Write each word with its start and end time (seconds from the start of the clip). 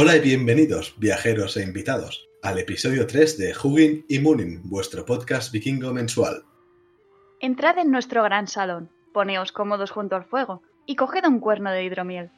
Hola 0.00 0.14
y 0.14 0.20
bienvenidos, 0.20 0.94
viajeros 0.98 1.56
e 1.56 1.64
invitados, 1.64 2.28
al 2.40 2.60
episodio 2.60 3.08
3 3.08 3.36
de 3.36 3.52
Hugin 3.52 4.04
y 4.08 4.20
Munin, 4.20 4.60
vuestro 4.62 5.04
podcast 5.04 5.50
vikingo 5.50 5.92
mensual. 5.92 6.44
Entrad 7.40 7.78
en 7.78 7.90
nuestro 7.90 8.22
gran 8.22 8.46
salón, 8.46 8.92
poneos 9.12 9.50
cómodos 9.50 9.90
junto 9.90 10.14
al 10.14 10.24
fuego 10.24 10.62
y 10.86 10.94
coged 10.94 11.24
un 11.26 11.40
cuerno 11.40 11.72
de 11.72 11.82
hidromiel. 11.82 12.30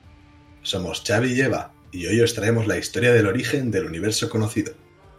Somos 0.62 1.05
Xavi 1.06 1.34
y 1.34 1.41
Eva, 1.42 1.74
y 1.92 2.06
hoy 2.06 2.23
os 2.23 2.33
traemos 2.33 2.66
la 2.66 2.78
historia 2.78 3.12
del 3.12 3.27
origen 3.27 3.70
del 3.70 3.84
universo 3.84 4.30
conocido, 4.30 4.72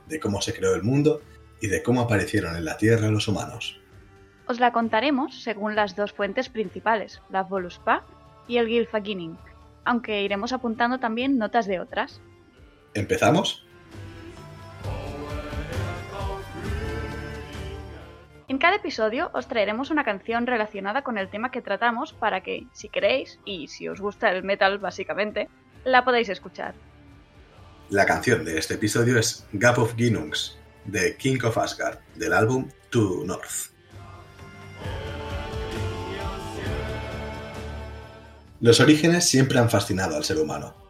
de 0.08 0.20
cómo 0.20 0.42
se 0.42 0.56
creó 0.56 0.74
el 0.74 0.82
mundo 0.82 1.22
y 1.62 1.68
de 1.68 1.84
cómo 1.84 2.02
aparecieron 2.02 2.56
en 2.56 2.66
la 2.66 2.78
Tierra 2.78 3.12
los 3.12 3.28
humanos. 3.28 3.80
Os 4.48 4.60
la 4.60 4.72
contaremos 4.72 5.44
según 5.44 5.76
las 5.76 5.96
dos 5.96 6.12
fuentes 6.12 6.50
principales, 6.50 7.22
la 7.30 7.44
Voluspa 7.44 8.04
y 8.48 8.58
el 8.58 8.68
Gylfaginning, 8.68 9.38
aunque 9.86 10.24
iremos 10.24 10.54
apuntando 10.54 11.00
también 11.00 11.38
notas 11.38 11.68
de 11.68 11.80
otras. 11.80 12.20
¿Empezamos? 12.94 13.66
En 18.48 18.58
cada 18.58 18.76
episodio 18.76 19.32
os 19.34 19.48
traeremos 19.48 19.92
una 19.92 20.04
canción 20.04 20.46
relacionada 20.46 21.04
con 21.04 21.18
el 21.18 21.30
tema 21.30 21.52
que 21.52 21.62
tratamos 21.62 22.12
para 22.12 22.44
que, 22.44 22.68
si 22.74 22.90
queréis, 22.90 23.40
y 23.46 23.70
si 23.70 23.88
os 23.88 24.02
gusta 24.02 24.30
el 24.30 24.44
metal 24.44 24.78
básicamente, 24.78 25.48
la 25.86 26.04
podáis 26.04 26.28
escuchar. 26.28 26.74
La 27.90 28.06
canción 28.06 28.44
de 28.44 28.58
este 28.58 28.74
episodio 28.74 29.18
es 29.18 29.48
Gap 29.54 29.80
of 29.80 29.96
Ginnungs, 29.96 30.58
de 30.84 31.16
King 31.16 31.40
of 31.44 31.58
Asgard, 31.58 32.00
del 32.16 32.34
álbum 32.34 32.70
To 32.90 33.24
North. 33.26 33.72
Los 38.60 38.80
orígenes 38.80 39.28
siempre 39.28 39.60
han 39.60 39.70
fascinado 39.70 40.18
al 40.18 40.24
ser 40.24 40.38
humano. 40.38 40.81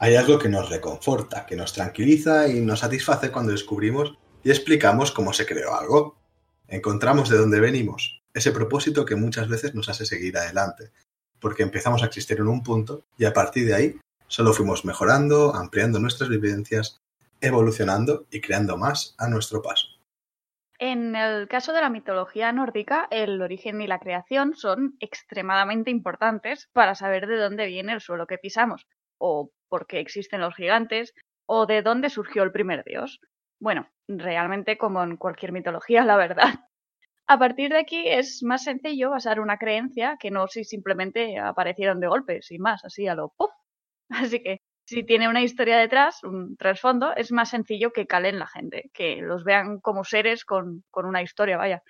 Hay 0.00 0.14
algo 0.14 0.38
que 0.38 0.48
nos 0.48 0.70
reconforta, 0.70 1.44
que 1.44 1.56
nos 1.56 1.72
tranquiliza 1.72 2.46
y 2.46 2.60
nos 2.60 2.80
satisface 2.80 3.32
cuando 3.32 3.50
descubrimos 3.50 4.16
y 4.44 4.50
explicamos 4.50 5.10
cómo 5.10 5.32
se 5.32 5.44
creó 5.44 5.74
algo. 5.74 6.16
Encontramos 6.68 7.28
de 7.28 7.36
dónde 7.36 7.58
venimos, 7.58 8.22
ese 8.32 8.52
propósito 8.52 9.04
que 9.04 9.16
muchas 9.16 9.48
veces 9.48 9.74
nos 9.74 9.88
hace 9.88 10.06
seguir 10.06 10.36
adelante, 10.36 10.92
porque 11.40 11.64
empezamos 11.64 12.02
a 12.02 12.06
existir 12.06 12.38
en 12.38 12.46
un 12.46 12.62
punto 12.62 13.06
y 13.16 13.24
a 13.24 13.32
partir 13.32 13.66
de 13.66 13.74
ahí 13.74 14.00
solo 14.28 14.52
fuimos 14.52 14.84
mejorando, 14.84 15.52
ampliando 15.56 15.98
nuestras 15.98 16.28
vivencias, 16.28 17.00
evolucionando 17.40 18.26
y 18.30 18.40
creando 18.40 18.76
más 18.76 19.16
a 19.18 19.28
nuestro 19.28 19.62
paso. 19.62 19.88
En 20.78 21.16
el 21.16 21.48
caso 21.48 21.72
de 21.72 21.80
la 21.80 21.90
mitología 21.90 22.52
nórdica, 22.52 23.08
el 23.10 23.42
origen 23.42 23.80
y 23.80 23.88
la 23.88 23.98
creación 23.98 24.54
son 24.54 24.96
extremadamente 25.00 25.90
importantes 25.90 26.68
para 26.72 26.94
saber 26.94 27.26
de 27.26 27.36
dónde 27.36 27.66
viene 27.66 27.94
el 27.94 28.00
suelo 28.00 28.28
que 28.28 28.38
pisamos, 28.38 28.86
o 29.18 29.50
por 29.68 29.86
qué 29.86 30.00
existen 30.00 30.40
los 30.40 30.54
gigantes, 30.54 31.14
o 31.46 31.66
de 31.66 31.82
dónde 31.82 32.10
surgió 32.10 32.42
el 32.42 32.52
primer 32.52 32.84
dios. 32.84 33.20
Bueno, 33.60 33.88
realmente 34.06 34.78
como 34.78 35.02
en 35.02 35.16
cualquier 35.16 35.52
mitología, 35.52 36.04
la 36.04 36.16
verdad. 36.16 36.54
A 37.26 37.38
partir 37.38 37.70
de 37.70 37.78
aquí 37.78 38.08
es 38.08 38.42
más 38.42 38.64
sencillo 38.64 39.10
basar 39.10 39.40
una 39.40 39.58
creencia 39.58 40.16
que 40.18 40.30
no 40.30 40.48
si 40.48 40.64
simplemente 40.64 41.38
aparecieron 41.38 42.00
de 42.00 42.08
golpe, 42.08 42.42
sin 42.42 42.62
más, 42.62 42.84
así 42.84 43.06
a 43.06 43.14
lo 43.14 43.30
¡puf! 43.36 43.50
Así 44.32 44.42
que 44.42 44.60
si 44.86 45.04
tiene 45.04 45.28
una 45.28 45.42
historia 45.42 45.76
detrás, 45.76 46.24
un 46.24 46.56
trasfondo, 46.56 47.14
es 47.14 47.30
más 47.30 47.50
sencillo 47.50 47.92
que 47.92 48.06
calen 48.06 48.38
la 48.38 48.46
gente, 48.46 48.90
que 48.94 49.16
los 49.20 49.44
vean 49.44 49.80
como 49.80 50.02
seres 50.02 50.46
con, 50.46 50.82
con 50.90 51.04
una 51.04 51.20
historia, 51.22 51.58
vaya. 51.58 51.82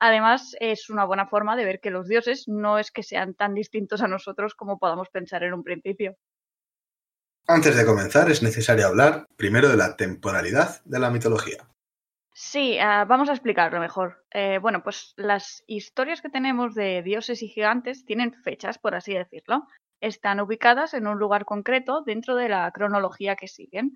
Además, 0.00 0.54
es 0.60 0.90
una 0.90 1.06
buena 1.06 1.26
forma 1.28 1.56
de 1.56 1.64
ver 1.64 1.80
que 1.80 1.90
los 1.90 2.08
dioses 2.08 2.48
no 2.48 2.78
es 2.78 2.90
que 2.90 3.02
sean 3.02 3.34
tan 3.34 3.54
distintos 3.54 4.02
a 4.02 4.08
nosotros 4.08 4.54
como 4.54 4.78
podamos 4.78 5.08
pensar 5.08 5.44
en 5.44 5.54
un 5.54 5.62
principio. 5.64 6.16
Antes 7.46 7.76
de 7.76 7.84
comenzar, 7.84 8.30
es 8.30 8.42
necesario 8.42 8.86
hablar 8.86 9.26
primero 9.36 9.68
de 9.68 9.76
la 9.76 9.96
temporalidad 9.96 10.82
de 10.84 10.98
la 10.98 11.10
mitología. 11.10 11.68
Sí, 12.34 12.78
uh, 12.78 13.06
vamos 13.06 13.28
a 13.28 13.32
explicarlo 13.32 13.78
mejor. 13.78 14.24
Eh, 14.30 14.58
bueno, 14.58 14.82
pues 14.82 15.12
las 15.16 15.62
historias 15.66 16.22
que 16.22 16.30
tenemos 16.30 16.74
de 16.74 17.02
dioses 17.02 17.42
y 17.42 17.48
gigantes 17.48 18.04
tienen 18.04 18.32
fechas, 18.32 18.78
por 18.78 18.94
así 18.94 19.12
decirlo 19.12 19.66
están 20.02 20.40
ubicadas 20.40 20.94
en 20.94 21.06
un 21.06 21.18
lugar 21.18 21.44
concreto 21.44 22.02
dentro 22.04 22.34
de 22.34 22.48
la 22.48 22.70
cronología 22.72 23.36
que 23.36 23.46
siguen. 23.46 23.92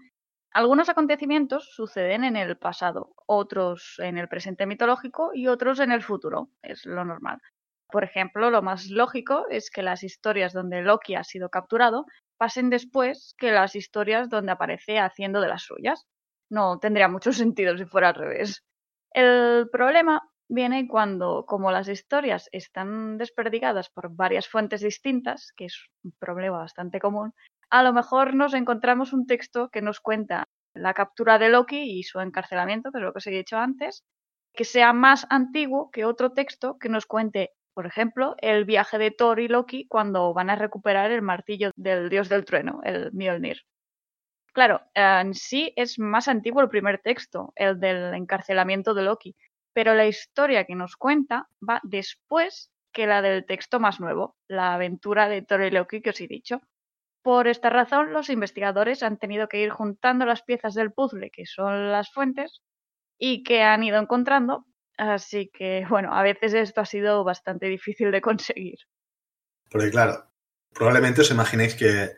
Algunos 0.53 0.89
acontecimientos 0.89 1.69
suceden 1.75 2.23
en 2.23 2.37
el 2.37 2.57
pasado, 2.57 3.13
otros 3.27 3.97
en 3.99 4.17
el 4.17 4.28
presente 4.28 4.67
mitológico 4.67 5.33
y 5.34 5.49
otros 5.49 5.81
en 5.81 5.91
el 5.91 6.03
futuro, 6.03 6.49
es 6.63 6.87
lo 6.87 7.05
normal. 7.05 7.41
Por 7.89 8.05
ejemplo, 8.05 8.51
lo 8.51 8.63
más 8.63 8.87
lógico 8.87 9.47
es 9.51 9.69
que 9.69 9.83
las 9.83 10.05
historias 10.05 10.53
donde 10.53 10.83
Loki 10.83 11.17
ha 11.17 11.25
sido 11.25 11.51
capturado 11.51 12.07
pasen 12.38 12.70
después 12.70 13.34
que 13.38 13.52
las 13.52 13.74
historias 13.74 14.28
donde 14.28 14.52
aparece 14.52 14.98
haciendo 14.98 15.41
de 15.41 15.48
las 15.48 15.62
suyas. 15.62 16.06
No 16.50 16.78
tendría 16.78 17.08
mucho 17.08 17.32
sentido 17.32 17.76
si 17.76 17.84
fuera 17.84 18.08
al 18.08 18.14
revés. 18.14 18.64
El 19.12 19.69
problema 19.70 20.22
viene 20.48 20.86
cuando, 20.86 21.44
como 21.47 21.72
las 21.72 21.88
historias 21.88 22.48
están 22.52 23.19
desperdigadas 23.19 23.91
por 23.91 24.14
varias 24.14 24.48
fuentes 24.48 24.80
distintas, 24.80 25.52
que 25.56 25.66
es 25.66 25.86
un 26.04 26.12
problema 26.19 26.58
bastante 26.58 27.00
común, 27.00 27.32
a 27.70 27.82
lo 27.82 27.92
mejor 27.92 28.34
nos 28.34 28.54
encontramos 28.54 29.12
un 29.12 29.26
texto 29.26 29.70
que 29.70 29.82
nos 29.82 30.00
cuenta 30.00 30.48
la 30.74 30.94
captura 30.94 31.38
de 31.38 31.48
Loki 31.48 31.98
y 31.98 32.03
su 32.04 32.20
encarcelamiento, 32.20 32.92
que 32.92 32.98
es 32.98 33.04
lo 33.04 33.12
que 33.12 33.18
os 33.18 33.26
he 33.26 33.30
dicho 33.30 33.56
antes, 33.56 34.04
que 34.54 34.64
sea 34.64 34.92
más 34.92 35.26
antiguo 35.30 35.91
que 35.91 36.04
otro 36.04 36.32
texto 36.32 36.78
que 36.78 36.88
nos 36.88 37.06
cuente, 37.06 37.50
por 37.76 37.84
ejemplo, 37.84 38.37
el 38.38 38.64
viaje 38.64 38.97
de 38.97 39.10
Thor 39.10 39.38
y 39.38 39.48
Loki 39.48 39.87
cuando 39.87 40.32
van 40.32 40.48
a 40.48 40.56
recuperar 40.56 41.10
el 41.10 41.20
martillo 41.20 41.72
del 41.76 42.09
dios 42.09 42.31
del 42.31 42.47
trueno, 42.47 42.81
el 42.84 43.12
Mjolnir. 43.12 43.59
Claro, 44.54 44.81
en 44.94 45.34
sí 45.34 45.75
es 45.76 45.98
más 45.98 46.26
antiguo 46.28 46.62
el 46.62 46.70
primer 46.70 47.00
texto, 47.03 47.53
el 47.54 47.78
del 47.78 48.15
encarcelamiento 48.15 48.94
de 48.94 49.03
Loki, 49.03 49.36
pero 49.75 49.94
la 49.94 50.06
historia 50.06 50.65
que 50.65 50.75
nos 50.75 50.97
cuenta 50.97 51.50
va 51.60 51.82
después 51.84 52.72
que 52.94 53.06
la 53.06 53.20
del 53.20 53.44
texto 53.44 53.78
más 53.78 54.00
nuevo, 54.00 54.38
la 54.48 54.72
aventura 54.72 55.28
de 55.28 55.44
Loki 55.70 56.00
que 56.00 56.10
os 56.10 56.20
he 56.22 56.28
dicho. 56.28 56.62
Por 57.20 57.47
esta 57.47 57.69
razón, 57.69 58.15
los 58.15 58.31
investigadores 58.31 59.03
han 59.03 59.19
tenido 59.19 59.48
que 59.48 59.60
ir 59.60 59.69
juntando 59.69 60.25
las 60.25 60.42
piezas 60.42 60.72
del 60.72 60.94
puzzle, 60.94 61.31
que 61.31 61.44
son 61.44 61.92
las 61.92 62.10
fuentes, 62.10 62.62
y 63.19 63.42
que 63.42 63.62
han 63.62 63.84
ido 63.84 63.98
encontrando. 63.98 64.65
Así 64.97 65.51
que, 65.53 65.84
bueno, 65.89 66.15
a 66.15 66.23
veces 66.23 66.55
esto 66.55 66.81
ha 66.81 66.87
sido 66.87 67.23
bastante 67.25 67.67
difícil 67.67 68.11
de 68.11 68.21
conseguir. 68.21 68.79
Porque, 69.71 69.91
claro, 69.91 70.31
probablemente 70.73 71.21
os 71.21 71.31
imaginéis 71.31 71.75
que 71.75 72.17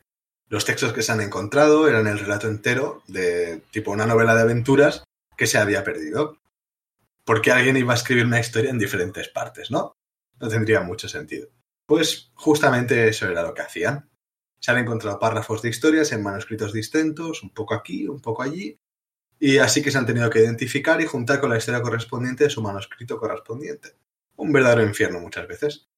los 0.48 0.64
textos 0.64 0.92
que 0.92 1.02
se 1.02 1.12
han 1.12 1.20
encontrado 1.20 1.88
eran 1.88 2.06
el 2.06 2.18
relato 2.18 2.48
entero 2.48 3.02
de 3.06 3.62
tipo 3.70 3.90
una 3.90 4.06
novela 4.06 4.34
de 4.34 4.42
aventuras 4.42 5.04
que 5.36 5.46
se 5.46 5.58
había 5.58 5.84
perdido 5.84 6.38
porque 7.28 7.52
alguien 7.52 7.76
iba 7.76 7.92
a 7.92 7.96
escribir 7.96 8.24
una 8.24 8.40
historia 8.40 8.70
en 8.70 8.78
diferentes 8.78 9.28
partes, 9.28 9.70
¿no? 9.70 9.92
No 10.40 10.48
tendría 10.48 10.80
mucho 10.80 11.10
sentido. 11.10 11.48
Pues 11.84 12.30
justamente 12.32 13.06
eso 13.06 13.28
era 13.28 13.42
lo 13.42 13.52
que 13.52 13.60
hacían. 13.60 14.08
Se 14.60 14.70
han 14.70 14.78
encontrado 14.78 15.18
párrafos 15.18 15.60
de 15.60 15.68
historias 15.68 16.10
en 16.12 16.22
manuscritos 16.22 16.72
distintos, 16.72 17.42
un 17.42 17.50
poco 17.50 17.74
aquí, 17.74 18.08
un 18.08 18.22
poco 18.22 18.42
allí, 18.42 18.78
y 19.40 19.58
así 19.58 19.82
que 19.82 19.90
se 19.90 19.98
han 19.98 20.06
tenido 20.06 20.28
que 20.30 20.40
identificar 20.40 21.00
y 21.00 21.06
juntar 21.06 21.40
con 21.40 21.50
la 21.50 21.58
historia 21.58 21.82
correspondiente 21.82 22.44
de 22.44 22.50
su 22.50 22.62
manuscrito 22.62 23.18
correspondiente. 23.18 23.94
Un 24.36 24.52
verdadero 24.52 24.82
infierno 24.82 25.20
muchas 25.20 25.46
veces. 25.46 25.88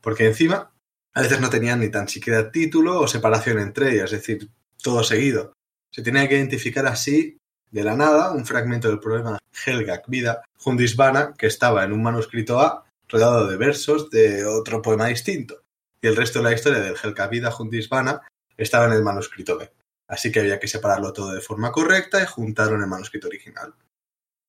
Porque 0.00 0.26
encima, 0.26 0.70
a 1.14 1.22
veces 1.22 1.40
no 1.40 1.48
tenían 1.48 1.80
ni 1.80 1.88
tan 1.88 2.08
siquiera 2.08 2.50
título 2.50 3.00
o 3.00 3.08
separación 3.08 3.58
entre 3.58 3.92
ellas, 3.92 4.12
es 4.12 4.20
decir, 4.20 4.50
todo 4.82 5.02
seguido. 5.02 5.54
Se 5.90 6.02
tenía 6.02 6.28
que 6.28 6.36
identificar 6.36 6.86
así 6.86 7.38
de 7.70 7.84
la 7.84 7.96
nada 7.96 8.32
un 8.32 8.44
fragmento 8.44 8.88
del 8.88 9.00
poema 9.00 9.38
Helgak 9.64 10.08
Vida 10.08 10.42
Hundisvana 10.64 11.34
que 11.36 11.46
estaba 11.46 11.84
en 11.84 11.92
un 11.92 12.02
manuscrito 12.02 12.60
A 12.60 12.84
rodeado 13.08 13.48
de 13.48 13.56
versos 13.56 14.10
de 14.10 14.44
otro 14.44 14.82
poema 14.82 15.06
distinto 15.06 15.62
y 16.00 16.06
el 16.06 16.16
resto 16.16 16.40
de 16.40 16.44
la 16.44 16.52
historia 16.52 16.80
del 16.80 16.96
Helgak 17.02 17.30
Vida 17.30 17.54
Hundisvana 17.56 18.20
estaba 18.56 18.86
en 18.86 18.92
el 18.92 19.02
manuscrito 19.02 19.56
B. 19.56 19.72
Así 20.08 20.30
que 20.30 20.40
había 20.40 20.60
que 20.60 20.68
separarlo 20.68 21.12
todo 21.12 21.34
de 21.34 21.40
forma 21.40 21.72
correcta 21.72 22.22
y 22.22 22.26
juntarlo 22.26 22.76
en 22.76 22.82
el 22.82 22.88
manuscrito 22.88 23.28
original. 23.28 23.74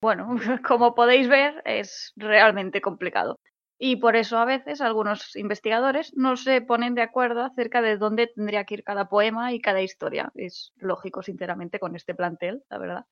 Bueno, 0.02 0.36
como 0.68 0.96
podéis 0.96 1.28
ver, 1.28 1.62
es 1.66 2.13
realmente 2.16 2.81
complicado. 2.81 3.40
Y 3.78 3.98
por 3.98 4.16
eso 4.16 4.38
a 4.38 4.46
veces 4.46 4.80
algunos 4.80 5.36
investigadores 5.36 6.13
no 6.16 6.38
se 6.38 6.62
ponen 6.62 6.96
de 6.96 7.02
acuerdo 7.02 7.44
acerca 7.44 7.81
de 7.81 7.98
dónde 7.98 8.28
tendría 8.28 8.63
que 8.63 8.75
ir 8.75 8.84
cada 8.84 9.10
poema 9.10 9.54
y 9.54 9.60
cada 9.60 9.81
historia. 9.81 10.31
Es 10.36 10.72
lógico, 10.78 11.24
sinceramente, 11.24 11.80
con 11.80 11.96
este 11.96 12.16
plantel, 12.16 12.63
la 12.69 12.78
verdad. 12.78 13.06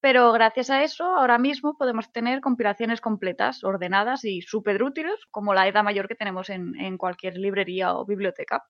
Pero 0.00 0.30
gracias 0.30 0.70
a 0.70 0.84
eso, 0.84 1.04
ahora 1.04 1.38
mismo 1.38 1.76
podemos 1.76 2.12
tener 2.12 2.40
compilaciones 2.40 3.00
completas, 3.00 3.64
ordenadas 3.64 4.24
y 4.24 4.42
súper 4.42 4.82
útiles, 4.84 5.16
como 5.32 5.54
la 5.54 5.66
Edad 5.66 5.82
Mayor 5.82 6.06
que 6.06 6.14
tenemos 6.14 6.50
en, 6.50 6.78
en, 6.78 6.96
cualquier 6.96 7.36
librería 7.36 7.94
o 7.94 8.06
biblioteca. 8.06 8.62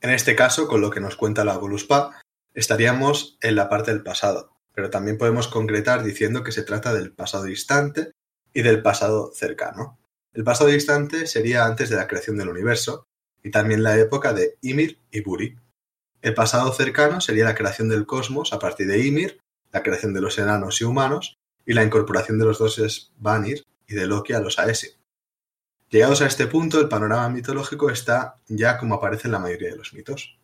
En 0.00 0.10
este 0.10 0.36
caso, 0.36 0.68
con 0.68 0.80
lo 0.80 0.90
que 0.90 1.00
nos 1.00 1.16
cuenta 1.16 1.44
la 1.44 1.56
Voluspa, 1.56 2.20
estaríamos 2.54 3.38
en 3.40 3.56
la 3.56 3.68
parte 3.68 3.92
del 3.92 4.02
pasado, 4.02 4.56
pero 4.74 4.90
también 4.90 5.18
podemos 5.18 5.48
concretar 5.48 6.04
diciendo 6.04 6.42
que 6.42 6.52
se 6.52 6.62
trata 6.62 6.92
del 6.92 7.12
pasado 7.12 7.44
distante 7.44 8.12
y 8.52 8.62
del 8.62 8.82
pasado 8.82 9.32
cercano. 9.34 9.98
El 10.32 10.44
pasado 10.44 10.68
distante 10.68 11.26
sería 11.26 11.64
antes 11.64 11.88
de 11.88 11.96
la 11.96 12.06
creación 12.06 12.36
del 12.36 12.48
universo 12.48 13.06
y 13.42 13.50
también 13.50 13.82
la 13.82 13.98
época 13.98 14.32
de 14.32 14.58
Ymir 14.60 14.98
y 15.10 15.22
Buri. 15.22 15.56
El 16.20 16.34
pasado 16.34 16.72
cercano 16.72 17.20
sería 17.20 17.44
la 17.44 17.54
creación 17.54 17.88
del 17.88 18.06
cosmos 18.06 18.52
a 18.52 18.58
partir 18.58 18.86
de 18.86 19.06
Ymir, 19.06 19.40
la 19.72 19.82
creación 19.82 20.12
de 20.12 20.20
los 20.20 20.38
enanos 20.38 20.80
y 20.80 20.84
humanos 20.84 21.36
y 21.64 21.72
la 21.72 21.84
incorporación 21.84 22.38
de 22.38 22.44
los 22.44 22.58
dioses 22.58 23.12
Vanir 23.16 23.64
y 23.86 23.94
de 23.94 24.06
Loki 24.06 24.32
a 24.32 24.40
los 24.40 24.58
Aesir. 24.58 24.92
Llegados 25.88 26.20
a 26.20 26.26
este 26.26 26.48
punto, 26.48 26.80
el 26.80 26.88
panorama 26.88 27.28
mitológico 27.28 27.90
está 27.90 28.40
ya 28.48 28.76
como 28.76 28.96
aparece 28.96 29.28
en 29.28 29.32
la 29.32 29.38
mayoría 29.38 29.70
de 29.70 29.76
los 29.76 29.94
mitos. 29.94 30.36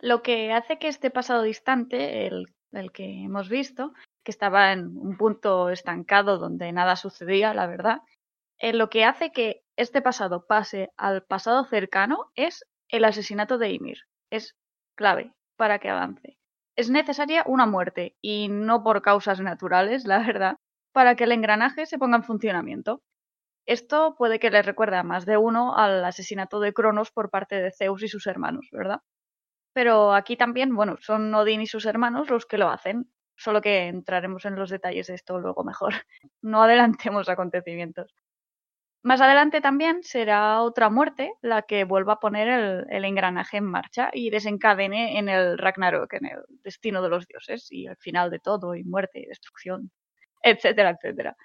Lo 0.00 0.22
que 0.22 0.52
hace 0.52 0.78
que 0.78 0.88
este 0.88 1.10
pasado 1.10 1.42
distante, 1.42 2.26
el, 2.26 2.52
que 2.92 3.24
hemos 3.24 3.48
visto, 3.48 3.94
que 4.22 4.30
estaba 4.30 4.72
en 4.72 4.96
un 4.98 5.16
punto 5.16 5.70
estancado 5.70 6.38
donde 6.38 6.70
nada 6.72 6.96
sucedía, 6.96 7.54
la 7.54 7.66
verdad, 7.66 8.02
eh, 8.58 8.74
lo 8.74 8.90
que 8.90 9.04
hace 9.04 9.32
que 9.32 9.62
este 9.76 10.02
pasado 10.02 10.46
pase 10.46 10.90
al 10.98 11.22
pasado 11.22 11.64
cercano 11.64 12.30
es 12.34 12.64
el 12.88 13.04
asesinato 13.04 13.56
de 13.56 13.70
Ymir. 13.70 13.98
Es 14.30 14.54
clave 14.94 15.32
para 15.56 15.78
que 15.78 15.88
avance. 15.88 16.36
Es 16.76 16.90
necesaria 16.90 17.44
una 17.46 17.66
muerte, 17.66 18.16
y 18.20 18.48
no 18.48 18.82
por 18.82 19.00
causas 19.00 19.40
naturales, 19.40 20.04
la 20.04 20.18
verdad, 20.18 20.56
para 20.92 21.14
que 21.14 21.24
el 21.24 21.32
engranaje 21.32 21.86
se 21.86 21.98
ponga 21.98 22.16
en 22.16 22.24
funcionamiento. 22.24 23.00
Esto 23.66 24.14
puede 24.16 24.38
que 24.38 24.50
le 24.50 24.62
recuerde 24.62 24.96
a 24.96 25.02
más 25.02 25.24
de 25.26 25.36
uno 25.38 25.76
al 25.76 26.04
asesinato 26.04 26.60
de 26.60 26.74
Cronos 26.74 27.10
por 27.10 27.30
parte 27.30 27.62
de 27.62 27.72
Zeus 27.72 28.02
y 28.02 28.08
sus 28.08 28.26
hermanos, 28.26 28.68
¿verdad? 28.72 29.00
Pero 29.74 30.14
aquí 30.14 30.36
también, 30.36 30.74
bueno, 30.76 30.96
son 31.00 31.34
Odín 31.34 31.62
y 31.62 31.66
sus 31.66 31.86
hermanos 31.86 32.30
los 32.30 32.46
que 32.46 32.58
lo 32.58 32.70
hacen, 32.70 33.10
solo 33.36 33.60
que 33.60 33.88
entraremos 33.88 34.44
en 34.44 34.56
los 34.56 34.70
detalles 34.70 35.08
de 35.08 35.14
esto 35.14 35.38
luego 35.38 35.64
mejor. 35.64 35.92
No 36.42 36.62
adelantemos 36.62 37.28
acontecimientos. 37.28 38.14
Más 39.02 39.20
adelante 39.20 39.60
también 39.60 40.02
será 40.02 40.62
otra 40.62 40.90
muerte 40.90 41.32
la 41.42 41.62
que 41.62 41.84
vuelva 41.84 42.14
a 42.14 42.20
poner 42.20 42.48
el, 42.48 42.86
el, 42.90 43.04
engranaje 43.04 43.58
en 43.58 43.64
marcha 43.64 44.10
y 44.12 44.30
desencadene 44.30 45.18
en 45.18 45.28
el 45.28 45.58
Ragnarok, 45.58 46.12
en 46.14 46.26
el 46.26 46.38
destino 46.62 47.02
de 47.02 47.10
los 47.10 47.26
dioses 47.26 47.68
y 47.70 47.86
el 47.86 47.96
final 47.98 48.30
de 48.30 48.40
todo 48.40 48.74
y 48.74 48.84
muerte 48.84 49.20
y 49.20 49.26
destrucción, 49.26 49.90
etcétera, 50.42 50.90
etcétera. 50.90 51.36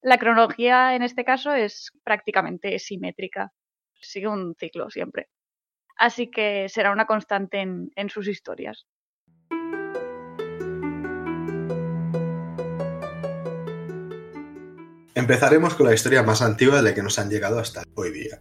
La 0.00 0.18
cronología 0.18 0.94
en 0.94 1.02
este 1.02 1.24
caso 1.24 1.52
es 1.54 1.90
prácticamente 2.04 2.78
simétrica, 2.78 3.52
sigue 4.00 4.28
un 4.28 4.54
ciclo 4.54 4.90
siempre. 4.90 5.28
Así 5.96 6.30
que 6.30 6.68
será 6.68 6.92
una 6.92 7.06
constante 7.06 7.60
en, 7.60 8.08
sus 8.08 8.28
historias. 8.28 8.86
Empezaremos 15.16 15.74
con 15.74 15.86
la 15.86 15.94
historia 15.94 16.22
más 16.22 16.42
antigua 16.42 16.76
de 16.76 16.82
la 16.82 16.94
que 16.94 17.02
nos 17.02 17.18
han 17.18 17.28
llegado 17.28 17.58
hasta 17.58 17.82
hoy 17.96 18.12
día. 18.12 18.40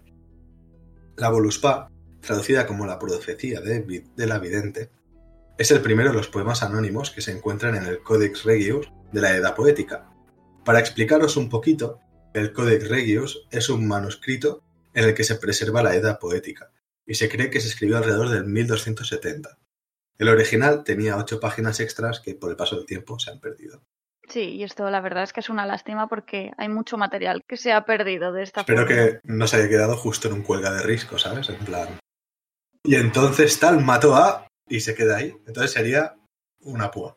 La 1.15 1.29
Voluspa, 1.29 1.89
traducida 2.21 2.67
como 2.67 2.85
la 2.85 2.99
profecía 2.99 3.61
de, 3.61 4.03
de 4.15 4.27
la 4.27 4.37
vidente, 4.37 4.91
es 5.57 5.71
el 5.71 5.81
primero 5.81 6.11
de 6.11 6.17
los 6.17 6.27
poemas 6.27 6.61
anónimos 6.61 7.09
que 7.09 7.21
se 7.21 7.31
encuentran 7.31 7.73
en 7.73 7.87
el 7.87 8.03
Codex 8.03 8.43
Regius 8.43 8.91
de 9.11 9.21
la 9.21 9.35
Edad 9.35 9.55
Poética, 9.55 10.07
para 10.67 10.81
explicaros 10.81 11.37
un 11.37 11.47
poquito, 11.47 12.01
el 12.33 12.51
Codex 12.51 12.89
Regius 12.89 13.47
es 13.51 13.69
un 13.69 13.87
manuscrito 13.87 14.63
en 14.93 15.05
el 15.05 15.13
que 15.13 15.23
se 15.23 15.35
preserva 15.35 15.81
la 15.81 15.95
Edda 15.95 16.19
poética, 16.19 16.73
y 17.05 17.13
se 17.13 17.29
cree 17.29 17.49
que 17.49 17.61
se 17.61 17.69
escribió 17.69 17.95
alrededor 17.95 18.27
del 18.27 18.43
1270. 18.43 19.57
El 20.17 20.27
original 20.27 20.83
tenía 20.83 21.15
ocho 21.15 21.39
páginas 21.39 21.79
extras 21.79 22.19
que 22.19 22.35
por 22.35 22.49
el 22.49 22.57
paso 22.57 22.75
del 22.75 22.85
tiempo 22.85 23.17
se 23.17 23.31
han 23.31 23.39
perdido. 23.39 23.81
Sí, 24.27 24.41
y 24.41 24.63
esto 24.63 24.89
la 24.89 24.99
verdad 24.99 25.23
es 25.23 25.31
que 25.31 25.39
es 25.39 25.49
una 25.49 25.65
lástima 25.65 26.09
porque 26.09 26.51
hay 26.57 26.67
mucho 26.67 26.97
material 26.97 27.45
que 27.47 27.55
se 27.55 27.71
ha 27.71 27.85
perdido 27.85 28.33
de 28.33 28.43
esta 28.43 28.59
Espero 28.59 28.85
que 28.85 29.21
no 29.23 29.47
se 29.47 29.55
haya 29.55 29.69
quedado 29.69 29.95
justo 29.95 30.27
en 30.27 30.33
un 30.33 30.43
cuelga 30.43 30.73
de 30.73 30.83
risco, 30.83 31.17
¿sabes? 31.17 31.47
En 31.47 31.63
plan. 31.63 31.97
Y 32.83 32.95
entonces 32.95 33.57
tal 33.57 33.81
mató 33.85 34.17
a 34.17 34.49
y 34.67 34.81
se 34.81 34.95
queda 34.95 35.15
ahí. 35.15 35.33
Entonces 35.47 35.71
sería 35.71 36.17
una 36.59 36.91
púa. 36.91 37.15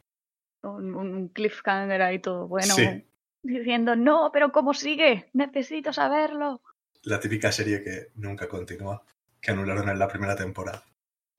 Un, 0.62 0.94
un 0.94 1.28
cliffhanger 1.30 2.02
ahí 2.02 2.20
todo 2.20 2.46
bueno. 2.46 2.72
Sí 2.76 3.09
diciendo, 3.42 3.96
no, 3.96 4.30
pero 4.32 4.52
¿cómo 4.52 4.74
sigue? 4.74 5.30
Necesito 5.32 5.92
saberlo. 5.92 6.60
La 7.02 7.20
típica 7.20 7.50
serie 7.50 7.82
que 7.82 8.08
nunca 8.16 8.48
continúa, 8.48 9.02
que 9.40 9.50
anularon 9.50 9.88
en 9.88 9.98
la 9.98 10.08
primera 10.08 10.36
temporada. 10.36 10.84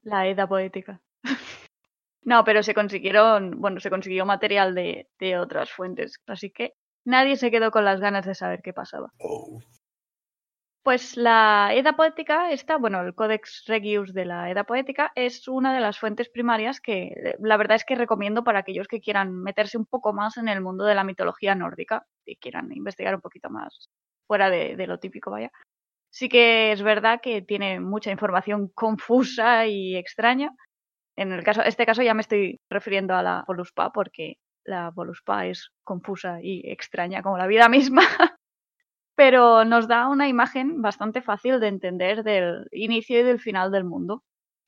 La 0.04 0.28
edad 0.28 0.48
poética. 0.48 1.02
no, 2.24 2.44
pero 2.44 2.64
se 2.64 2.74
consiguieron, 2.74 3.60
bueno, 3.62 3.80
se 3.80 3.90
consiguió 3.90 4.26
material 4.26 4.74
de, 4.74 5.08
de, 5.20 5.38
otras 5.38 5.70
fuentes, 5.72 6.20
así 6.26 6.50
que 6.50 6.74
nadie 7.06 7.36
se 7.36 7.52
quedó 7.52 7.72
con 7.72 7.86
las 7.86 8.00
ganas 8.00 8.26
de 8.26 8.36
saber 8.36 8.62
qué 8.64 8.74
pasaba. 8.74 9.12
Oh. 9.20 9.62
Pues 10.84 11.16
la 11.16 11.70
Edda 11.76 11.96
Poética, 11.96 12.52
esta, 12.52 12.78
bueno, 12.78 13.02
el 13.02 13.14
Codex 13.14 13.66
Regius 13.68 14.14
de 14.14 14.26
la 14.26 14.50
Edda 14.50 14.64
Poética 14.64 15.12
es 15.14 15.48
una 15.48 15.76
de 15.76 15.80
las 15.80 16.00
fuentes 16.00 16.28
primarias 16.30 16.82
que 16.82 17.04
eh, 17.04 17.36
la 17.40 17.58
verdad 17.58 17.76
es 17.76 17.86
que 17.86 17.94
recomiendo 17.94 18.44
para 18.44 18.60
aquellos 18.60 18.88
que 18.88 19.00
quieran 19.00 19.32
meterse 19.44 19.78
un 19.78 19.86
poco 19.86 20.12
más 20.12 20.38
en 20.38 20.48
el 20.48 20.60
mundo 20.60 20.84
de 20.86 20.96
la 20.96 21.04
mitología 21.04 21.54
nórdica 21.54 22.08
y 22.26 22.38
quieran 22.38 22.72
investigar 22.74 23.14
un 23.14 23.22
poquito 23.22 23.52
más 23.52 23.90
fuera 24.26 24.50
de, 24.50 24.76
de 24.76 24.88
lo 24.88 24.98
típico, 24.98 25.30
vaya. 25.30 25.52
Sí 26.12 26.30
que 26.30 26.72
es 26.72 26.82
verdad 26.84 27.22
que 27.22 27.44
tiene 27.44 27.80
mucha 27.80 28.12
información 28.12 28.70
confusa 28.76 29.68
y 29.68 29.96
extraña. 29.98 30.52
En 31.18 31.32
el 31.34 31.44
caso, 31.44 31.64
este 31.64 31.86
caso 31.86 32.04
ya 32.04 32.16
me 32.16 32.22
estoy 32.22 32.60
refiriendo 32.72 33.16
a 33.16 33.24
la 33.24 33.46
Voluspa 33.48 33.92
porque 33.92 34.38
la 34.66 34.92
Voluspa 34.92 35.48
es 35.48 35.70
confusa 35.84 36.40
y 36.42 36.64
extraña 36.72 37.24
como 37.24 37.38
la 37.38 37.48
vida 37.48 37.70
misma. 37.70 38.04
pero 39.22 39.66
nos 39.66 39.88
da 39.88 40.08
una 40.08 40.28
imagen 40.28 40.82
bastante 40.82 41.22
fácil 41.22 41.60
de 41.60 41.68
entender 41.68 42.24
del 42.24 42.68
inicio 42.72 43.20
y 43.20 43.24
del 43.24 43.40
final 43.40 43.70
del 43.72 43.84
mundo. 43.84 44.24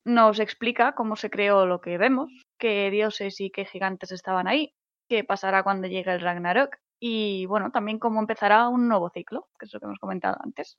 Nos 0.06 0.40
explica 0.40 0.94
cómo 0.94 1.16
se 1.16 1.32
creó 1.32 1.66
lo 1.66 1.82
que 1.82 1.98
vemos, 1.98 2.32
qué 2.60 2.92
dioses 2.92 3.42
y 3.42 3.50
qué 3.50 3.66
gigantes 3.66 4.12
estaban 4.12 4.48
ahí, 4.48 4.76
qué 5.10 5.24
pasará 5.24 5.64
cuando 5.64 5.88
llegue 5.88 6.14
el 6.14 6.22
Ragnarok 6.22 6.78
y, 7.00 7.48
bueno, 7.48 7.72
también 7.72 7.98
cómo 7.98 8.19
empezará 8.19 8.68
un 8.69 8.88
nuevo 8.88 9.10
ciclo, 9.10 9.48
que 9.57 9.66
es 9.66 9.74
lo 9.74 9.80
que 9.80 9.88
hemos 9.88 9.98
comentado 9.98 10.38
antes. 10.44 10.78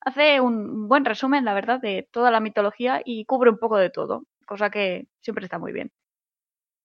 Hace 0.00 0.40
un 0.40 0.88
buen 0.88 1.04
resumen, 1.04 1.44
la 1.44 1.54
verdad, 1.54 1.80
de 1.80 2.08
toda 2.10 2.32
la 2.32 2.40
mitología 2.40 3.00
y 3.04 3.26
cubre 3.26 3.48
un 3.48 3.58
poco 3.58 3.76
de 3.76 3.90
todo, 3.90 4.24
cosa 4.44 4.70
que 4.70 5.06
siempre 5.20 5.44
está 5.44 5.60
muy 5.60 5.72
bien. 5.72 5.92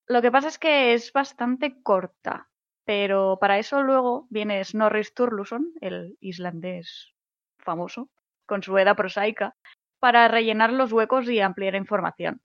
Lo 0.06 0.22
que 0.22 0.30
pasa 0.30 0.46
es 0.46 0.60
que 0.60 0.94
es 0.94 1.12
bastante 1.12 1.82
corta, 1.82 2.49
pero 2.84 3.38
para 3.40 3.58
eso 3.58 3.82
luego 3.82 4.26
viene 4.30 4.64
Snorri 4.64 5.04
Sturluson, 5.04 5.72
el 5.80 6.16
islandés 6.20 7.14
famoso, 7.58 8.08
con 8.46 8.62
su 8.62 8.76
edad 8.78 8.96
prosaica, 8.96 9.54
para 10.00 10.28
rellenar 10.28 10.72
los 10.72 10.92
huecos 10.92 11.28
y 11.28 11.40
ampliar 11.40 11.74
información. 11.74 12.40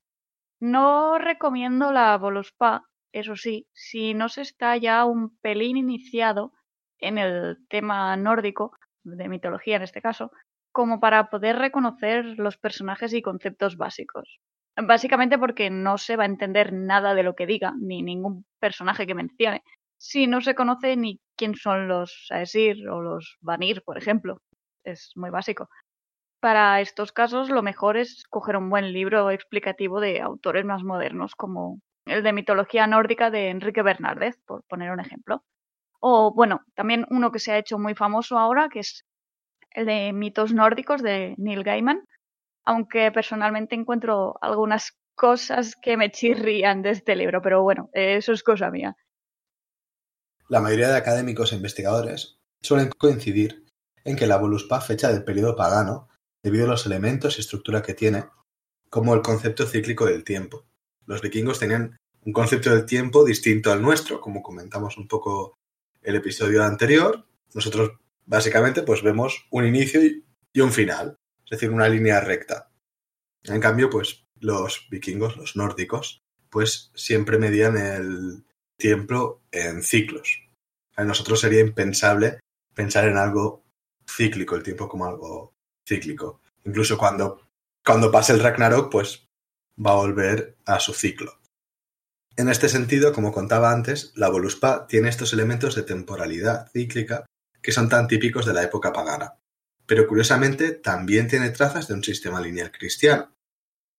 No 0.60 1.18
recomiendo 1.18 1.92
la 1.92 2.18
Voluspa, 2.18 2.84
eso 3.12 3.36
sí, 3.36 3.68
si 3.74 4.14
no 4.14 4.30
se 4.30 4.42
está 4.42 4.78
ya 4.78 5.06
un 5.06 5.38
pelín 5.38 5.78
iniciado 5.78 6.54
en 7.00 7.18
el 7.18 7.58
tema 7.70 8.16
nórdico, 8.18 8.72
de 9.04 9.30
mitología 9.30 9.78
en 9.78 9.84
este 9.84 10.02
caso, 10.02 10.32
como 10.72 11.00
para 11.00 11.30
poder 11.30 11.58
reconocer 11.58 12.26
los 12.38 12.58
personajes 12.58 13.14
y 13.14 13.22
conceptos 13.22 13.78
básicos. 13.78 14.40
Básicamente 14.76 15.38
porque 15.38 15.70
no 15.70 15.98
se 15.98 16.18
va 16.18 16.24
a 16.24 16.28
entender 16.28 16.74
nada 16.74 17.14
de 17.14 17.24
lo 17.24 17.36
que 17.36 17.46
diga, 17.46 17.74
ni 17.80 18.02
ningún 18.02 18.46
personaje 18.60 19.08
que 19.08 19.16
mencione, 19.16 19.64
si 19.98 20.28
no 20.28 20.42
se 20.42 20.56
conoce 20.56 20.96
ni 20.96 21.20
quién 21.36 21.56
son 21.56 21.88
los 21.88 22.28
Aesir 22.32 22.88
o 22.90 23.02
los 23.02 23.38
Vanir, 23.42 23.84
por 23.84 23.98
ejemplo. 23.98 24.38
Es 24.84 25.12
muy 25.16 25.30
básico. 25.30 25.70
Para 26.40 26.82
estos 26.82 27.12
casos, 27.12 27.50
lo 27.50 27.64
mejor 27.64 27.98
es 27.98 28.24
coger 28.30 28.58
un 28.58 28.70
buen 28.70 28.94
libro 28.94 29.32
explicativo 29.32 30.00
de 30.00 30.22
autores 30.22 30.66
más 30.66 30.84
modernos, 30.84 31.36
como 31.36 31.80
el 32.06 32.24
de 32.24 32.34
mitología 32.34 32.88
nórdica 32.88 33.32
de 33.32 33.50
Enrique 33.50 33.82
Bernárdez, 33.82 34.38
por 34.46 34.64
poner 34.66 34.92
un 34.92 35.00
ejemplo. 35.00 35.44
O, 36.00 36.34
bueno, 36.36 36.62
también 36.76 37.06
uno 37.10 37.32
que 37.32 37.40
se 37.40 37.52
ha 37.52 37.58
hecho 37.58 37.80
muy 37.80 37.96
famoso 37.96 38.38
ahora, 38.38 38.70
que 38.70 38.80
es 38.80 39.06
el 39.72 39.86
de 39.88 40.14
mitos 40.14 40.54
nórdicos 40.54 41.02
de 41.02 41.36
Neil 41.38 41.64
Gaiman, 41.64 42.04
aunque 42.66 43.12
personalmente 43.12 43.76
encuentro 43.76 44.36
algunas 44.42 44.98
cosas 45.16 45.76
que 45.82 45.98
me 45.98 46.12
chirrían 46.12 46.82
de 46.82 46.92
este 46.92 47.16
libro, 47.16 47.42
pero 47.42 47.64
bueno, 47.64 47.90
eso 47.94 48.34
es 48.34 48.44
cosa 48.44 48.72
mía. 48.72 48.96
La 50.48 50.62
mayoría 50.62 50.90
de 50.90 50.98
académicos 50.98 51.52
e 51.52 51.56
investigadores 51.56 52.38
suelen 52.62 52.90
coincidir 52.98 53.66
en 54.04 54.16
que 54.16 54.28
la 54.28 54.38
Voluspa 54.38 54.80
fecha 54.80 55.12
del 55.12 55.24
periodo 55.24 55.56
pagano 55.56 56.08
debido 56.44 56.66
a 56.66 56.70
los 56.70 56.86
elementos 56.86 57.38
y 57.38 57.42
estructura 57.42 57.82
que 57.82 57.96
tiene, 57.96 58.26
como 58.92 59.16
el 59.16 59.24
concepto 59.24 59.66
cíclico 59.66 60.06
del 60.06 60.24
tiempo. 60.24 60.68
Los 61.08 61.22
vikingos 61.22 61.60
tenían 61.60 61.98
un 62.22 62.34
concepto 62.34 62.70
del 62.70 62.86
tiempo 62.86 63.26
distinto 63.26 63.72
al 63.72 63.82
nuestro, 63.82 64.22
como 64.22 64.44
comentamos 64.44 64.98
un 64.98 65.08
poco 65.08 65.58
el 66.04 66.16
episodio 66.16 66.64
anterior. 66.64 67.26
Nosotros 67.56 67.94
básicamente 68.26 68.84
pues 68.84 69.02
vemos 69.02 69.48
un 69.50 69.66
inicio 69.66 70.02
y 70.04 70.62
un 70.62 70.72
final, 70.72 71.18
es 71.44 71.52
decir, 71.52 71.72
una 71.72 71.90
línea 71.90 72.20
recta. 72.20 72.72
En 73.44 73.60
cambio, 73.60 73.90
pues 73.90 74.28
los 74.40 74.88
vikingos, 74.92 75.38
los 75.38 75.56
nórdicos, 75.56 76.22
pues 76.50 76.92
siempre 76.94 77.40
medían 77.40 77.78
el 77.78 78.45
tiempo 78.78 79.42
en 79.52 79.84
ciclos. 79.84 80.42
A 80.96 81.04
nosotros 81.04 81.40
sería 81.40 81.62
impensable 81.62 82.40
pensar 82.74 83.08
en 83.08 83.18
algo 83.18 83.64
cíclico, 84.08 84.56
el 84.56 84.64
tiempo 84.64 84.88
como 84.88 85.06
algo 85.06 85.54
cíclico. 85.88 86.42
Incluso 86.64 86.98
cuando, 86.98 87.42
cuando 87.86 88.12
pase 88.12 88.34
el 88.34 88.40
Ragnarok, 88.40 88.92
pues 88.92 89.28
va 89.84 89.92
a 89.92 89.96
volver 89.96 90.58
a 90.66 90.80
su 90.80 90.94
ciclo. 90.94 91.40
En 92.38 92.50
este 92.50 92.68
sentido, 92.68 93.14
como 93.14 93.32
contaba 93.32 93.72
antes, 93.72 94.12
la 94.16 94.30
Voluspa 94.30 94.88
tiene 94.88 95.10
estos 95.10 95.32
elementos 95.32 95.76
de 95.76 95.84
temporalidad 95.84 96.70
cíclica 96.72 97.26
que 97.62 97.72
son 97.72 97.88
tan 97.88 98.08
típicos 98.08 98.46
de 98.46 98.54
la 98.54 98.64
época 98.64 98.92
pagana, 98.92 99.36
pero 99.86 100.08
curiosamente 100.08 100.72
también 100.72 101.28
tiene 101.28 101.50
trazas 101.52 101.88
de 101.88 101.94
un 101.94 102.04
sistema 102.04 102.42
lineal 102.42 102.72
cristiano. 102.72 103.35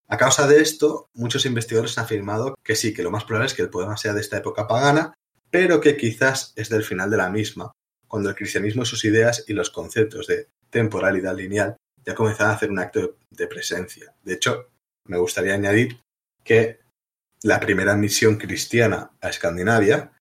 A 0.08 0.16
causa 0.16 0.46
de 0.46 0.60
esto, 0.60 1.08
muchos 1.14 1.46
investigadores 1.46 1.98
han 1.98 2.04
afirmado 2.04 2.54
que 2.62 2.76
sí, 2.76 2.94
que 2.94 3.02
lo 3.02 3.10
más 3.10 3.24
probable 3.24 3.46
es 3.46 3.54
que 3.54 3.62
el 3.62 3.70
poema 3.70 3.96
sea 3.96 4.14
de 4.14 4.20
esta 4.20 4.38
época 4.38 4.68
pagana, 4.68 5.14
pero 5.50 5.80
que 5.80 5.96
quizás 5.96 6.52
es 6.56 6.68
del 6.68 6.84
final 6.84 7.10
de 7.10 7.16
la 7.16 7.28
misma, 7.28 7.72
cuando 8.06 8.28
el 8.28 8.36
cristianismo 8.36 8.82
y 8.82 8.86
sus 8.86 9.04
ideas 9.04 9.44
y 9.48 9.52
los 9.52 9.70
conceptos 9.70 10.26
de 10.28 10.48
temporalidad 10.70 11.36
lineal 11.36 11.76
ya 12.04 12.14
comenzaban 12.14 12.52
a 12.52 12.56
hacer 12.56 12.70
un 12.70 12.78
acto 12.78 13.16
de 13.30 13.46
presencia. 13.48 14.14
De 14.22 14.34
hecho, 14.34 14.68
me 15.06 15.18
gustaría 15.18 15.54
añadir 15.54 16.00
que 16.44 16.80
la 17.42 17.58
primera 17.58 17.96
misión 17.96 18.36
cristiana 18.36 19.10
a 19.20 19.28
Escandinavia 19.28 20.12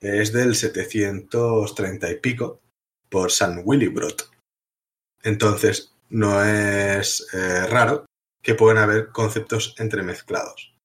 es 0.00 0.32
del 0.32 0.54
730 0.54 2.10
y 2.10 2.16
pico 2.16 2.60
por 3.08 3.30
San 3.30 3.62
Willibrod. 3.64 4.16
Entonces, 5.22 5.94
no 6.10 6.44
es 6.44 7.26
eh, 7.32 7.66
raro 7.66 8.04
que 8.44 8.54
puedan 8.54 8.78
haber 8.78 9.08
conceptos 9.08 9.74
entremezclados. 9.78 10.76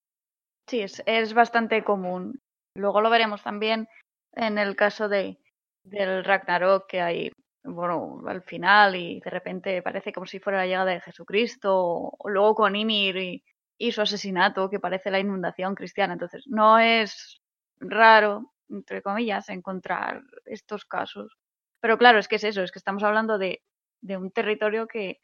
Sí, 0.67 0.81
es, 0.81 1.33
bastante 1.33 1.83
común. 1.83 2.41
Luego 2.73 3.01
lo 3.01 3.09
veremos 3.09 3.43
también 3.43 3.87
en 4.31 4.57
el 4.57 4.75
caso 4.75 5.09
de, 5.09 5.37
del 5.83 6.23
Ragnarok, 6.23 6.87
que 6.87 7.01
hay, 7.01 7.31
bueno, 7.63 8.23
al 8.27 8.41
final 8.43 8.95
y 8.95 9.19
de 9.19 9.29
repente 9.29 9.81
parece 9.81 10.13
como 10.13 10.25
si 10.25 10.39
fuera 10.39 10.59
la 10.59 10.67
llegada 10.67 10.91
de 10.91 11.01
Jesucristo, 11.01 11.75
o, 11.75 12.29
luego 12.29 12.55
con 12.55 12.75
Ymir 12.75 13.43
y, 13.77 13.91
su 13.91 14.01
asesinato, 14.01 14.69
que 14.69 14.79
parece 14.79 15.11
la 15.11 15.19
inundación 15.19 15.75
cristiana. 15.75 16.13
Entonces, 16.13 16.45
no 16.47 16.79
es 16.79 17.41
raro, 17.79 18.53
entre 18.69 19.01
comillas, 19.01 19.49
encontrar 19.49 20.21
estos 20.45 20.85
casos. 20.85 21.37
Pero 21.81 21.97
claro, 21.97 22.19
es 22.19 22.27
que 22.27 22.35
es 22.35 22.43
eso, 22.43 22.61
es 22.61 22.71
que 22.71 22.79
estamos 22.79 23.03
hablando 23.03 23.37
de 23.37 23.61
un 24.01 24.31
territorio 24.31 24.87
que 24.87 25.19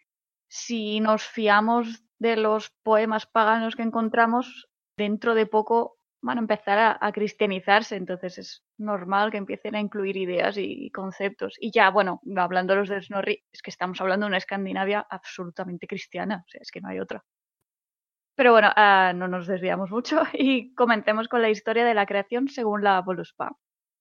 si 0.56 1.02
nos 1.02 1.28
fiamos 1.28 2.02
de 2.18 2.38
los 2.38 2.70
poemas 2.82 3.26
paganos 3.26 3.76
que 3.76 3.82
encontramos, 3.82 4.70
dentro 4.96 5.36
de 5.36 5.48
poco 5.48 5.98
van 6.22 6.38
a 6.38 6.42
empezar 6.42 6.98
a, 7.00 7.12
cristianizarse, 7.12 7.98
entonces 7.98 8.38
es 8.38 8.64
normal 8.78 9.32
que 9.32 9.38
empiecen 9.38 9.76
a 9.76 9.82
incluir 9.82 10.16
ideas 10.16 10.56
y, 10.58 10.90
conceptos. 10.92 11.56
Y 11.60 11.72
ya, 11.72 11.92
bueno, 11.92 12.22
hablando 12.38 12.74
de 12.74 12.80
los 12.80 12.90
de 12.90 13.02
Snorri, 13.02 13.44
es 13.52 13.62
que 13.62 13.70
estamos 13.70 14.00
hablando 14.00 14.26
de 14.26 14.30
una 14.30 14.38
Escandinavia 14.38 15.06
absolutamente 15.08 15.88
cristiana, 15.88 16.44
o 16.48 16.50
sea, 16.50 16.62
es 16.62 16.72
que 16.72 16.80
no 16.80 16.88
hay 16.88 17.00
otra. 17.00 17.24
Pero 18.36 18.54
bueno, 18.54 18.72
ah, 18.76 19.12
no 19.14 19.28
nos 19.28 19.48
desviamos 19.48 19.92
mucho 19.92 20.22
y 20.34 20.74
comencemos 20.74 21.28
con 21.28 21.42
la 21.42 21.50
historia 21.50 21.84
de 21.84 21.94
la 21.94 22.06
creación 22.06 22.48
según 22.48 22.82
la 22.82 23.02
Voluspa. 23.02 23.58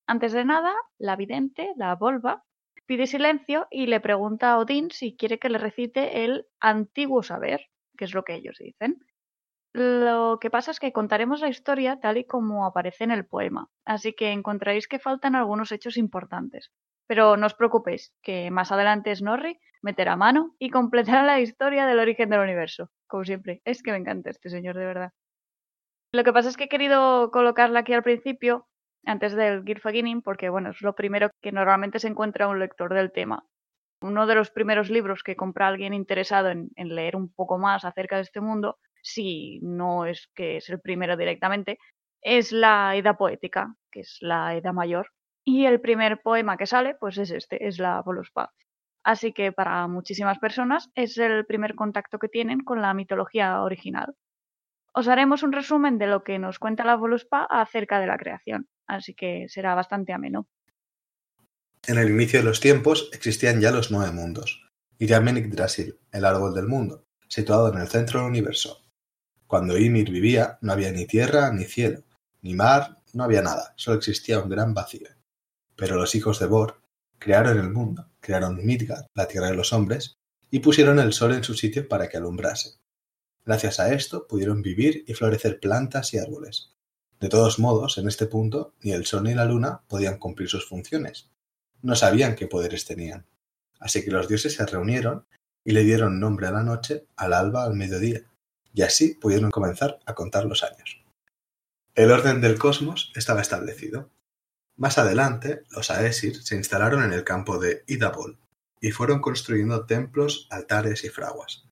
Antes 0.07 0.33
de 0.33 0.45
nada, 0.45 0.73
la 0.99 1.17
vidente, 1.17 1.73
la 1.77 1.97
Volva, 1.97 2.45
pide 2.87 3.07
silencio 3.07 3.67
y 3.71 3.87
le 3.87 4.01
pregunta 4.01 4.53
a 4.53 4.59
Odín 4.59 4.91
si 4.91 5.17
quiere 5.17 5.39
que 5.39 5.49
le 5.49 5.59
recite 5.59 6.25
el 6.25 6.47
antiguo 6.61 7.23
saber, 7.23 7.61
que 7.97 8.05
es 8.05 8.15
lo 8.15 8.25
que 8.25 8.35
ellos 8.35 8.57
dicen. 8.59 8.99
Lo 9.73 10.39
que 10.41 10.51
pasa 10.51 10.71
es 10.71 10.79
que 10.79 10.93
contaremos 10.93 11.41
la 11.41 11.49
historia 11.49 11.99
tal 11.99 12.17
y 12.17 12.25
como 12.25 12.65
aparece 12.65 13.03
en 13.05 13.11
el 13.11 13.27
poema, 13.27 13.71
así 13.85 14.13
que 14.13 14.31
encontraréis 14.31 14.87
que 14.87 15.01
faltan 15.01 15.35
algunos 15.35 15.73
hechos 15.73 15.97
importantes. 15.97 16.71
Pero 17.09 17.37
no 17.37 17.47
os 17.47 17.55
preocupéis, 17.55 18.15
que 18.23 18.51
más 18.51 18.71
adelante 18.71 19.15
Snorri 19.15 19.59
meterá 19.83 20.17
mano 20.17 20.55
y 20.59 20.71
completará 20.71 21.25
la 21.25 21.41
historia 21.41 21.87
del 21.87 21.99
origen 21.99 22.31
del 22.31 22.41
universo. 22.41 22.91
Como 23.09 23.25
siempre, 23.25 23.63
es 23.65 23.83
que 23.83 23.91
me 23.91 23.99
encanta 23.99 24.31
este 24.31 24.49
señor 24.49 24.77
de 24.77 24.87
verdad. 24.87 25.13
Lo 26.13 26.23
que 26.23 26.33
pasa 26.33 26.49
es 26.49 26.57
que 26.57 26.65
he 26.65 26.69
querido 26.69 27.33
colocarla 27.33 27.81
aquí 27.81 27.93
al 27.93 28.05
principio, 28.05 28.69
antes 29.07 29.35
del 29.35 29.65
Gylfaginning, 29.65 30.23
porque 30.23 30.49
bueno, 30.49 30.71
es 30.71 30.81
lo 30.83 30.95
primero 30.95 31.31
que 31.41 31.53
normalmente 31.53 31.99
se 31.99 32.09
encuentra 32.09 32.49
un 32.49 32.59
lector 32.59 32.93
del 32.95 33.13
tema 33.13 33.45
uno 34.05 34.27
de 34.27 34.35
los 34.35 34.51
primeros 34.51 34.91
libros 34.91 35.23
que 35.23 35.35
compra 35.35 35.69
alguien 35.69 35.95
interesado 35.95 36.51
en, 36.51 36.71
leer 36.77 37.17
un 37.17 37.33
poco 37.33 37.59
más 37.59 37.85
acerca 37.85 38.17
de 38.17 38.23
este 38.23 38.41
mundo, 38.41 38.79
si 39.03 39.61
no 39.63 40.05
es 40.05 40.29
que 40.35 40.59
es 40.59 40.69
el 40.69 40.81
primero 40.81 41.17
directamente, 41.17 41.79
es 42.21 42.53
la 42.53 42.95
Edad 42.97 43.17
Poética, 43.17 43.75
que 43.91 44.01
es 44.01 44.19
la 44.21 44.55
Edad 44.55 44.75
Mayor. 44.75 45.11
Y 45.43 45.67
el 45.67 45.81
primer 45.81 46.21
poema 46.23 46.57
que 46.57 46.67
sale, 46.67 46.95
pues 46.95 47.19
es 47.19 47.31
este, 47.31 47.67
es 47.67 47.79
la 47.79 48.01
Voluspa. 48.03 48.53
Así 49.03 49.33
que 49.33 49.53
para 49.53 49.87
muchísimas 49.89 50.39
personas 50.39 50.91
es 50.95 51.19
el 51.19 51.45
primer 51.47 51.75
contacto 51.75 52.19
que 52.19 52.29
tienen 52.29 52.61
con 52.61 52.81
la 52.83 52.95
mitología 52.95 53.63
original. 53.63 54.15
Os 54.95 55.09
haremos 55.09 55.43
un 55.43 55.53
resumen 55.53 55.99
de 55.99 56.07
lo 56.07 56.25
que 56.25 56.39
nos 56.39 56.59
cuenta 56.59 56.85
la 56.85 56.97
Voluspa 56.97 57.47
acerca 57.51 58.01
de 58.01 58.07
la 58.07 58.17
creación, 58.17 58.69
así 58.87 59.15
que 59.15 59.47
será 59.49 59.75
bastante 59.75 60.13
ameno. 60.13 60.49
En 61.87 61.99
el 61.99 62.11
inicio 62.11 62.39
de 62.39 62.47
los 62.47 62.61
tiempos 62.61 63.11
existían 63.13 63.61
ya 63.61 63.71
los 63.71 63.91
nueve 63.91 64.13
mundos, 64.13 64.71
y 64.99 65.07
llamen 65.07 65.37
Yggdrasil, 65.37 65.99
el 66.13 66.25
árbol 66.25 66.55
del 66.55 66.67
mundo, 66.67 67.07
situado 67.29 67.73
en 67.73 67.79
el 67.79 67.89
centro 67.89 68.21
del 68.21 68.31
universo. 68.31 68.85
Cuando 69.47 69.77
Ymir 69.77 70.11
vivía, 70.11 70.59
no 70.63 70.73
había 70.73 70.91
ni 70.93 71.07
tierra 71.07 71.51
ni 71.53 71.65
cielo, 71.65 72.03
ni 72.41 72.55
mar, 72.55 73.03
no 73.13 73.25
había 73.25 73.43
nada, 73.43 73.75
solo 73.77 73.99
existía 73.99 74.41
un 74.41 74.49
gran 74.49 74.75
vacío. 74.75 75.09
Pero 75.77 75.97
los 75.97 76.15
hijos 76.15 76.41
de 76.41 76.47
Bor 76.47 76.81
crearon 77.19 77.59
el 77.59 77.71
mundo, 77.71 78.11
crearon 78.21 78.65
Midgard, 78.65 79.07
la 79.15 79.29
tierra 79.29 79.49
de 79.49 79.57
los 79.57 79.73
hombres, 79.73 80.19
y 80.51 80.61
pusieron 80.61 80.99
el 80.99 81.13
sol 81.13 81.33
en 81.35 81.45
su 81.45 81.55
sitio 81.55 81.89
para 81.89 82.09
que 82.09 82.17
alumbrase. 82.17 82.79
Gracias 83.45 83.81
a 83.81 83.93
esto 83.93 84.27
pudieron 84.27 84.63
vivir 84.63 85.05
y 85.07 85.15
florecer 85.15 85.61
plantas 85.61 86.15
y 86.15 86.19
árboles. 86.19 86.74
De 87.21 87.29
todos 87.29 87.59
modos, 87.59 87.99
en 87.99 88.09
este 88.09 88.27
punto, 88.27 88.75
ni 88.83 88.93
el 88.93 89.07
sol 89.07 89.25
ni 89.25 89.35
la 89.35 89.45
luna 89.45 89.83
podían 89.89 90.19
cumplir 90.19 90.49
sus 90.49 90.69
funciones, 90.69 91.31
no 91.83 91.97
sabían 91.97 92.35
qué 92.35 92.47
poderes 92.47 92.85
tenían. 92.87 93.27
Así 93.79 94.05
que 94.05 94.11
los 94.11 94.29
dioses 94.29 94.55
se 94.55 94.67
reunieron 94.67 95.27
y 95.65 95.73
le 95.73 95.85
dieron 95.85 96.21
nombre 96.21 96.47
a 96.47 96.51
la 96.53 96.63
noche, 96.63 97.07
al 97.17 97.33
alba, 97.33 97.65
al 97.65 97.75
mediodía, 97.75 98.23
y 98.73 98.83
así 98.83 99.15
pudieron 99.15 99.51
comenzar 99.51 100.01
a 100.07 100.15
contar 100.15 100.47
los 100.47 100.63
años. 100.63 101.03
El 101.95 102.11
orden 102.11 102.41
del 102.41 102.59
cosmos 102.59 103.13
estaba 103.15 103.41
establecido. 103.41 104.11
Más 104.77 104.99
adelante, 104.99 105.63
los 105.71 105.91
Aesir 105.91 106.43
se 106.43 106.57
instalaron 106.57 107.05
en 107.05 107.13
el 107.13 107.23
campo 107.23 107.59
de 107.59 107.85
Idabol 107.87 108.39
y 108.81 108.91
fueron 108.91 109.21
construyendo 109.21 109.87
templos, 109.87 110.49
altares 110.51 111.05
y 111.05 111.09
fraguas. 111.09 111.65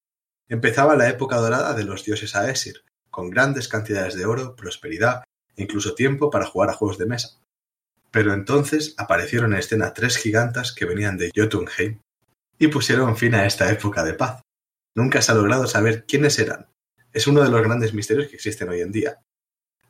Empezaba 0.48 0.96
la 0.96 1.08
época 1.08 1.36
dorada 1.36 1.74
de 1.74 1.84
los 1.84 2.04
dioses 2.04 2.34
Aesir, 2.36 2.84
con 3.10 3.30
grandes 3.30 3.68
cantidades 3.68 4.14
de 4.14 4.26
oro, 4.26 4.54
prosperidad 4.54 5.24
incluso 5.56 5.94
tiempo 5.94 6.30
para 6.30 6.46
jugar 6.46 6.70
a 6.70 6.74
juegos 6.74 6.98
de 6.98 7.06
mesa. 7.06 7.38
Pero 8.10 8.34
entonces 8.34 8.94
aparecieron 8.98 9.52
en 9.52 9.60
escena 9.60 9.94
tres 9.94 10.16
gigantas 10.16 10.72
que 10.72 10.84
venían 10.84 11.16
de 11.16 11.30
Jotunheim 11.34 12.00
y 12.58 12.68
pusieron 12.68 13.16
fin 13.16 13.34
a 13.34 13.46
esta 13.46 13.70
época 13.70 14.04
de 14.04 14.14
paz. 14.14 14.42
Nunca 14.94 15.22
se 15.22 15.32
ha 15.32 15.34
logrado 15.34 15.66
saber 15.66 16.04
quiénes 16.06 16.38
eran. 16.38 16.68
Es 17.12 17.26
uno 17.26 17.42
de 17.42 17.48
los 17.48 17.62
grandes 17.62 17.94
misterios 17.94 18.28
que 18.28 18.36
existen 18.36 18.68
hoy 18.68 18.80
en 18.80 18.92
día. 18.92 19.20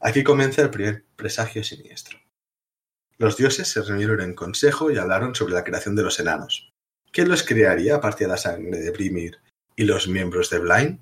Aquí 0.01 0.25
comienza 0.25 0.63
el 0.63 0.71
primer 0.71 1.05
presagio 1.17 1.63
siniestro. 1.63 2.19
Los 3.19 3.37
dioses 3.37 3.69
se 3.69 3.83
reunieron 3.83 4.21
en 4.21 4.35
consejo 4.35 4.91
y 4.91 4.99
hablaron 4.99 5.35
sobre 5.35 5.55
la 5.55 5.65
creación 5.65 5.95
de 5.95 6.03
los 6.03 6.19
enanos. 6.19 6.73
¿Quién 7.13 7.29
los 7.29 7.43
crearía 7.43 7.97
a 7.97 8.01
partir 8.01 8.27
de 8.27 8.33
la 8.33 8.39
sangre 8.39 8.81
de 8.81 8.91
Brimir 8.91 9.39
y 9.77 9.85
los 9.85 10.09
miembros 10.09 10.51
de 10.51 10.59
Blain? 10.59 11.01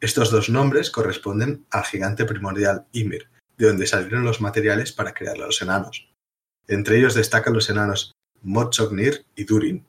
Estos 0.00 0.30
dos 0.30 0.48
nombres 0.48 0.90
corresponden 0.90 1.66
al 1.70 1.84
gigante 1.84 2.24
primordial 2.24 2.86
Ymir, 2.92 3.28
de 3.62 3.68
donde 3.68 3.86
salieron 3.86 4.24
los 4.24 4.40
materiales 4.40 4.90
para 4.90 5.14
crear 5.14 5.36
a 5.36 5.46
los 5.46 5.62
enanos. 5.62 6.08
Entre 6.66 6.98
ellos 6.98 7.14
destacan 7.14 7.54
los 7.54 7.70
enanos 7.70 8.12
Mochognir 8.42 9.24
y 9.36 9.44
Durin. 9.44 9.86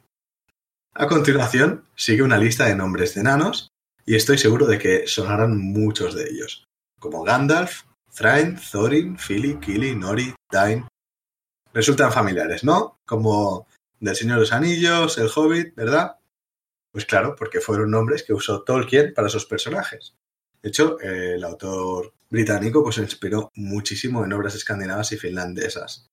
A 0.94 1.08
continuación, 1.08 1.86
sigue 1.96 2.22
una 2.22 2.38
lista 2.38 2.66
de 2.66 2.76
nombres 2.76 3.16
de 3.16 3.22
enanos, 3.22 3.70
y 4.06 4.16
estoy 4.16 4.38
seguro 4.38 4.68
de 4.68 4.78
que 4.78 5.08
sonarán 5.08 5.58
muchos 5.58 6.14
de 6.14 6.30
ellos, 6.30 6.66
como 7.00 7.24
Gandalf, 7.24 7.82
Thrain, 8.14 8.60
Thorin, 8.72 9.18
Fili, 9.18 9.60
Kili, 9.60 9.96
Nori, 9.96 10.36
Dain. 10.52 10.86
Resultan 11.74 12.12
familiares, 12.12 12.64
¿no? 12.64 13.00
Como 13.08 13.66
del 14.00 14.16
Señor 14.16 14.36
de 14.36 14.42
los 14.42 14.54
Anillos, 14.54 15.18
el 15.18 15.32
Hobbit, 15.34 15.74
¿verdad? 15.74 16.18
Pues 16.92 17.06
claro, 17.06 17.36
porque 17.36 17.60
fueron 17.60 17.90
nombres 17.90 18.22
que 18.22 18.34
usó 18.34 18.62
Tolkien 18.62 19.16
para 19.16 19.30
sus 19.30 19.48
personajes. 19.48 20.14
De 20.62 20.70
hecho, 20.70 21.00
el 21.00 21.44
autor 21.44 22.14
británico 22.34 22.84
pues, 22.84 22.96
se 22.96 23.04
inspiró 23.04 23.52
muchísimo 23.54 24.26
en 24.26 24.34
obras 24.34 24.56
escandinavas 24.56 25.12
y 25.12 25.18
finlandesas. 25.18 26.10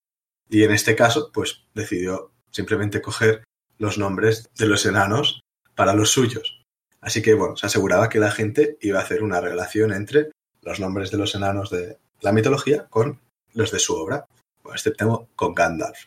Y 0.50 0.64
en 0.64 0.72
este 0.72 0.94
caso, 0.94 1.30
pues 1.32 1.64
decidió 1.74 2.32
simplemente 2.50 3.00
coger 3.00 3.42
los 3.78 3.96
nombres 3.96 4.50
de 4.58 4.66
los 4.66 4.84
enanos 4.84 5.40
para 5.74 5.94
los 5.94 6.10
suyos. 6.10 6.62
Así 7.00 7.22
que, 7.22 7.32
bueno, 7.32 7.56
se 7.56 7.66
aseguraba 7.66 8.10
que 8.10 8.18
la 8.18 8.30
gente 8.30 8.76
iba 8.82 8.98
a 8.98 9.02
hacer 9.02 9.22
una 9.22 9.40
relación 9.40 9.92
entre 9.92 10.30
los 10.60 10.78
nombres 10.78 11.10
de 11.10 11.16
los 11.16 11.34
enanos 11.34 11.70
de 11.70 11.96
la 12.20 12.32
mitología 12.32 12.86
con 12.90 13.18
los 13.54 13.70
de 13.70 13.78
su 13.78 13.94
obra, 13.94 14.26
excepto 14.74 15.30
con 15.34 15.54
Gandalf. 15.54 16.04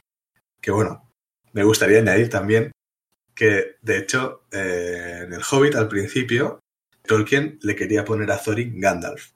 Que 0.61 0.69
bueno, 0.69 1.09
me 1.53 1.63
gustaría 1.63 1.97
añadir 1.97 2.29
también 2.29 2.71
que, 3.33 3.77
de 3.81 3.97
hecho, 3.97 4.43
eh, 4.51 5.23
en 5.25 5.33
el 5.33 5.41
Hobbit 5.41 5.73
al 5.73 5.87
principio 5.87 6.59
Tolkien 7.01 7.57
le 7.63 7.75
quería 7.75 8.05
poner 8.05 8.31
a 8.31 8.37
Thorin 8.37 8.79
Gandalf, 8.79 9.31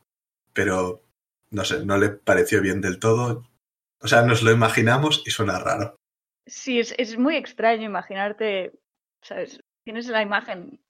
pero 0.57 1.03
no 1.51 1.63
sé, 1.63 1.85
no 1.85 1.99
le 1.99 2.09
pareció 2.09 2.63
bien 2.63 2.81
del 2.81 2.97
todo. 2.97 3.47
O 4.01 4.07
sea, 4.07 4.23
nos 4.23 4.41
lo 4.41 4.51
imaginamos 4.51 5.21
y 5.23 5.29
suena 5.29 5.59
raro. 5.59 5.99
Sí, 6.47 6.79
es, 6.79 6.95
es 6.97 7.15
muy 7.15 7.35
extraño 7.35 7.83
imaginarte, 7.83 8.73
¿sabes? 9.21 9.59
Tienes 9.83 10.07
la 10.07 10.23
imagen. 10.23 10.81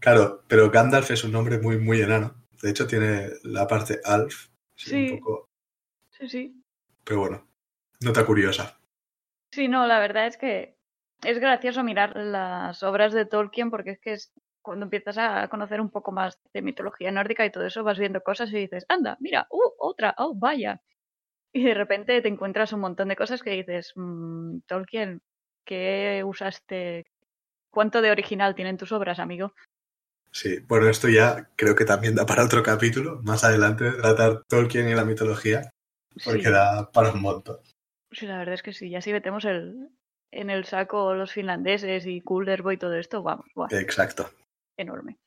Claro, 0.00 0.42
pero 0.48 0.68
Gandalf 0.68 1.12
es 1.12 1.22
un 1.22 1.30
nombre 1.30 1.60
muy, 1.60 1.78
muy 1.78 2.00
enano. 2.00 2.34
De 2.60 2.70
hecho, 2.70 2.88
tiene 2.88 3.28
la 3.44 3.68
parte 3.68 4.00
Alf. 4.04 4.48
Sí. 4.74 5.10
Un 5.12 5.20
poco... 5.20 5.48
Sí, 6.10 6.28
sí. 6.28 6.64
Pero 7.04 7.20
bueno, 7.20 7.46
nota 8.00 8.26
curiosa. 8.26 8.80
Sí, 9.52 9.68
no, 9.68 9.86
la 9.86 10.00
verdad 10.00 10.26
es 10.26 10.36
que 10.36 10.76
es 11.22 11.38
gracioso 11.38 11.84
mirar 11.84 12.16
las 12.16 12.82
obras 12.82 13.12
de 13.12 13.26
Tolkien 13.26 13.70
porque 13.70 13.92
es 13.92 14.00
que 14.00 14.12
es 14.14 14.32
cuando 14.64 14.84
empiezas 14.86 15.18
a 15.18 15.46
conocer 15.48 15.80
un 15.80 15.90
poco 15.90 16.10
más 16.10 16.40
de 16.52 16.62
mitología 16.62 17.12
nórdica 17.12 17.44
y 17.44 17.52
todo 17.52 17.66
eso, 17.66 17.84
vas 17.84 17.98
viendo 17.98 18.22
cosas 18.22 18.50
y 18.50 18.56
dices, 18.56 18.86
anda, 18.88 19.16
mira, 19.20 19.46
uh, 19.50 19.70
otra, 19.78 20.14
oh, 20.18 20.34
vaya. 20.34 20.80
Y 21.52 21.62
de 21.64 21.74
repente 21.74 22.20
te 22.22 22.28
encuentras 22.28 22.72
un 22.72 22.80
montón 22.80 23.08
de 23.08 23.16
cosas 23.16 23.42
que 23.42 23.50
dices, 23.50 23.92
mmm, 23.94 24.60
Tolkien, 24.66 25.20
¿qué 25.64 26.22
usaste? 26.24 27.04
¿Cuánto 27.70 28.00
de 28.00 28.10
original 28.10 28.54
tienen 28.54 28.78
tus 28.78 28.90
obras, 28.90 29.18
amigo? 29.18 29.52
Sí, 30.32 30.58
bueno, 30.66 30.88
esto 30.88 31.08
ya 31.08 31.50
creo 31.56 31.76
que 31.76 31.84
también 31.84 32.14
da 32.14 32.24
para 32.24 32.44
otro 32.44 32.62
capítulo, 32.62 33.20
más 33.22 33.44
adelante, 33.44 33.92
tratar 33.92 34.44
Tolkien 34.48 34.88
y 34.88 34.94
la 34.94 35.04
mitología, 35.04 35.70
porque 36.24 36.44
Sí. 36.44 36.50
da 36.50 36.90
para 36.90 37.12
un 37.12 37.20
montón. 37.20 37.58
Sí, 38.10 38.26
la 38.26 38.38
verdad 38.38 38.54
es 38.54 38.62
que 38.62 38.72
sí, 38.72 38.88
ya 38.88 39.02
si 39.02 39.12
metemos 39.12 39.44
el, 39.44 39.90
en 40.32 40.48
el 40.48 40.64
saco 40.64 41.14
los 41.14 41.32
finlandeses 41.32 42.06
y 42.06 42.22
Kullervo 42.22 42.72
y 42.72 42.78
todo 42.78 42.94
esto, 42.94 43.22
vamos, 43.22 43.46
buah, 43.54 43.68
Exacto. 43.72 44.30
Enorme. 44.76 45.18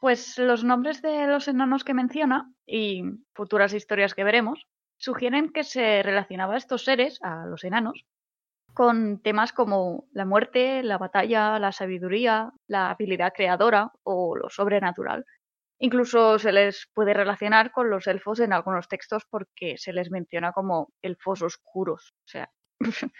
Pues 0.00 0.38
los 0.38 0.64
nombres 0.64 1.00
de 1.02 1.26
los 1.26 1.48
enanos 1.48 1.84
que 1.84 1.94
menciona 1.94 2.52
y 2.66 3.04
futuras 3.34 3.72
historias 3.72 4.14
que 4.14 4.24
veremos 4.24 4.66
sugieren 4.96 5.50
que 5.50 5.64
se 5.64 6.02
relacionaba 6.02 6.54
a 6.54 6.58
estos 6.58 6.84
seres, 6.84 7.18
a 7.22 7.46
los 7.46 7.64
enanos, 7.64 8.04
con 8.74 9.22
temas 9.22 9.52
como 9.52 10.06
la 10.12 10.24
muerte, 10.24 10.82
la 10.82 10.98
batalla, 10.98 11.58
la 11.58 11.72
sabiduría, 11.72 12.52
la 12.66 12.90
habilidad 12.90 13.32
creadora 13.34 13.92
o 14.02 14.36
lo 14.36 14.50
sobrenatural. 14.50 15.24
Incluso 15.78 16.38
se 16.38 16.52
les 16.52 16.88
puede 16.92 17.14
relacionar 17.14 17.70
con 17.72 17.90
los 17.90 18.06
elfos 18.06 18.40
en 18.40 18.52
algunos 18.52 18.88
textos 18.88 19.24
porque 19.30 19.76
se 19.78 19.92
les 19.92 20.10
menciona 20.10 20.52
como 20.52 20.92
elfos 21.02 21.42
oscuros. 21.42 22.14
O 22.24 22.28
sea, 22.28 22.50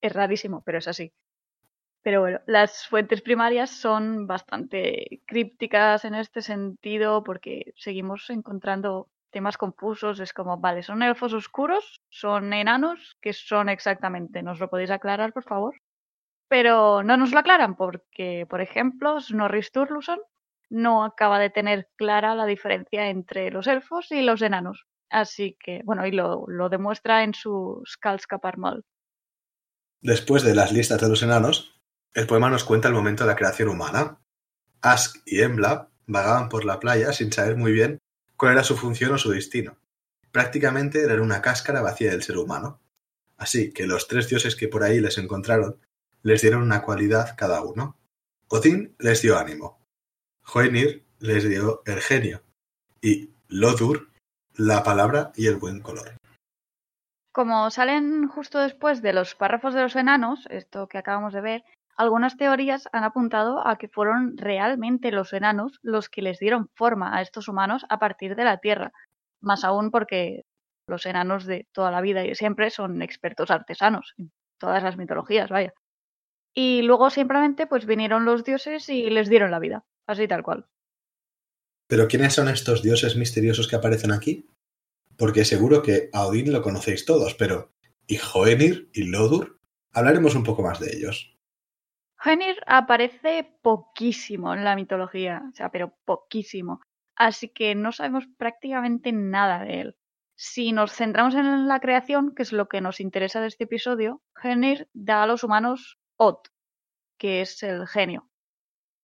es 0.00 0.12
rarísimo, 0.12 0.62
pero 0.64 0.78
es 0.78 0.88
así. 0.88 1.12
Pero 2.02 2.20
bueno, 2.20 2.40
las 2.46 2.86
fuentes 2.86 3.20
primarias 3.20 3.70
son 3.70 4.26
bastante 4.26 5.20
crípticas 5.26 6.04
en 6.04 6.14
este 6.14 6.40
sentido 6.40 7.22
porque 7.22 7.74
seguimos 7.76 8.30
encontrando 8.30 9.08
temas 9.30 9.58
confusos. 9.58 10.18
Es 10.20 10.32
como, 10.32 10.58
vale, 10.58 10.82
¿son 10.82 11.02
elfos 11.02 11.34
oscuros? 11.34 12.00
¿Son 12.08 12.52
enanos? 12.52 13.18
¿Qué 13.20 13.32
son 13.32 13.68
exactamente? 13.68 14.42
¿Nos 14.42 14.60
lo 14.60 14.70
podéis 14.70 14.90
aclarar, 14.90 15.32
por 15.32 15.44
favor? 15.44 15.74
Pero 16.48 17.02
no 17.02 17.16
nos 17.16 17.32
lo 17.32 17.38
aclaran 17.38 17.76
porque, 17.76 18.46
por 18.48 18.60
ejemplo, 18.60 19.20
Snorri 19.20 19.62
Sturluson 19.62 20.20
no 20.70 21.04
acaba 21.04 21.38
de 21.38 21.50
tener 21.50 21.88
clara 21.96 22.34
la 22.34 22.46
diferencia 22.46 23.08
entre 23.08 23.50
los 23.50 23.66
elfos 23.66 24.10
y 24.10 24.22
los 24.22 24.40
enanos. 24.40 24.86
Así 25.10 25.56
que, 25.60 25.82
bueno, 25.84 26.06
y 26.06 26.12
lo, 26.12 26.44
lo 26.48 26.68
demuestra 26.68 27.24
en 27.24 27.34
su 27.34 27.82
Skaldskaparmal. 27.86 28.84
Después 30.00 30.44
de 30.44 30.54
las 30.54 30.72
listas 30.72 31.00
de 31.00 31.08
los 31.08 31.22
enanos, 31.22 31.79
el 32.14 32.26
poema 32.26 32.50
nos 32.50 32.64
cuenta 32.64 32.88
el 32.88 32.94
momento 32.94 33.24
de 33.24 33.30
la 33.30 33.36
creación 33.36 33.68
humana. 33.68 34.18
Ask 34.82 35.18
y 35.26 35.42
Embla 35.42 35.88
vagaban 36.06 36.48
por 36.48 36.64
la 36.64 36.80
playa 36.80 37.12
sin 37.12 37.32
saber 37.32 37.56
muy 37.56 37.72
bien 37.72 37.98
cuál 38.36 38.52
era 38.52 38.64
su 38.64 38.76
función 38.76 39.12
o 39.12 39.18
su 39.18 39.30
destino. 39.30 39.76
Prácticamente 40.32 41.02
eran 41.02 41.20
una 41.20 41.42
cáscara 41.42 41.82
vacía 41.82 42.10
del 42.10 42.22
ser 42.22 42.38
humano. 42.38 42.80
Así 43.36 43.72
que 43.72 43.86
los 43.86 44.08
tres 44.08 44.28
dioses 44.28 44.56
que 44.56 44.68
por 44.68 44.82
ahí 44.82 45.00
les 45.00 45.18
encontraron 45.18 45.78
les 46.22 46.42
dieron 46.42 46.62
una 46.62 46.82
cualidad 46.82 47.34
cada 47.36 47.62
uno. 47.62 47.96
Odín 48.48 48.94
les 48.98 49.22
dio 49.22 49.38
ánimo, 49.38 49.80
Hoenir 50.52 51.04
les 51.20 51.48
dio 51.48 51.82
el 51.86 52.00
genio 52.00 52.42
y 53.00 53.30
Lodur 53.48 54.10
la 54.54 54.82
palabra 54.82 55.32
y 55.36 55.46
el 55.46 55.56
buen 55.56 55.80
color. 55.80 56.16
Como 57.32 57.70
salen 57.70 58.26
justo 58.26 58.58
después 58.58 59.02
de 59.02 59.12
los 59.12 59.34
párrafos 59.34 59.74
de 59.74 59.82
los 59.82 59.96
enanos, 59.96 60.46
esto 60.50 60.88
que 60.88 60.98
acabamos 60.98 61.32
de 61.32 61.40
ver, 61.40 61.64
algunas 61.96 62.36
teorías 62.36 62.88
han 62.92 63.04
apuntado 63.04 63.66
a 63.66 63.76
que 63.76 63.88
fueron 63.88 64.36
realmente 64.36 65.12
los 65.12 65.32
enanos 65.32 65.78
los 65.82 66.08
que 66.08 66.22
les 66.22 66.38
dieron 66.38 66.70
forma 66.74 67.16
a 67.16 67.22
estos 67.22 67.48
humanos 67.48 67.84
a 67.88 67.98
partir 67.98 68.36
de 68.36 68.44
la 68.44 68.58
Tierra. 68.58 68.92
Más 69.40 69.64
aún 69.64 69.90
porque 69.90 70.44
los 70.86 71.06
enanos 71.06 71.46
de 71.46 71.66
toda 71.72 71.90
la 71.90 72.00
vida 72.00 72.24
y 72.24 72.34
siempre 72.34 72.70
son 72.70 73.02
expertos 73.02 73.50
artesanos, 73.50 74.14
en 74.18 74.32
todas 74.58 74.82
las 74.82 74.96
mitologías, 74.96 75.50
vaya. 75.50 75.72
Y 76.54 76.82
luego 76.82 77.10
simplemente 77.10 77.66
pues 77.66 77.86
vinieron 77.86 78.24
los 78.24 78.44
dioses 78.44 78.88
y 78.88 79.08
les 79.10 79.28
dieron 79.28 79.50
la 79.50 79.58
vida, 79.58 79.84
así 80.06 80.26
tal 80.26 80.42
cual. 80.42 80.66
¿Pero 81.86 82.08
quiénes 82.08 82.34
son 82.34 82.48
estos 82.48 82.82
dioses 82.82 83.16
misteriosos 83.16 83.68
que 83.68 83.76
aparecen 83.76 84.12
aquí? 84.12 84.48
Porque 85.16 85.44
seguro 85.44 85.82
que 85.82 86.08
a 86.12 86.26
Odín 86.26 86.52
lo 86.52 86.62
conocéis 86.62 87.04
todos, 87.04 87.34
pero 87.34 87.72
¿y 88.06 88.18
Hoenir 88.18 88.90
y 88.92 89.04
Lodur? 89.04 89.60
Hablaremos 89.92 90.34
un 90.34 90.44
poco 90.44 90.62
más 90.62 90.80
de 90.80 90.96
ellos. 90.96 91.36
Hoenir 92.22 92.56
aparece 92.66 93.56
poquísimo 93.62 94.52
en 94.52 94.64
la 94.64 94.76
mitología, 94.76 95.42
o 95.48 95.52
sea, 95.54 95.70
pero 95.70 95.94
poquísimo. 96.04 96.80
Así 97.16 97.48
que 97.48 97.74
no 97.74 97.92
sabemos 97.92 98.26
prácticamente 98.36 99.12
nada 99.12 99.64
de 99.64 99.80
él. 99.80 99.96
Si 100.36 100.72
nos 100.72 100.92
centramos 100.92 101.34
en 101.34 101.68
la 101.68 101.80
creación, 101.80 102.34
que 102.34 102.42
es 102.42 102.52
lo 102.52 102.68
que 102.68 102.80
nos 102.80 103.00
interesa 103.00 103.40
de 103.40 103.48
este 103.48 103.64
episodio, 103.64 104.22
Hoenir 104.42 104.88
da 104.92 105.22
a 105.22 105.26
los 105.26 105.44
humanos 105.44 105.98
Od, 106.16 106.38
que 107.18 107.42
es 107.42 107.62
el 107.62 107.86
genio. 107.86 108.28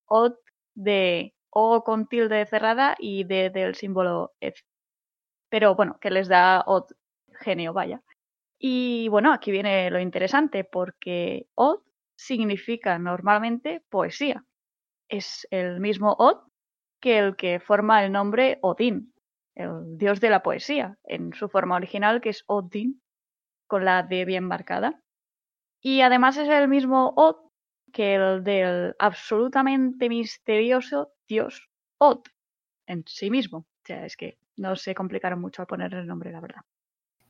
Od 0.06 0.34
de 0.74 1.34
O 1.50 1.84
con 1.84 2.06
tilde 2.08 2.44
cerrada 2.46 2.96
y 2.98 3.24
de 3.24 3.48
del 3.50 3.74
símbolo 3.74 4.34
F. 4.40 4.62
Pero 5.48 5.74
bueno, 5.74 5.98
que 6.00 6.10
les 6.10 6.28
da 6.28 6.62
Od, 6.66 6.84
genio, 7.40 7.72
vaya. 7.72 8.02
Y 8.58 9.08
bueno, 9.08 9.32
aquí 9.32 9.50
viene 9.50 9.90
lo 9.90 10.00
interesante, 10.00 10.64
porque 10.64 11.48
Od 11.54 11.80
significa 12.16 12.98
normalmente 12.98 13.82
poesía. 13.88 14.44
Es 15.08 15.46
el 15.50 15.80
mismo 15.80 16.12
Od 16.18 16.38
que 17.00 17.18
el 17.18 17.36
que 17.36 17.60
forma 17.60 18.04
el 18.04 18.12
nombre 18.12 18.58
Odín, 18.62 19.12
el 19.54 19.96
dios 19.96 20.20
de 20.20 20.30
la 20.30 20.42
poesía, 20.42 20.98
en 21.04 21.32
su 21.34 21.48
forma 21.48 21.76
original 21.76 22.20
que 22.20 22.30
es 22.30 22.44
Odin, 22.46 23.00
con 23.66 23.84
la 23.84 24.02
D 24.02 24.24
bien 24.24 24.44
marcada. 24.44 25.00
Y 25.80 26.00
además 26.00 26.36
es 26.36 26.48
el 26.48 26.68
mismo 26.68 27.12
Od 27.16 27.36
que 27.92 28.14
el 28.14 28.42
del 28.42 28.94
absolutamente 28.98 30.08
misterioso 30.08 31.12
dios 31.28 31.68
Od 31.98 32.22
en 32.86 33.04
sí 33.06 33.30
mismo. 33.30 33.58
O 33.58 33.86
sea, 33.86 34.04
es 34.04 34.16
que 34.16 34.38
no 34.56 34.76
se 34.76 34.94
complicaron 34.94 35.40
mucho 35.40 35.62
al 35.62 35.68
poner 35.68 35.94
el 35.94 36.06
nombre, 36.06 36.32
la 36.32 36.40
verdad. 36.40 36.62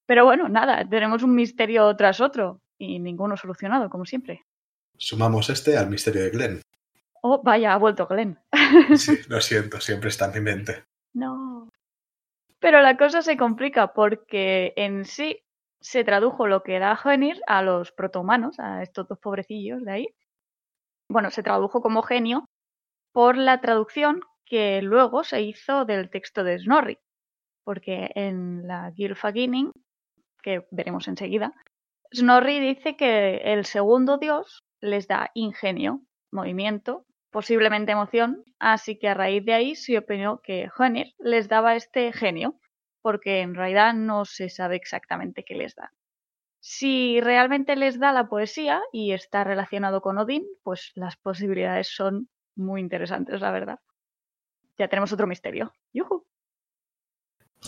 Pero 0.06 0.24
bueno, 0.24 0.48
nada, 0.48 0.88
tenemos 0.88 1.22
un 1.22 1.34
misterio 1.34 1.94
tras 1.96 2.20
otro 2.20 2.62
y 2.78 2.98
ninguno 3.00 3.36
solucionado, 3.36 3.90
como 3.90 4.04
siempre. 4.04 4.46
Sumamos 4.98 5.50
este 5.50 5.76
al 5.76 5.90
misterio 5.90 6.22
de 6.22 6.30
Glenn. 6.30 6.62
Oh, 7.22 7.42
vaya, 7.42 7.72
ha 7.72 7.78
vuelto 7.78 8.06
Glenn. 8.06 8.38
Sí, 8.96 9.18
lo 9.28 9.40
siento, 9.40 9.80
siempre 9.80 10.08
está 10.08 10.26
en 10.26 10.32
mi 10.32 10.40
mente. 10.40 10.84
No. 11.12 11.68
Pero 12.60 12.80
la 12.80 12.96
cosa 12.96 13.22
se 13.22 13.36
complica 13.36 13.92
porque 13.92 14.72
en 14.76 15.04
sí 15.04 15.42
se 15.80 16.04
tradujo 16.04 16.46
lo 16.46 16.62
que 16.62 16.74
era 16.74 16.98
Hoenir 17.02 17.40
a 17.46 17.62
los 17.62 17.92
protohumanos, 17.92 18.58
a 18.58 18.82
estos 18.82 19.08
dos 19.08 19.18
pobrecillos 19.18 19.84
de 19.84 19.92
ahí. 19.92 20.08
Bueno, 21.08 21.30
se 21.30 21.42
tradujo 21.42 21.80
como 21.80 22.02
genio 22.02 22.46
por 23.12 23.36
la 23.36 23.60
traducción 23.60 24.20
que 24.44 24.82
luego 24.82 25.24
se 25.24 25.42
hizo 25.42 25.84
del 25.84 26.10
texto 26.10 26.44
de 26.44 26.58
Snorri. 26.58 26.98
Porque 27.64 28.10
en 28.14 28.66
la 28.66 28.90
Gylfaginning, 28.90 29.72
que 30.42 30.66
veremos 30.70 31.08
enseguida, 31.08 31.52
Snorri 32.14 32.60
dice 32.60 32.96
que 32.96 33.38
el 33.38 33.64
segundo 33.64 34.18
dios 34.18 34.65
les 34.80 35.08
da 35.08 35.30
ingenio, 35.34 36.02
movimiento, 36.30 37.06
posiblemente 37.30 37.92
emoción, 37.92 38.44
así 38.58 38.98
que 38.98 39.08
a 39.08 39.14
raíz 39.14 39.44
de 39.44 39.52
ahí 39.52 39.76
se 39.76 39.98
opinó 39.98 40.40
que 40.42 40.68
Hoenir 40.76 41.14
les 41.18 41.48
daba 41.48 41.76
este 41.76 42.12
genio, 42.12 42.58
porque 43.02 43.40
en 43.40 43.54
realidad 43.54 43.94
no 43.94 44.24
se 44.24 44.48
sabe 44.48 44.76
exactamente 44.76 45.44
qué 45.44 45.54
les 45.54 45.74
da. 45.74 45.92
Si 46.60 47.20
realmente 47.20 47.76
les 47.76 47.98
da 47.98 48.12
la 48.12 48.28
poesía 48.28 48.80
y 48.92 49.12
está 49.12 49.44
relacionado 49.44 50.00
con 50.00 50.18
Odín, 50.18 50.44
pues 50.62 50.92
las 50.94 51.16
posibilidades 51.16 51.94
son 51.94 52.28
muy 52.56 52.80
interesantes, 52.80 53.40
la 53.40 53.52
verdad. 53.52 53.78
Ya 54.78 54.88
tenemos 54.88 55.12
otro 55.12 55.26
misterio. 55.26 55.72
¡Yujú! 55.92 56.26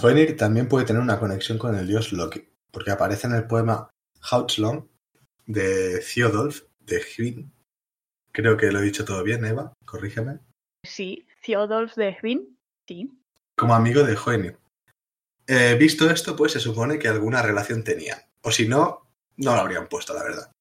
Hoenir 0.03 0.37
también 0.37 0.69
puede 0.69 0.87
tener 0.87 1.03
una 1.03 1.19
conexión 1.19 1.59
con 1.59 1.77
el 1.77 1.87
dios 1.87 2.13
Loki, 2.13 2.49
porque 2.71 2.91
aparece 2.91 3.27
en 3.27 3.35
el 3.35 3.47
poema 3.47 3.91
Hautslong 4.31 4.89
de 5.47 6.01
Theodulf 6.01 6.63
de 6.63 6.68
Hvin. 6.97 7.53
Creo 8.33 8.57
que 8.57 8.71
lo 8.73 8.81
he 8.81 8.83
dicho 8.83 9.05
todo 9.05 9.23
bien, 9.23 9.45
Eva, 9.45 9.73
corrígeme. 9.85 10.39
Sí, 10.85 11.27
Theodolf 11.45 11.95
de 11.97 12.17
Hvin, 12.21 12.59
sí. 12.87 13.11
Como 13.57 13.75
amigo 13.75 14.03
de 14.03 14.17
Hoenir. 14.17 14.59
Eh, 15.47 15.77
visto 15.79 16.09
esto, 16.11 16.37
pues 16.37 16.53
se 16.53 16.61
supone 16.61 16.99
que 16.99 17.09
alguna 17.09 17.43
relación 17.43 17.83
tenían. 17.83 18.19
O 18.43 18.51
si 18.51 18.69
no, 18.69 19.11
no 19.37 19.55
lo 19.55 19.61
habrían 19.61 19.89
puesto, 19.89 20.15
la 20.15 20.23
verdad. 20.23 20.53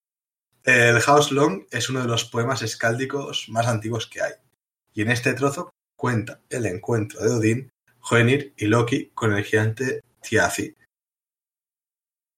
El 0.63 1.00
House 1.02 1.32
Long 1.32 1.66
es 1.72 1.90
uno 1.90 2.02
de 2.02 2.08
los 2.08 2.26
poemas 2.26 2.62
escáldicos 2.62 3.48
más 3.50 3.68
antiguos 3.68 4.08
que 4.08 4.22
hay. 4.22 4.34
Y 4.94 5.02
en 5.02 5.12
este 5.12 5.34
trozo 5.34 5.70
cuenta 5.96 6.42
el 6.50 6.66
encuentro 6.66 7.22
de 7.22 7.32
Odín, 7.32 7.70
Hoenir 8.10 8.54
y 8.58 8.66
Loki 8.66 9.12
con 9.13 9.34
el 9.34 9.44
gigante 9.44 10.02
Thiazi. 10.22 10.76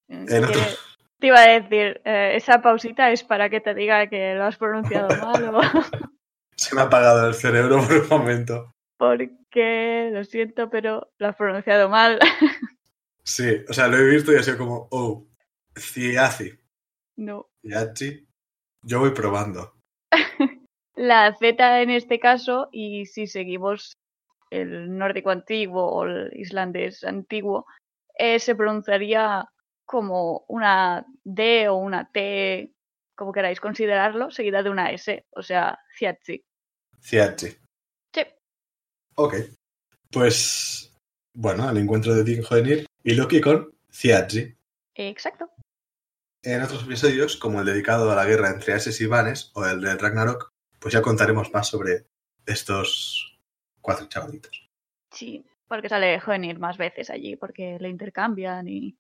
En 0.08 0.44
otro- 0.44 0.62
Te 1.20 1.28
iba 1.28 1.40
a 1.42 1.60
decir, 1.60 2.02
eh, 2.06 2.34
esa 2.36 2.62
pausita 2.62 3.12
es 3.12 3.24
para 3.24 3.50
que 3.50 3.60
te 3.60 3.74
diga 3.74 4.08
que 4.08 4.36
lo 4.36 4.46
has 4.46 4.58
pronunciado 4.58 5.10
mal 5.26 5.56
o 5.56 5.62
Se 6.56 6.76
me 6.76 6.82
ha 6.82 6.86
apagado 6.86 7.28
el 7.28 7.34
cerebro 7.34 7.82
por 7.86 7.94
un 7.98 8.10
momento. 8.10 8.72
porque, 8.98 10.10
lo 10.12 10.24
siento, 10.24 10.70
pero 10.70 11.12
lo 11.18 11.28
has 11.28 11.36
pronunciado 11.36 11.90
mal. 11.90 12.20
Sí, 13.24 13.64
o 13.70 13.74
sea, 13.74 13.88
lo 13.88 13.98
he 13.98 14.10
visto 14.10 14.34
y 14.34 14.38
ha 14.38 14.42
sido 14.44 14.58
como, 14.58 14.88
oh, 14.90 15.28
Thiazi. 15.94 16.52
no. 17.18 17.46
Thiazi. 17.62 18.26
Yo 18.82 19.00
voy 19.02 19.12
probando. 19.12 19.74
La 20.96 21.36
Z 21.36 21.82
en 21.84 21.92
este 21.92 22.20
caso, 22.20 22.70
y 22.72 23.06
si 23.06 23.28
seguimos 23.28 23.94
el 24.50 24.98
nórdico 24.98 25.30
antiguo 25.30 25.86
o 25.92 26.06
el 26.06 26.32
islandés 26.34 27.04
antiguo, 27.04 27.68
eh, 28.18 28.40
se 28.40 28.56
pronunciaría 28.56 29.46
como 29.90 30.46
una 30.50 31.04
D 31.24 31.68
o 31.68 31.78
una 31.78 32.12
T, 32.12 32.72
como 33.16 33.32
queráis 33.32 33.60
considerarlo, 33.60 34.30
seguida 34.30 34.62
de 34.62 34.70
una 34.70 34.92
S, 34.92 35.26
o 35.32 35.42
sea, 35.42 35.80
Thiatzi. 35.98 36.46
Thiazi. 37.02 37.58
Sí, 38.14 38.22
Ok. 39.16 39.34
Pues, 40.12 40.96
bueno, 41.34 41.68
el 41.68 41.78
encuentro 41.78 42.14
de 42.14 42.22
Odín, 42.22 42.44
Hoenir 42.48 42.86
y 43.04 43.16
Loki 43.16 43.42
con 43.42 43.74
Thiazi. 43.90 44.56
exacto. 44.94 45.50
En 46.44 46.62
otros 46.62 46.84
episodios, 46.84 47.36
como 47.36 47.62
el 47.62 47.66
dedicado 47.66 48.12
a 48.12 48.16
la 48.16 48.26
guerra 48.26 48.52
entre 48.52 48.74
Ases 48.74 49.02
y 49.02 49.08
Vanes 49.08 49.52
o 49.56 49.66
el 49.66 49.82
de 49.82 49.98
Ragnarok, 49.98 50.52
pues 50.78 50.94
ya 50.94 51.02
contaremos 51.02 51.52
más 51.52 51.68
sobre 51.68 52.06
estos 52.46 53.40
cuatro 53.82 54.06
chavalitos. 54.06 54.70
Sí, 55.12 55.44
porque 55.68 55.90
sale 55.90 56.22
Hoenir 56.24 56.60
más 56.60 56.78
veces 56.78 57.10
allí, 57.10 57.36
porque 57.36 57.80
le 57.80 57.90
intercambian 57.90 58.68
y 58.68 58.96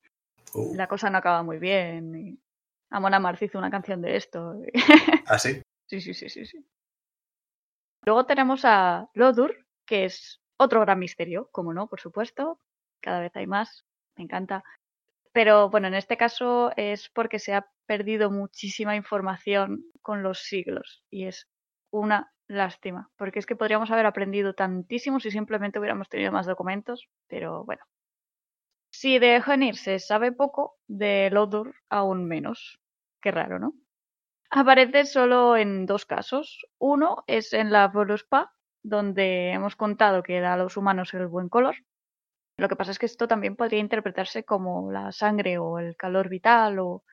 Uh, 0.53 0.75
la 0.75 0.87
cosa 0.87 1.09
no 1.09 1.17
acaba 1.17 1.43
muy 1.43 1.59
bien. 1.59 2.15
Y 2.15 2.39
Amon 2.89 3.13
Amarth 3.13 3.41
hizo 3.41 3.57
una 3.57 3.71
canción 3.71 4.01
de 4.01 4.15
esto. 4.15 4.61
¿Ah, 5.27 5.39
sí? 5.39 5.61
Sí, 5.85 6.01
sí, 6.01 6.13
sí, 6.13 6.29
sí, 6.29 6.45
sí. 6.45 6.65
Luego 8.05 8.25
tenemos 8.25 8.65
a 8.65 9.09
Lodur, 9.13 9.65
que 9.85 10.05
es 10.05 10.41
otro 10.57 10.81
gran 10.81 10.99
misterio, 10.99 11.49
como 11.51 11.73
no, 11.73 11.87
por 11.87 11.99
supuesto. 11.99 12.59
Cada 13.01 13.19
vez 13.19 13.35
hay 13.35 13.47
más, 13.47 13.85
me 14.15 14.23
encanta. 14.23 14.63
Pero 15.31 15.69
bueno, 15.69 15.87
en 15.87 15.93
este 15.93 16.17
caso 16.17 16.71
es 16.75 17.09
porque 17.09 17.39
se 17.39 17.53
ha 17.53 17.69
perdido 17.85 18.31
muchísima 18.31 18.95
información 18.95 19.83
con 20.01 20.23
los 20.23 20.39
siglos 20.39 21.03
y 21.09 21.25
es 21.25 21.47
una 21.91 22.33
lástima, 22.47 23.09
porque 23.15 23.39
es 23.39 23.45
que 23.45 23.55
podríamos 23.55 23.91
haber 23.91 24.05
aprendido 24.05 24.53
tantísimo 24.53 25.19
si 25.19 25.31
simplemente 25.31 25.79
hubiéramos 25.79 26.09
tenido 26.09 26.31
más 26.31 26.45
documentos, 26.45 27.07
pero 27.27 27.63
bueno. 27.63 27.83
Si 29.01 29.17
de 29.17 29.41
Hoenir 29.41 29.77
se 29.77 29.97
sabe 29.99 30.33
poco, 30.33 30.75
de 30.85 31.29
Lodur 31.31 31.73
aún 31.89 32.27
menos. 32.27 32.81
Qué 33.21 33.31
raro, 33.31 33.57
¿no? 33.57 33.73
Aparece 34.49 35.05
solo 35.05 35.55
en 35.55 35.85
dos 35.85 36.05
casos. 36.05 36.65
Uno 36.79 37.23
es 37.25 37.53
en 37.53 37.71
la 37.71 37.87
Voluspa, 37.87 38.51
donde 38.83 39.51
hemos 39.51 39.77
contado 39.77 40.21
que 40.21 40.41
da 40.41 40.55
a 40.55 40.57
los 40.57 40.75
humanos 40.75 41.13
el 41.13 41.27
buen 41.27 41.47
color. 41.47 41.77
Lo 42.57 42.67
que 42.67 42.75
pasa 42.75 42.91
es 42.91 42.99
que 42.99 43.05
esto 43.05 43.25
también 43.25 43.55
podría 43.55 43.79
interpretarse 43.79 44.43
como 44.43 44.91
la 44.91 45.13
sangre 45.13 45.57
o 45.59 45.79
el 45.79 45.95
calor 45.95 46.27
vital 46.27 46.79
o 46.79 47.05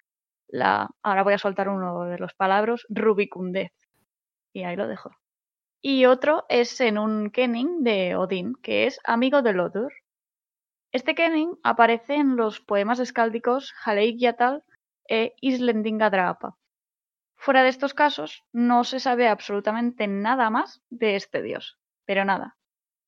la... 0.49 0.91
Ahora 1.05 1.23
voy 1.23 1.35
a 1.35 1.39
soltar 1.39 1.69
uno 1.69 2.07
de 2.07 2.19
los 2.19 2.35
palabras, 2.35 2.85
rubicundez. 2.89 3.71
Y 4.53 4.65
ahí 4.65 4.75
lo 4.75 4.89
dejo. 4.89 5.13
Y 5.81 6.07
otro 6.07 6.47
es 6.49 6.81
en 6.81 6.99
un 6.99 7.31
Kenning 7.31 7.85
de 7.85 8.17
Odín, 8.17 8.55
que 8.61 8.89
es 8.89 8.99
amigo 9.05 9.41
de 9.43 9.53
Lodur. 9.53 9.93
Este 10.93 11.15
Kenning 11.15 11.59
aparece 11.63 12.15
en 12.15 12.37
los 12.37 12.61
poemas 12.61 13.01
escáldicos 13.01 13.75
Haleigyatal 13.85 14.65
e 15.09 15.35
Islendingadrapa. 15.41 16.57
Fuera 17.37 17.63
de 17.63 17.69
estos 17.69 17.93
casos, 17.93 18.45
no 18.53 18.85
se 18.85 18.99
sabe 18.99 19.29
absolutamente 19.29 20.07
nada 20.07 20.49
más 20.51 20.83
de 20.91 21.17
este 21.17 21.43
dios, 21.43 21.79
pero 22.07 22.25
nada. 22.25 22.57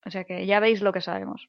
O 0.05 0.11
sea 0.11 0.25
que 0.25 0.47
ya 0.47 0.61
veis 0.61 0.83
lo 0.83 0.93
que 0.93 1.01
sabemos. 1.01 1.49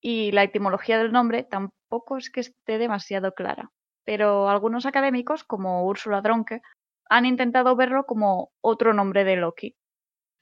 Y 0.00 0.32
la 0.32 0.42
etimología 0.42 0.98
del 0.98 1.12
nombre 1.12 1.44
tampoco 1.44 2.18
es 2.18 2.30
que 2.30 2.40
esté 2.40 2.78
demasiado 2.78 3.32
clara, 3.32 3.70
pero 4.04 4.48
algunos 4.48 4.86
académicos, 4.86 5.44
como 5.44 5.86
Úrsula 5.86 6.20
Dronke, 6.20 6.60
han 7.08 7.26
intentado 7.26 7.74
verlo 7.76 8.04
como 8.04 8.52
otro 8.60 8.92
nombre 8.92 9.24
de 9.24 9.36
Loki. 9.36 9.76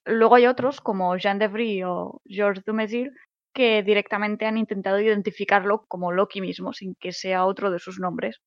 Luego 0.04 0.34
hay 0.34 0.46
otros, 0.46 0.80
como 0.80 1.16
Jean 1.16 1.38
de 1.38 1.48
Vries 1.48 1.84
o 1.86 2.20
Georges 2.24 2.64
Dumézil, 2.64 3.12
que 3.52 3.82
directamente 3.82 4.46
han 4.46 4.58
intentado 4.58 5.00
identificarlo 5.00 5.84
como 5.86 6.12
Loki 6.12 6.40
mismo, 6.40 6.72
sin 6.72 6.94
que 6.94 7.12
sea 7.12 7.44
otro 7.46 7.70
de 7.70 7.78
sus 7.78 7.98
nombres. 7.98 8.40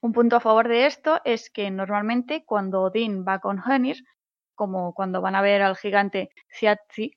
Un 0.00 0.12
punto 0.12 0.36
a 0.36 0.40
favor 0.40 0.68
de 0.68 0.86
esto 0.86 1.20
es 1.24 1.50
que 1.50 1.70
normalmente 1.70 2.44
cuando 2.44 2.82
Odín 2.82 3.24
va 3.26 3.38
con 3.38 3.58
Hönir, 3.58 4.04
como 4.54 4.94
cuando 4.94 5.20
van 5.20 5.34
a 5.34 5.42
ver 5.42 5.62
al 5.62 5.76
gigante 5.76 6.30
Thiazi 6.58 7.12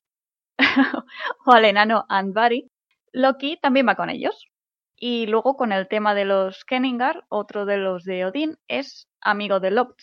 o 1.45 1.51
al 1.51 1.65
enano 1.65 2.05
Andvari, 2.09 2.71
Loki 3.11 3.57
también 3.61 3.87
va 3.87 3.95
con 3.95 4.09
ellos. 4.09 4.47
Y 4.95 5.27
luego 5.27 5.55
con 5.57 5.71
el 5.71 5.87
tema 5.87 6.15
de 6.15 6.25
los 6.25 6.65
Kenningar, 6.65 7.25
otro 7.29 7.65
de 7.65 7.77
los 7.77 8.03
de 8.03 8.25
Odín 8.25 8.57
es 8.67 9.07
amigo 9.21 9.59
de 9.59 9.71
Lopt. 9.71 10.01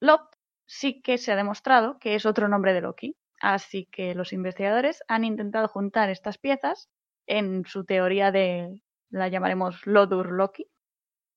Lopt 0.00 0.34
sí 0.66 1.00
que 1.02 1.18
se 1.18 1.32
ha 1.32 1.36
demostrado 1.36 1.98
que 1.98 2.14
es 2.14 2.26
otro 2.26 2.48
nombre 2.48 2.72
de 2.72 2.82
Loki. 2.82 3.16
Así 3.40 3.86
que 3.90 4.14
los 4.14 4.32
investigadores 4.32 5.02
han 5.08 5.24
intentado 5.24 5.68
juntar 5.68 6.10
estas 6.10 6.38
piezas 6.38 6.88
en 7.26 7.64
su 7.66 7.84
teoría 7.84 8.30
de, 8.32 8.82
la 9.10 9.28
llamaremos 9.28 9.86
Lodur 9.86 10.32
Loki, 10.32 10.68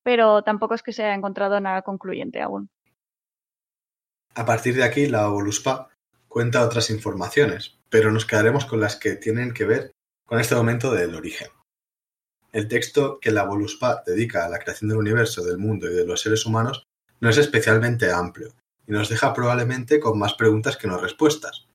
pero 0.03 0.43
tampoco 0.43 0.73
es 0.73 0.83
que 0.83 0.93
se 0.93 1.03
haya 1.03 1.13
encontrado 1.13 1.59
nada 1.59 1.81
concluyente 1.81 2.41
aún. 2.41 2.69
A 4.35 4.45
partir 4.45 4.75
de 4.75 4.83
aquí, 4.83 5.07
la 5.07 5.27
Voluspa 5.27 5.89
cuenta 6.27 6.63
otras 6.63 6.89
informaciones, 6.89 7.79
pero 7.89 8.11
nos 8.11 8.25
quedaremos 8.25 8.65
con 8.65 8.79
las 8.79 8.95
que 8.95 9.15
tienen 9.15 9.53
que 9.53 9.65
ver 9.65 9.91
con 10.25 10.39
este 10.39 10.55
momento 10.55 10.93
del 10.93 11.15
origen. 11.15 11.49
El 12.51 12.67
texto 12.67 13.19
que 13.19 13.31
la 13.31 13.43
Voluspa 13.43 14.03
dedica 14.05 14.45
a 14.45 14.49
la 14.49 14.59
creación 14.59 14.89
del 14.89 14.99
universo, 14.99 15.43
del 15.43 15.57
mundo 15.57 15.89
y 15.89 15.93
de 15.93 16.05
los 16.05 16.21
seres 16.21 16.45
humanos 16.45 16.83
no 17.19 17.29
es 17.29 17.37
especialmente 17.37 18.11
amplio 18.11 18.53
y 18.87 18.91
nos 18.91 19.09
deja 19.09 19.33
probablemente 19.33 19.99
con 19.99 20.17
más 20.17 20.33
preguntas 20.33 20.77
que 20.77 20.87
no 20.87 20.97
respuestas. 20.97 21.67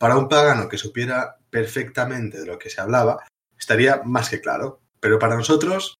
Para 0.00 0.16
un 0.16 0.30
pagano 0.30 0.66
que 0.66 0.78
supiera 0.78 1.36
perfectamente 1.50 2.40
de 2.40 2.46
lo 2.46 2.58
que 2.58 2.70
se 2.70 2.80
hablaba, 2.80 3.22
estaría 3.58 4.00
más 4.02 4.30
que 4.30 4.40
claro, 4.40 4.80
pero 4.98 5.18
para 5.18 5.36
nosotros, 5.36 5.98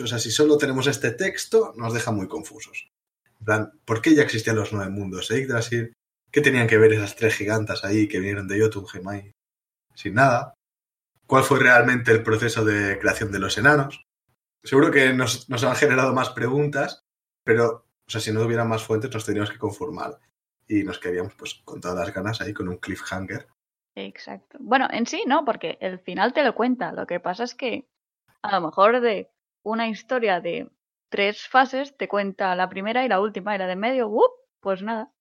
o 0.00 0.06
sea, 0.08 0.18
si 0.18 0.32
solo 0.32 0.58
tenemos 0.58 0.88
este 0.88 1.12
texto, 1.12 1.72
nos 1.76 1.94
deja 1.94 2.10
muy 2.10 2.26
confusos. 2.26 2.90
En 3.38 3.44
plan, 3.44 3.80
¿por 3.84 4.02
qué 4.02 4.16
ya 4.16 4.24
existían 4.24 4.56
los 4.56 4.72
nueve 4.72 4.90
mundos? 4.90 5.30
¿Eh, 5.30 5.42
Yggdrasil? 5.42 5.92
¿Qué 6.32 6.40
tenían 6.40 6.66
que 6.66 6.76
ver 6.76 6.92
esas 6.92 7.14
tres 7.14 7.36
gigantas 7.36 7.84
ahí 7.84 8.08
que 8.08 8.18
vinieron 8.18 8.48
de 8.48 8.60
Jotunheim? 8.60 9.30
Sin 9.94 10.14
nada. 10.14 10.54
¿Cuál 11.24 11.44
fue 11.44 11.60
realmente 11.60 12.10
el 12.10 12.24
proceso 12.24 12.64
de 12.64 12.98
creación 12.98 13.30
de 13.30 13.38
los 13.38 13.56
enanos? 13.58 14.02
Seguro 14.64 14.90
que 14.90 15.12
nos, 15.12 15.48
nos 15.48 15.62
han 15.62 15.76
generado 15.76 16.12
más 16.12 16.30
preguntas, 16.30 17.04
pero, 17.44 17.86
o 18.08 18.10
sea, 18.10 18.20
si 18.20 18.32
no 18.32 18.42
hubiera 18.42 18.64
más 18.64 18.82
fuentes, 18.82 19.12
nos 19.14 19.24
tendríamos 19.24 19.52
que 19.52 19.58
conformar. 19.58 20.18
Y 20.68 20.82
nos 20.82 20.98
quedaríamos, 20.98 21.34
pues, 21.34 21.54
con 21.64 21.80
todas 21.80 21.96
las 21.96 22.14
ganas 22.14 22.40
ahí, 22.40 22.52
con 22.52 22.68
un 22.68 22.78
cliffhanger. 22.78 23.46
Exacto. 23.94 24.58
Bueno, 24.60 24.88
en 24.90 25.06
sí 25.06 25.24
no, 25.26 25.44
porque 25.44 25.78
el 25.80 25.98
final 26.00 26.32
te 26.32 26.44
lo 26.44 26.54
cuenta. 26.54 26.92
Lo 26.92 27.06
que 27.06 27.20
pasa 27.20 27.44
es 27.44 27.54
que 27.54 27.88
a 28.42 28.52
lo 28.52 28.66
mejor 28.66 29.00
de 29.00 29.30
una 29.64 29.88
historia 29.88 30.40
de 30.40 30.70
tres 31.08 31.48
fases 31.48 31.96
te 31.96 32.08
cuenta 32.08 32.54
la 32.56 32.68
primera 32.68 33.04
y 33.04 33.08
la 33.08 33.20
última 33.20 33.54
y 33.54 33.58
la 33.58 33.66
de 33.66 33.76
medio, 33.76 34.08
¡up! 34.08 34.30
pues 34.60 34.82
nada. 34.82 35.12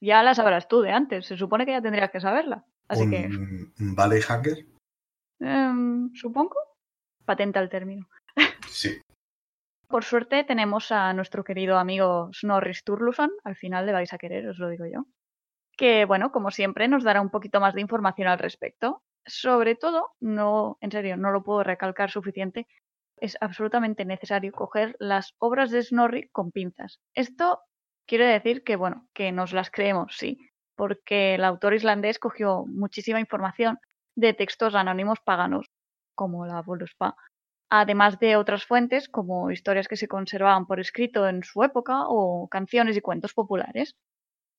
Ya 0.00 0.22
la 0.22 0.34
sabrás 0.34 0.68
tú 0.68 0.80
de 0.80 0.90
antes. 0.90 1.26
Se 1.26 1.36
supone 1.36 1.66
que 1.66 1.72
ya 1.72 1.82
tendrías 1.82 2.10
que 2.10 2.20
saberla. 2.20 2.64
Así 2.88 3.02
un, 3.02 3.10
que, 3.10 3.26
un 3.26 4.22
Hanger. 4.28 4.66
em, 5.40 6.14
supongo, 6.14 6.56
patenta 7.24 7.60
el 7.60 7.68
término. 7.68 8.08
Sí. 8.68 9.00
Por 9.88 10.04
suerte 10.04 10.44
tenemos 10.44 10.92
a 10.92 11.14
nuestro 11.14 11.44
querido 11.44 11.78
amigo 11.78 12.28
Snorri 12.34 12.74
Sturluson. 12.74 13.30
Al 13.42 13.56
final 13.56 13.86
le 13.86 13.92
vais 13.92 14.12
a 14.12 14.18
querer, 14.18 14.46
os 14.46 14.58
lo 14.58 14.68
digo 14.68 14.84
yo. 14.84 15.06
Que, 15.78 16.04
bueno, 16.04 16.30
como 16.30 16.50
siempre, 16.50 16.88
nos 16.88 17.04
dará 17.04 17.22
un 17.22 17.30
poquito 17.30 17.58
más 17.58 17.72
de 17.74 17.80
información 17.80 18.28
al 18.28 18.38
respecto. 18.38 19.02
Sobre 19.24 19.76
todo, 19.76 20.10
no, 20.20 20.76
en 20.82 20.92
serio, 20.92 21.16
no 21.16 21.30
lo 21.30 21.42
puedo 21.42 21.62
recalcar 21.62 22.10
suficiente. 22.10 22.66
Es 23.16 23.38
absolutamente 23.40 24.04
necesario 24.04 24.52
coger 24.52 24.94
las 24.98 25.34
obras 25.38 25.70
de 25.70 25.82
Snorri 25.82 26.28
con 26.32 26.52
pinzas. 26.52 27.00
Esto 27.14 27.62
quiere 28.06 28.26
decir 28.26 28.64
que, 28.64 28.76
bueno, 28.76 29.08
que 29.14 29.32
nos 29.32 29.54
las 29.54 29.70
creemos, 29.70 30.14
sí, 30.18 30.38
porque 30.76 31.36
el 31.36 31.44
autor 31.44 31.72
islandés 31.72 32.18
cogió 32.18 32.66
muchísima 32.66 33.20
información 33.20 33.78
de 34.14 34.34
textos 34.34 34.74
anónimos 34.74 35.20
paganos, 35.24 35.66
como 36.14 36.44
la 36.44 36.60
Voluspa, 36.60 37.16
además 37.70 38.18
de 38.18 38.36
otras 38.36 38.64
fuentes 38.64 39.08
como 39.08 39.50
historias 39.50 39.88
que 39.88 39.96
se 39.96 40.08
conservaban 40.08 40.66
por 40.66 40.80
escrito 40.80 41.28
en 41.28 41.42
su 41.42 41.62
época 41.62 42.04
o 42.06 42.48
canciones 42.48 42.96
y 42.96 43.00
cuentos 43.00 43.34
populares. 43.34 43.96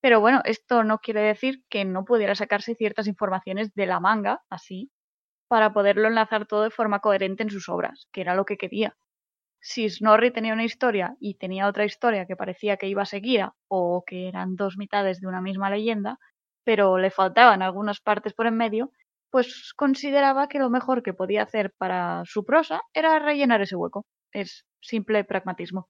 Pero 0.01 0.21
bueno, 0.21 0.41
esto 0.45 0.83
no 0.83 0.99
quiere 0.99 1.21
decir 1.21 1.63
que 1.69 1.85
no 1.85 2.05
pudiera 2.05 2.35
sacarse 2.35 2.75
ciertas 2.75 3.07
informaciones 3.07 3.73
de 3.75 3.85
la 3.85 3.99
manga, 3.99 4.43
así, 4.49 4.91
para 5.49 5.73
poderlo 5.73 6.07
enlazar 6.07 6.45
todo 6.47 6.63
de 6.63 6.71
forma 6.71 6.99
coherente 6.99 7.43
en 7.43 7.49
sus 7.49 7.69
obras, 7.69 8.07
que 8.13 8.21
era 8.21 8.35
lo 8.35 8.45
que 8.45 8.57
quería. 8.57 8.95
Si 9.61 9.89
Snorri 9.89 10.31
tenía 10.31 10.53
una 10.53 10.63
historia 10.65 11.15
y 11.19 11.35
tenía 11.35 11.67
otra 11.67 11.85
historia 11.85 12.25
que 12.25 12.35
parecía 12.35 12.77
que 12.77 12.87
iba 12.87 13.05
seguida 13.05 13.55
o 13.67 14.03
que 14.05 14.27
eran 14.27 14.55
dos 14.55 14.77
mitades 14.77 15.19
de 15.21 15.27
una 15.27 15.41
misma 15.41 15.69
leyenda, 15.69 16.19
pero 16.63 16.97
le 16.97 17.11
faltaban 17.11 17.61
algunas 17.61 17.99
partes 17.99 18.33
por 18.33 18.47
en 18.47 18.57
medio, 18.57 18.91
pues 19.31 19.73
consideraba 19.75 20.47
que 20.47 20.59
lo 20.59 20.69
mejor 20.69 21.03
que 21.03 21.13
podía 21.13 21.43
hacer 21.43 21.73
para 21.77 22.23
su 22.25 22.43
prosa 22.43 22.81
era 22.93 23.19
rellenar 23.19 23.61
ese 23.61 23.75
hueco. 23.75 24.05
Es 24.31 24.65
simple 24.81 25.23
pragmatismo. 25.23 25.87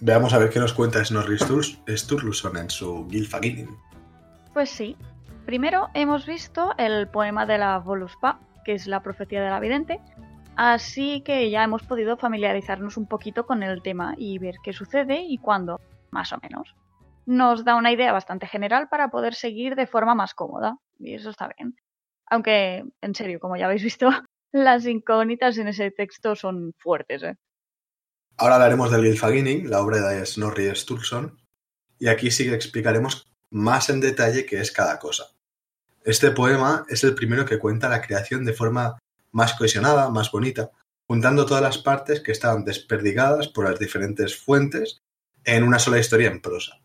Veamos 0.00 0.34
a 0.34 0.38
ver 0.38 0.50
qué 0.50 0.58
nos 0.58 0.74
cuenta 0.74 1.02
Snorri 1.02 1.38
Sturluson 1.38 2.56
en 2.58 2.68
su 2.68 3.06
Gylfaginning. 3.08 3.74
Pues 4.52 4.68
sí. 4.68 4.96
Primero 5.46 5.88
hemos 5.94 6.26
visto 6.26 6.74
el 6.78 7.08
poema 7.08 7.46
de 7.46 7.58
la 7.58 7.78
Voluspa, 7.78 8.38
que 8.64 8.72
es 8.72 8.86
la 8.86 9.02
profecía 9.02 9.42
de 9.42 9.50
la 9.50 9.60
vidente, 9.60 10.00
así 10.56 11.22
que 11.22 11.50
ya 11.50 11.64
hemos 11.64 11.82
podido 11.82 12.16
familiarizarnos 12.16 12.96
un 12.96 13.06
poquito 13.06 13.46
con 13.46 13.62
el 13.62 13.82
tema 13.82 14.14
y 14.16 14.38
ver 14.38 14.56
qué 14.62 14.72
sucede 14.72 15.22
y 15.22 15.38
cuándo, 15.38 15.80
más 16.14 16.32
o 16.32 16.38
menos. 16.40 16.74
Nos 17.26 17.64
da 17.64 17.74
una 17.74 17.92
idea 17.92 18.12
bastante 18.12 18.46
general 18.46 18.88
para 18.88 19.08
poder 19.10 19.34
seguir 19.34 19.74
de 19.76 19.86
forma 19.86 20.14
más 20.14 20.32
cómoda, 20.32 20.78
y 20.98 21.14
eso 21.14 21.30
está 21.30 21.50
bien. 21.58 21.76
Aunque, 22.26 22.84
en 23.02 23.14
serio, 23.14 23.40
como 23.40 23.56
ya 23.56 23.66
habéis 23.66 23.82
visto, 23.82 24.08
las 24.52 24.86
incógnitas 24.86 25.58
en 25.58 25.68
ese 25.68 25.90
texto 25.90 26.34
son 26.34 26.72
fuertes, 26.78 27.22
¿eh? 27.22 27.36
Ahora 28.36 28.56
hablaremos 28.56 28.90
del 28.90 29.02
Gylfaginning, 29.02 29.70
la 29.70 29.80
obra 29.80 29.98
de 30.08 30.24
Snorri 30.26 30.74
Sturluson, 30.74 31.38
y 31.98 32.08
aquí 32.08 32.30
sí 32.30 32.44
que 32.44 32.54
explicaremos 32.54 33.28
más 33.50 33.90
en 33.90 34.00
detalle 34.00 34.44
qué 34.44 34.60
es 34.60 34.72
cada 34.72 34.98
cosa. 34.98 35.26
Este 36.04 36.32
poema 36.32 36.84
es 36.88 37.04
el 37.04 37.14
primero 37.14 37.44
que 37.44 37.58
cuenta 37.60 37.88
la 37.88 38.02
creación 38.02 38.44
de 38.44 38.52
forma 38.52 38.98
más 39.30 39.54
cohesionada, 39.54 40.10
más 40.10 40.32
bonita, 40.32 40.70
juntando 41.06 41.46
todas 41.46 41.62
las 41.62 41.78
partes 41.78 42.20
que 42.20 42.32
estaban 42.32 42.64
desperdigadas 42.64 43.48
por 43.48 43.68
las 43.68 43.78
diferentes 43.78 44.36
fuentes 44.36 45.03
en 45.44 45.64
una 45.64 45.78
sola 45.78 45.98
historia 45.98 46.30
en 46.30 46.40
prosa. 46.40 46.80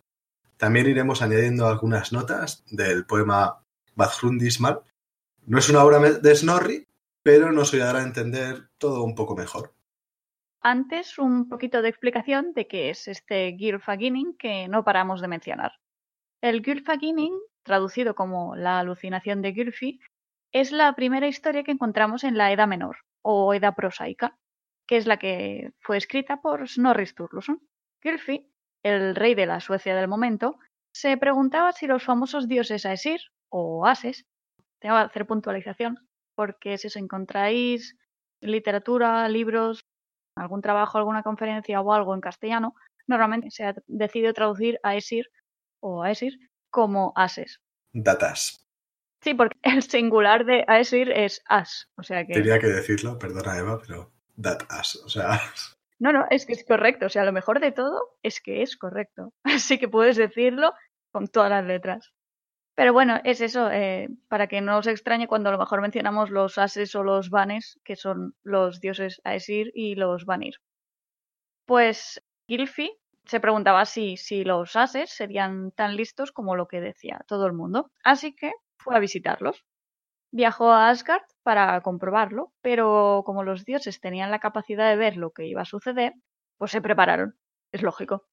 También 0.58 0.88
iremos 0.88 1.22
añadiendo 1.22 1.68
algunas 1.68 2.12
notas 2.12 2.64
del 2.70 3.06
poema 3.06 3.64
Badhrundismal. 3.96 4.82
No 5.46 5.58
es 5.58 5.70
una 5.70 5.84
obra 5.84 6.00
de 6.00 6.36
Snorri, 6.36 6.88
pero 7.24 7.52
nos 7.52 7.74
ayudará 7.74 8.00
a 8.00 8.04
entender 8.04 8.70
todo 8.78 9.04
un 9.04 9.16
poco 9.16 9.36
mejor. 9.36 9.74
Antes, 10.62 11.18
un 11.18 11.48
poquito 11.48 11.82
de 11.82 11.90
explicación 11.90 12.54
de 12.54 12.68
qué 12.68 12.90
es 12.90 13.08
este 13.08 13.56
Gylfaginning 13.58 14.36
que 14.38 14.68
no 14.68 14.84
paramos 14.84 15.22
de 15.22 15.30
mencionar. 15.30 15.80
El 16.42 16.62
Gylfaginning, 16.62 17.34
traducido 17.64 18.14
como 18.16 18.56
la 18.56 18.80
alucinación 18.80 19.42
de 19.42 19.54
Gylfi, 19.54 20.00
es 20.52 20.72
la 20.72 20.94
primera 20.96 21.28
historia 21.28 21.64
que 21.64 21.72
encontramos 21.72 22.24
en 22.24 22.38
la 22.38 22.52
Edad 22.52 22.68
Menor, 22.68 22.98
o 23.22 23.54
Edad 23.54 23.76
prosaica, 23.76 24.38
que 24.86 24.98
es 24.98 25.06
la 25.06 25.18
que 25.18 25.72
fue 25.80 25.98
escrita 25.98 26.42
por 26.42 26.68
Snorri 26.68 27.06
Sturluson. 27.06 27.62
Gylfi, 28.02 28.50
el 28.84 29.16
rey 29.16 29.36
de 29.36 29.46
la 29.46 29.60
Suecia 29.60 29.96
del 29.96 30.08
momento, 30.08 30.58
se 30.94 31.18
preguntaba 31.18 31.72
si 31.72 31.88
los 31.88 32.04
famosos 32.04 32.48
dioses 32.48 32.86
Aesir 32.86 33.22
o 33.50 33.86
Ases, 33.86 34.26
tengo 34.80 34.96
que 34.96 35.02
hacer 35.02 35.28
puntualización, 35.28 35.98
porque 36.36 36.78
si 36.78 36.88
os 36.88 36.96
encontráis 36.96 37.96
literatura, 38.42 39.28
libros, 39.28 39.82
algún 40.36 40.62
trabajo, 40.62 40.98
alguna 40.98 41.24
conferencia 41.24 41.82
o 41.82 41.94
algo 41.94 42.16
en 42.16 42.22
castellano, 42.22 42.76
normalmente 43.08 43.52
se 43.52 43.66
ha 43.66 43.76
decidido 43.88 44.34
traducir 44.34 44.80
a 44.84 44.96
ESIR 44.96 45.30
o 45.82 46.04
AESIR 46.04 46.38
como 46.70 47.12
ASES. 47.16 47.60
Datas. 47.92 48.66
Sí, 49.22 49.34
porque 49.34 49.58
el 49.64 49.84
singular 49.84 50.46
de 50.46 50.64
AESIR 50.68 51.12
es 51.12 51.42
AS. 51.46 51.90
O 51.96 52.04
sea 52.04 52.26
que... 52.26 52.34
Tenía 52.34 52.60
que 52.60 52.68
decirlo, 52.68 53.18
perdona 53.18 53.58
Eva, 53.58 53.80
pero 53.86 54.14
datas, 54.36 54.96
o 54.98 55.10
sea... 55.10 55.40
No, 56.00 56.14
no, 56.14 56.26
es 56.30 56.46
que 56.46 56.54
es 56.54 56.66
correcto. 56.66 57.08
O 57.08 57.10
sea, 57.10 57.26
lo 57.26 57.34
mejor 57.34 57.60
de 57.60 57.72
todo 57.72 58.18
es 58.24 58.42
que 58.42 58.62
es 58.62 58.78
correcto. 58.78 59.34
Así 59.44 59.78
que 59.78 59.88
puedes 59.90 60.18
decirlo 60.18 60.74
con 61.12 61.28
todas 61.28 61.50
las 61.50 61.66
letras. 61.66 62.14
Pero 62.76 62.94
bueno, 62.94 63.20
es 63.26 63.42
eso, 63.42 63.70
eh, 63.72 64.08
para 64.30 64.48
que 64.48 64.62
no 64.62 64.78
os 64.78 64.88
extrañe 64.88 65.28
cuando 65.28 65.50
a 65.50 65.52
lo 65.52 65.58
mejor 65.60 65.82
mencionamos 65.82 66.30
los 66.30 66.58
ases 66.58 66.96
o 66.96 67.04
los 67.04 67.30
vanes, 67.30 67.78
que 67.84 67.98
son 67.98 68.36
los 68.44 68.80
dioses 68.80 69.22
Aesir 69.26 69.72
y 69.76 69.96
los 69.96 70.26
vanir. 70.26 70.56
Pues 71.66 72.22
Gilfi 72.48 72.98
se 73.26 73.40
preguntaba 73.40 73.86
si, 73.86 74.18
si 74.18 74.44
los 74.44 74.76
ases 74.76 75.10
serían 75.10 75.72
tan 75.72 75.96
listos 75.96 76.32
como 76.32 76.56
lo 76.56 76.68
que 76.68 76.82
decía 76.82 77.24
todo 77.28 77.46
el 77.48 77.54
mundo, 77.54 77.92
así 78.04 78.34
que 78.34 78.54
fue 78.78 78.96
a 78.96 79.00
visitarlos. 79.00 79.66
Viajó 80.32 80.72
a 80.72 80.90
Asgard 80.90 81.24
para 81.44 81.82
comprobarlo, 81.82 82.54
pero 82.62 83.24
como 83.26 83.44
los 83.44 83.66
dioses 83.66 84.00
tenían 84.00 84.32
la 84.32 84.40
capacidad 84.40 84.90
de 84.90 84.96
ver 84.96 85.18
lo 85.18 85.32
que 85.32 85.48
iba 85.48 85.62
a 85.62 85.66
suceder, 85.66 86.14
pues 86.58 86.72
se 86.72 86.82
prepararon. 86.82 87.36
Es 87.72 87.82
lógico. 87.82 88.28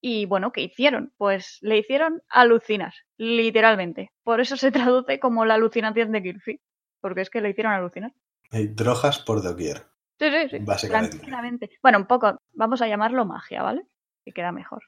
Y 0.00 0.26
bueno, 0.26 0.52
¿qué 0.52 0.62
hicieron? 0.62 1.12
Pues 1.16 1.58
le 1.60 1.78
hicieron 1.78 2.22
alucinar, 2.28 2.94
literalmente. 3.16 4.12
Por 4.22 4.40
eso 4.40 4.56
se 4.56 4.70
traduce 4.72 5.20
como 5.20 5.44
la 5.44 5.54
alucinación 5.54 6.12
de 6.12 6.22
Gilfi, 6.22 6.60
porque 7.00 7.22
es 7.22 7.30
que 7.30 7.40
le 7.40 7.50
hicieron 7.50 7.72
alucinar. 7.72 8.12
Hay 8.50 8.68
drogas 8.68 9.18
por 9.18 9.42
doquier. 9.42 9.86
Sí, 10.18 10.30
sí, 10.30 10.48
sí. 10.50 10.58
Básicamente. 10.60 11.70
Bueno, 11.82 11.98
un 11.98 12.06
poco, 12.06 12.40
vamos 12.52 12.82
a 12.82 12.88
llamarlo 12.88 13.24
magia, 13.24 13.62
¿vale? 13.62 13.86
Que 14.24 14.32
queda 14.32 14.52
mejor. 14.52 14.82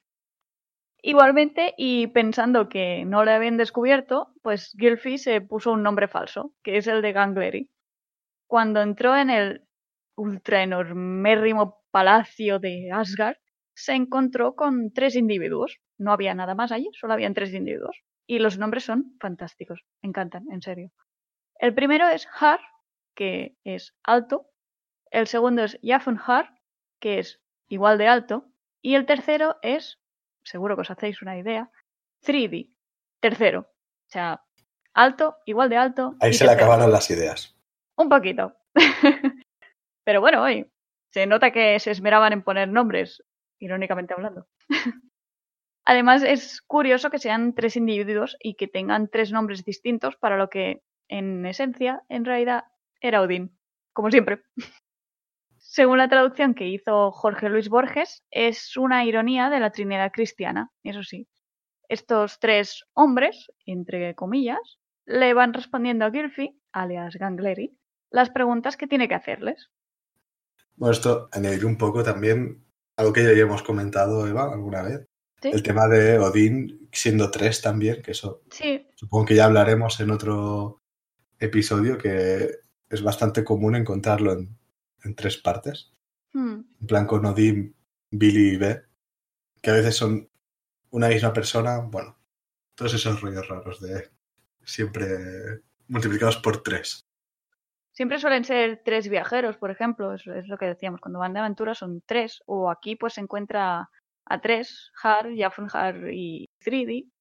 Igualmente, 1.02 1.74
y 1.76 2.06
pensando 2.06 2.68
que 2.68 3.04
no 3.04 3.24
le 3.24 3.32
habían 3.32 3.56
descubierto, 3.56 4.32
pues 4.40 4.72
Gilfi 4.78 5.18
se 5.18 5.40
puso 5.40 5.72
un 5.72 5.82
nombre 5.82 6.06
falso, 6.06 6.54
que 6.62 6.76
es 6.76 6.86
el 6.86 7.02
de 7.02 7.12
Gangleri. 7.12 7.70
Cuando 8.46 8.80
entró 8.80 9.16
en 9.16 9.30
el 9.30 9.66
ultra 10.16 10.62
enormérrimo 10.62 11.82
palacio 11.90 12.60
de 12.60 12.90
Asgard, 12.92 13.36
se 13.74 13.94
encontró 13.94 14.54
con 14.54 14.92
tres 14.92 15.16
individuos. 15.16 15.78
No 15.98 16.12
había 16.12 16.34
nada 16.34 16.54
más 16.54 16.70
allí, 16.70 16.88
solo 16.92 17.14
habían 17.14 17.34
tres 17.34 17.52
individuos. 17.52 17.96
Y 18.26 18.38
los 18.38 18.58
nombres 18.58 18.84
son 18.84 19.16
fantásticos, 19.20 19.84
encantan, 20.02 20.44
en 20.52 20.62
serio. 20.62 20.90
El 21.56 21.74
primero 21.74 22.08
es 22.08 22.28
Har, 22.38 22.60
que 23.14 23.56
es 23.64 23.94
alto. 24.04 24.46
El 25.10 25.26
segundo 25.26 25.64
es 25.64 25.78
Har, 26.26 26.50
que 27.00 27.18
es 27.18 27.40
igual 27.68 27.98
de 27.98 28.08
alto. 28.08 28.46
Y 28.80 28.94
el 28.94 29.06
tercero 29.06 29.56
es, 29.62 30.01
seguro 30.44 30.76
que 30.76 30.83
os 30.83 30.90
hacéis 30.90 31.22
una 31.22 31.37
idea, 31.38 31.70
3D, 32.24 32.70
tercero. 33.20 33.61
O 33.61 34.11
sea, 34.11 34.42
alto, 34.94 35.37
igual 35.46 35.70
de 35.70 35.76
alto. 35.76 36.16
Ahí 36.20 36.33
se 36.33 36.44
le 36.44 36.52
acabaron 36.52 36.90
las 36.90 37.11
ideas. 37.11 37.57
Un 37.96 38.09
poquito. 38.09 38.57
Pero 40.05 40.20
bueno, 40.20 40.42
hoy 40.42 40.70
se 41.11 41.26
nota 41.26 41.52
que 41.52 41.78
se 41.78 41.90
esmeraban 41.90 42.33
en 42.33 42.42
poner 42.42 42.68
nombres 42.68 43.22
irónicamente 43.59 44.14
hablando. 44.14 44.46
Además, 45.85 46.22
es 46.22 46.62
curioso 46.62 47.11
que 47.11 47.18
sean 47.18 47.55
tres 47.55 47.76
individuos 47.76 48.37
y 48.40 48.55
que 48.55 48.68
tengan 48.68 49.09
tres 49.09 49.33
nombres 49.33 49.64
distintos 49.64 50.16
para 50.16 50.37
lo 50.37 50.48
que, 50.48 50.83
en 51.09 51.44
esencia, 51.44 52.02
en 52.09 52.24
realidad 52.24 52.64
era 53.00 53.20
Odín, 53.20 53.59
como 53.92 54.11
siempre. 54.11 54.42
Según 55.72 55.96
la 55.96 56.08
traducción 56.11 56.52
que 56.52 56.68
hizo 56.68 57.11
Jorge 57.12 57.48
Luis 57.48 57.70
Borges, 57.70 58.22
es 58.30 58.76
una 58.76 59.06
ironía 59.06 59.48
de 59.48 59.58
la 59.58 59.70
Trinidad 59.70 60.12
cristiana, 60.12 60.70
eso 60.82 61.02
sí. 61.02 61.26
Estos 61.88 62.38
tres 62.40 62.85
hombres, 62.92 63.50
entre 63.64 64.14
comillas, 64.14 64.78
le 65.06 65.32
van 65.32 65.54
respondiendo 65.54 66.04
a 66.04 66.11
Gilfi, 66.11 66.61
alias 66.72 67.14
Gangleri, 67.14 67.74
las 68.11 68.28
preguntas 68.28 68.76
que 68.76 68.87
tiene 68.87 69.08
que 69.08 69.14
hacerles. 69.14 69.70
Bueno, 70.76 70.92
esto 70.92 71.30
añadir 71.32 71.64
un 71.64 71.78
poco 71.78 72.02
también 72.02 72.66
algo 72.98 73.14
que 73.14 73.22
ya 73.22 73.30
hemos 73.30 73.62
comentado, 73.62 74.26
Eva, 74.26 74.52
alguna 74.52 74.82
vez. 74.82 75.08
El 75.40 75.62
tema 75.62 75.88
de 75.88 76.18
Odín 76.18 76.87
siendo 76.92 77.30
tres 77.30 77.62
también, 77.62 78.02
que 78.02 78.11
eso 78.11 78.42
sí. 78.50 78.87
supongo 78.94 79.24
que 79.24 79.37
ya 79.37 79.46
hablaremos 79.46 79.98
en 80.00 80.11
otro 80.11 80.82
episodio, 81.38 81.96
que 81.96 82.58
es 82.90 83.02
bastante 83.02 83.42
común 83.42 83.74
encontrarlo 83.74 84.35
en, 84.35 84.58
tres 85.16 85.36
partes. 85.38 85.92
Hmm. 86.32 86.60
En 86.80 86.86
plan 86.86 87.06
con 87.06 87.26
Odín, 87.26 87.74
Billy 88.10 88.54
y 88.54 88.56
B, 88.56 88.82
que 89.60 89.70
a 89.70 89.74
veces 89.74 89.96
son 89.96 90.28
una 90.90 91.08
misma 91.08 91.32
persona. 91.32 91.78
Bueno, 91.78 92.18
todos 92.74 92.94
esos 92.94 93.20
rollos 93.20 93.48
raros 93.48 93.80
de 93.80 94.10
siempre 94.64 95.62
multiplicados 95.88 96.38
por 96.38 96.62
tres. 96.62 97.04
Siempre 97.92 98.18
suelen 98.18 98.44
ser 98.44 98.80
tres 98.84 99.08
viajeros, 99.08 99.58
por 99.58 99.70
ejemplo, 99.70 100.14
es, 100.14 100.26
es 100.26 100.48
lo 100.48 100.56
que 100.56 100.64
decíamos, 100.64 101.00
cuando 101.00 101.18
van 101.18 101.34
de 101.34 101.40
aventura 101.40 101.74
son 101.74 102.02
tres, 102.06 102.42
o 102.46 102.70
aquí 102.70 102.96
pues 102.96 103.14
se 103.14 103.20
encuentra 103.20 103.90
a 104.24 104.40
tres, 104.40 104.90
Har, 105.02 105.28
Jafnhar 105.36 106.10
y 106.10 106.48
Thridi. 106.58 107.12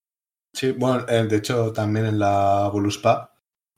Sí, 0.54 0.72
bueno, 0.72 1.06
eh, 1.10 1.26
de 1.26 1.38
hecho 1.38 1.74
también 1.74 2.06
en 2.06 2.20
la 2.20 2.70
Voluspa 2.72 3.34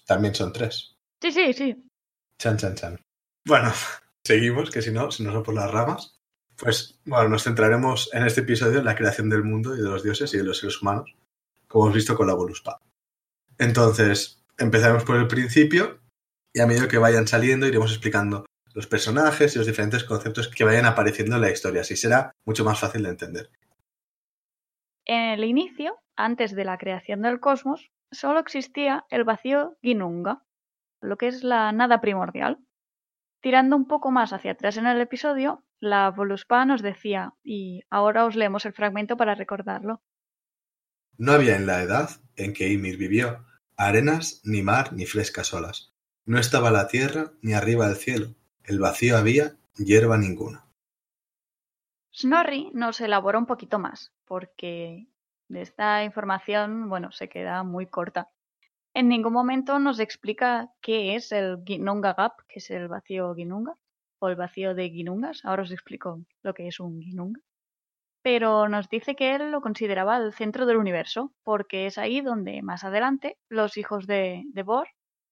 también 0.05 0.35
son 0.35 0.53
tres. 0.53 0.95
Sí, 1.21 1.31
sí, 1.31 1.53
sí. 1.53 1.89
Chan, 2.37 2.57
chan, 2.57 2.75
chan. 2.75 2.99
Bueno, 3.45 3.71
seguimos, 4.23 4.71
que 4.71 4.81
si 4.81 4.91
no, 4.91 5.11
si 5.11 5.23
no 5.23 5.31
son 5.31 5.43
por 5.43 5.53
las 5.53 5.71
ramas. 5.71 6.19
Pues 6.55 6.99
bueno, 7.05 7.29
nos 7.29 7.43
centraremos 7.43 8.13
en 8.13 8.25
este 8.25 8.41
episodio 8.41 8.79
en 8.79 8.85
la 8.85 8.95
creación 8.95 9.29
del 9.29 9.43
mundo 9.43 9.75
y 9.75 9.81
de 9.81 9.89
los 9.89 10.03
dioses 10.03 10.33
y 10.33 10.37
de 10.37 10.43
los 10.43 10.59
seres 10.59 10.81
humanos, 10.81 11.15
como 11.67 11.85
hemos 11.85 11.95
visto 11.95 12.15
con 12.15 12.27
la 12.27 12.35
Voluspa. 12.35 12.79
Entonces, 13.57 14.43
empezaremos 14.57 15.03
por 15.03 15.17
el 15.17 15.27
principio 15.27 15.99
y 16.53 16.59
a 16.59 16.67
medida 16.67 16.87
que 16.87 16.99
vayan 16.99 17.27
saliendo 17.27 17.67
iremos 17.67 17.91
explicando 17.91 18.45
los 18.73 18.87
personajes 18.87 19.55
y 19.55 19.57
los 19.57 19.67
diferentes 19.67 20.03
conceptos 20.03 20.47
que 20.47 20.63
vayan 20.63 20.85
apareciendo 20.85 21.35
en 21.35 21.41
la 21.41 21.51
historia. 21.51 21.81
Así 21.81 21.95
será 21.95 22.31
mucho 22.45 22.63
más 22.63 22.79
fácil 22.79 23.03
de 23.03 23.09
entender. 23.09 23.49
En 25.05 25.31
el 25.31 25.43
inicio, 25.43 25.95
antes 26.15 26.55
de 26.55 26.65
la 26.65 26.77
creación 26.77 27.21
del 27.21 27.39
cosmos, 27.39 27.91
solo 28.11 28.39
existía 28.39 29.05
el 29.09 29.23
vacío 29.23 29.77
Ginunga, 29.81 30.43
lo 31.01 31.17
que 31.17 31.27
es 31.27 31.43
la 31.43 31.71
nada 31.71 31.99
primordial. 31.99 32.59
Tirando 33.43 33.75
un 33.75 33.89
poco 33.89 34.09
más 34.09 34.31
hacia 34.31 34.53
atrás 34.53 34.77
en 34.77 34.87
el 34.87 35.01
episodio, 35.01 35.65
la 35.81 36.09
Voluspa 36.11 36.63
nos 36.63 36.81
decía, 36.81 37.33
y 37.43 37.81
ahora 37.89 38.23
os 38.23 38.37
leemos 38.37 38.65
el 38.65 38.71
fragmento 38.71 39.17
para 39.17 39.35
recordarlo. 39.35 40.01
No 41.17 41.33
había 41.33 41.57
en 41.57 41.67
la 41.67 41.81
edad 41.81 42.09
en 42.37 42.53
que 42.53 42.69
Ymir 42.69 42.95
vivió 42.97 43.43
arenas, 43.75 44.39
ni 44.45 44.61
mar, 44.61 44.93
ni 44.93 45.05
frescas 45.05 45.53
olas. 45.53 45.93
No 46.23 46.39
estaba 46.39 46.71
la 46.71 46.87
tierra, 46.87 47.33
ni 47.41 47.51
arriba 47.51 47.85
el 47.85 47.97
cielo. 47.97 48.33
El 48.63 48.79
vacío 48.79 49.17
había, 49.17 49.57
hierba 49.75 50.17
ninguna. 50.17 50.65
Snorri 52.15 52.71
nos 52.73 53.01
elabora 53.01 53.39
un 53.39 53.45
poquito 53.45 53.77
más, 53.77 54.13
porque 54.23 55.09
de 55.49 55.61
esta 55.63 56.05
información, 56.05 56.87
bueno, 56.87 57.11
se 57.11 57.27
queda 57.27 57.63
muy 57.63 57.87
corta. 57.87 58.29
En 58.95 59.07
ningún 59.07 59.33
momento 59.33 59.79
nos 59.79 59.99
explica 59.99 60.69
qué 60.81 61.15
es 61.15 61.31
el 61.31 61.63
Ginunga 61.65 62.13
Gap, 62.13 62.33
que 62.47 62.59
es 62.59 62.69
el 62.69 62.87
vacío 62.87 63.33
Ginunga, 63.35 63.75
o 64.19 64.29
el 64.29 64.35
vacío 64.35 64.75
de 64.75 64.89
Ginungas. 64.89 65.43
Ahora 65.45 65.63
os 65.63 65.71
explico 65.71 66.21
lo 66.43 66.53
que 66.53 66.67
es 66.67 66.79
un 66.79 67.01
Ginunga. 67.01 67.41
Pero 68.21 68.69
nos 68.69 68.89
dice 68.89 69.15
que 69.15 69.35
él 69.35 69.51
lo 69.51 69.61
consideraba 69.61 70.17
el 70.17 70.33
centro 70.33 70.65
del 70.65 70.77
universo, 70.77 71.33
porque 71.43 71.87
es 71.87 71.97
ahí 71.97 72.21
donde 72.21 72.61
más 72.61 72.83
adelante 72.83 73.37
los 73.49 73.77
hijos 73.77 74.07
de, 74.07 74.43
de 74.53 74.63
Bor 74.63 74.87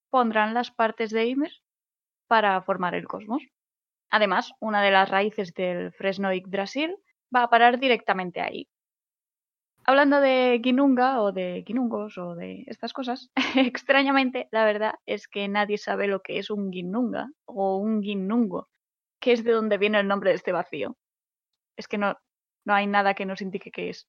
pondrán 0.09 0.53
las 0.53 0.71
partes 0.71 1.11
de 1.11 1.27
Ymir 1.27 1.51
para 2.27 2.61
formar 2.63 2.95
el 2.95 3.07
cosmos. 3.07 3.43
Además, 4.09 4.53
una 4.59 4.81
de 4.81 4.91
las 4.91 5.09
raíces 5.09 5.53
del 5.53 5.93
Fresno 5.93 6.33
Yggdrasil 6.33 6.95
va 7.33 7.43
a 7.43 7.49
parar 7.49 7.79
directamente 7.79 8.41
ahí. 8.41 8.67
Hablando 9.91 10.21
de 10.21 10.61
Ginunga 10.63 11.21
o 11.21 11.33
de 11.33 11.65
Ginungos 11.67 12.17
o 12.17 12.33
de 12.33 12.63
estas 12.67 12.93
cosas, 12.93 13.29
extrañamente 13.57 14.47
la 14.49 14.63
verdad 14.63 14.93
es 15.05 15.27
que 15.27 15.49
nadie 15.49 15.77
sabe 15.77 16.07
lo 16.07 16.21
que 16.21 16.39
es 16.39 16.49
un 16.49 16.71
Ginunga 16.71 17.29
o 17.43 17.75
un 17.75 18.01
Ginungo, 18.01 18.69
que 19.19 19.33
es 19.33 19.43
de 19.43 19.51
donde 19.51 19.77
viene 19.77 19.99
el 19.99 20.07
nombre 20.07 20.29
de 20.29 20.37
este 20.37 20.53
vacío. 20.53 20.95
Es 21.75 21.89
que 21.89 21.97
no, 21.97 22.15
no 22.63 22.73
hay 22.73 22.87
nada 22.87 23.15
que 23.15 23.25
nos 23.25 23.41
indique 23.41 23.69
qué 23.69 23.89
es. 23.89 24.07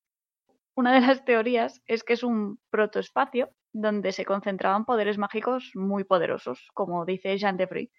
Una 0.76 0.94
de 0.94 1.00
las 1.00 1.24
teorías 1.24 1.82
es 1.86 2.04
que 2.04 2.12
es 2.12 2.22
un 2.22 2.60
protoespacio 2.70 3.50
donde 3.72 4.12
se 4.12 4.24
concentraban 4.24 4.84
poderes 4.84 5.18
mágicos 5.18 5.72
muy 5.74 6.04
poderosos, 6.04 6.70
como 6.74 7.04
dice 7.04 7.36
Jean 7.38 7.56
de. 7.56 7.90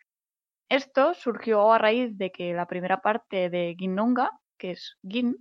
Esto 0.69 1.13
surgió 1.15 1.73
a 1.73 1.79
raíz 1.79 2.17
de 2.17 2.31
que 2.31 2.53
la 2.53 2.65
primera 2.65 3.01
parte 3.01 3.49
de 3.49 3.75
Ginnunga, 3.77 4.31
que 4.57 4.71
es 4.71 4.97
Gin, 5.05 5.35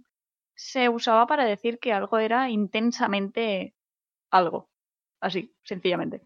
se 0.55 0.89
usaba 0.89 1.27
para 1.27 1.45
decir 1.45 1.79
que 1.79 1.93
algo 1.93 2.19
era 2.19 2.51
intensamente 2.51 3.75
algo. 4.31 4.69
Así, 5.21 5.55
sencillamente. 5.63 6.23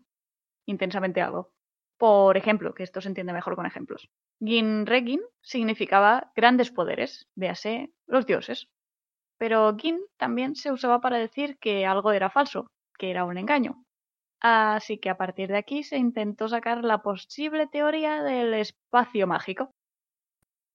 Intensamente 0.67 1.21
algo. 1.21 1.53
Por 1.99 2.37
ejemplo, 2.37 2.75
que 2.75 2.83
esto 2.83 3.01
se 3.01 3.09
entiende 3.09 3.33
mejor 3.33 3.57
con 3.57 3.67
ejemplos. 3.67 4.11
Gin 4.41 4.87
Regin 4.87 5.23
significaba 5.41 6.33
grandes 6.35 6.71
poderes, 6.71 7.29
véase 7.35 7.93
los 8.07 8.27
dioses. 8.27 8.69
Pero 9.39 9.75
Gin 9.77 10.01
también 10.17 10.57
se 10.57 10.73
usaba 10.73 11.01
para 11.01 11.19
decir 11.19 11.59
que 11.59 11.87
algo 11.87 12.13
era 12.13 12.31
falso, 12.31 12.67
que 12.99 13.11
era 13.11 13.25
un 13.25 13.39
engaño. 13.39 13.85
Así 14.41 14.99
que 14.99 15.11
a 15.11 15.17
partir 15.17 15.49
de 15.49 15.59
aquí 15.59 15.83
se 15.83 15.97
intentó 15.97 16.49
sacar 16.49 16.85
la 16.85 17.03
posible 17.03 17.67
teoría 17.67 18.23
del 18.23 18.55
espacio 18.55 19.27
mágico. 19.27 19.71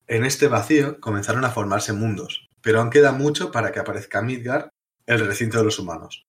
En 0.07 0.25
este 0.25 0.47
vacío 0.47 0.99
comenzaron 0.99 1.45
a 1.45 1.51
formarse 1.51 1.93
mundos, 1.93 2.49
pero 2.62 2.80
aún 2.80 2.89
queda 2.89 3.12
mucho 3.12 3.52
para 3.52 3.71
que 3.71 3.80
aparezca 3.80 4.21
Midgard, 4.21 4.69
el 5.06 5.26
recinto 5.26 5.58
de 5.58 5.65
los 5.65 5.80
humanos. 5.80 6.26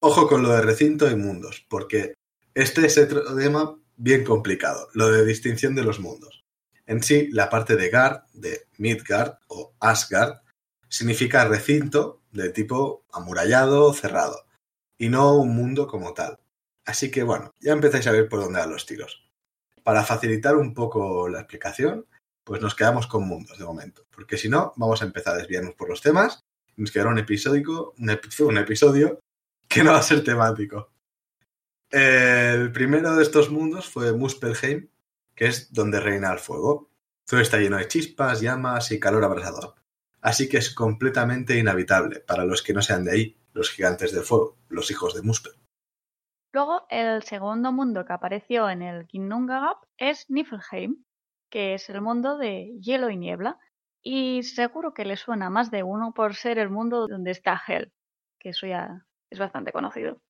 Ojo 0.00 0.26
con 0.26 0.42
lo 0.42 0.50
de 0.50 0.62
recinto 0.62 1.10
y 1.10 1.14
mundos, 1.14 1.66
porque 1.68 2.14
este 2.54 2.86
es 2.86 2.98
otro 2.98 3.36
tema 3.36 3.76
bien 3.96 4.24
complicado, 4.24 4.88
lo 4.94 5.10
de 5.10 5.24
distinción 5.24 5.74
de 5.74 5.84
los 5.84 6.00
mundos. 6.00 6.44
En 6.86 7.02
sí, 7.02 7.28
la 7.30 7.50
parte 7.50 7.76
de 7.76 7.88
Gard, 7.90 8.22
de 8.32 8.66
Midgard 8.78 9.34
o 9.48 9.74
Asgard, 9.78 10.40
significa 10.88 11.44
recinto 11.44 12.22
de 12.32 12.48
tipo 12.50 13.04
amurallado 13.12 13.84
o 13.84 13.94
cerrado, 13.94 14.44
y 14.98 15.08
no 15.08 15.36
un 15.36 15.54
mundo 15.54 15.86
como 15.86 16.14
tal. 16.14 16.38
Así 16.84 17.10
que 17.10 17.22
bueno, 17.22 17.54
ya 17.60 17.72
empezáis 17.72 18.06
a 18.06 18.12
ver 18.12 18.28
por 18.28 18.40
dónde 18.40 18.58
van 18.58 18.70
los 18.70 18.86
tiros. 18.86 19.30
Para 19.84 20.02
facilitar 20.02 20.56
un 20.56 20.74
poco 20.74 21.28
la 21.28 21.40
explicación, 21.40 22.06
pues 22.50 22.60
nos 22.60 22.74
quedamos 22.74 23.06
con 23.06 23.28
mundos 23.28 23.56
de 23.60 23.64
momento, 23.64 24.04
porque 24.10 24.36
si 24.36 24.48
no, 24.48 24.72
vamos 24.74 25.00
a 25.00 25.04
empezar 25.04 25.34
a 25.34 25.36
desviarnos 25.36 25.76
por 25.76 25.88
los 25.88 26.02
temas 26.02 26.44
nos 26.76 26.90
quedará 26.90 27.10
un 27.10 27.18
episodio, 27.18 27.94
un, 27.96 28.10
un 28.48 28.58
episodio 28.58 29.20
que 29.68 29.84
no 29.84 29.92
va 29.92 29.98
a 29.98 30.02
ser 30.02 30.24
temático. 30.24 30.90
El 31.90 32.72
primero 32.72 33.14
de 33.14 33.22
estos 33.22 33.50
mundos 33.50 33.88
fue 33.88 34.12
Muspelheim, 34.12 34.88
que 35.36 35.46
es 35.46 35.72
donde 35.72 36.00
reina 36.00 36.32
el 36.32 36.40
fuego. 36.40 36.90
Todo 37.24 37.38
está 37.38 37.58
lleno 37.58 37.76
de 37.76 37.86
chispas, 37.86 38.40
llamas 38.40 38.90
y 38.90 38.98
calor 38.98 39.22
abrasador. 39.22 39.76
Así 40.20 40.48
que 40.48 40.56
es 40.56 40.74
completamente 40.74 41.56
inhabitable 41.56 42.18
para 42.18 42.44
los 42.44 42.64
que 42.64 42.74
no 42.74 42.82
sean 42.82 43.04
de 43.04 43.12
ahí, 43.12 43.36
los 43.52 43.70
gigantes 43.70 44.10
del 44.10 44.24
fuego, 44.24 44.58
los 44.68 44.90
hijos 44.90 45.14
de 45.14 45.22
Muspel. 45.22 45.52
Luego, 46.50 46.84
el 46.90 47.22
segundo 47.22 47.70
mundo 47.70 48.04
que 48.04 48.12
apareció 48.12 48.68
en 48.68 48.82
el 48.82 49.06
Ginnungagap 49.06 49.84
es 49.98 50.28
Niflheim, 50.28 51.04
que 51.50 51.74
es 51.74 51.90
el 51.90 52.00
mundo 52.00 52.38
de 52.38 52.78
hielo 52.80 53.10
y 53.10 53.16
niebla, 53.16 53.58
y 54.02 54.42
seguro 54.44 54.94
que 54.94 55.04
le 55.04 55.16
suena 55.16 55.46
a 55.46 55.50
más 55.50 55.70
de 55.70 55.82
uno 55.82 56.12
por 56.14 56.34
ser 56.34 56.58
el 56.58 56.70
mundo 56.70 57.06
donde 57.06 57.32
está 57.32 57.60
Hel, 57.66 57.92
que 58.38 58.50
eso 58.50 58.66
ya 58.66 59.06
es 59.28 59.38
bastante 59.38 59.72
conocido. 59.72 60.22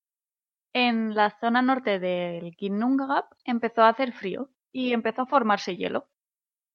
En 0.73 1.15
la 1.15 1.31
zona 1.41 1.63
norte 1.63 1.99
del 1.99 2.55
Ginnungagap 2.55 3.27
empezó 3.45 3.83
a 3.83 3.89
hacer 3.89 4.13
frío 4.13 4.51
y 4.73 4.93
empezó 4.93 5.23
a 5.23 5.27
formarse 5.27 5.77
hielo. 5.77 6.09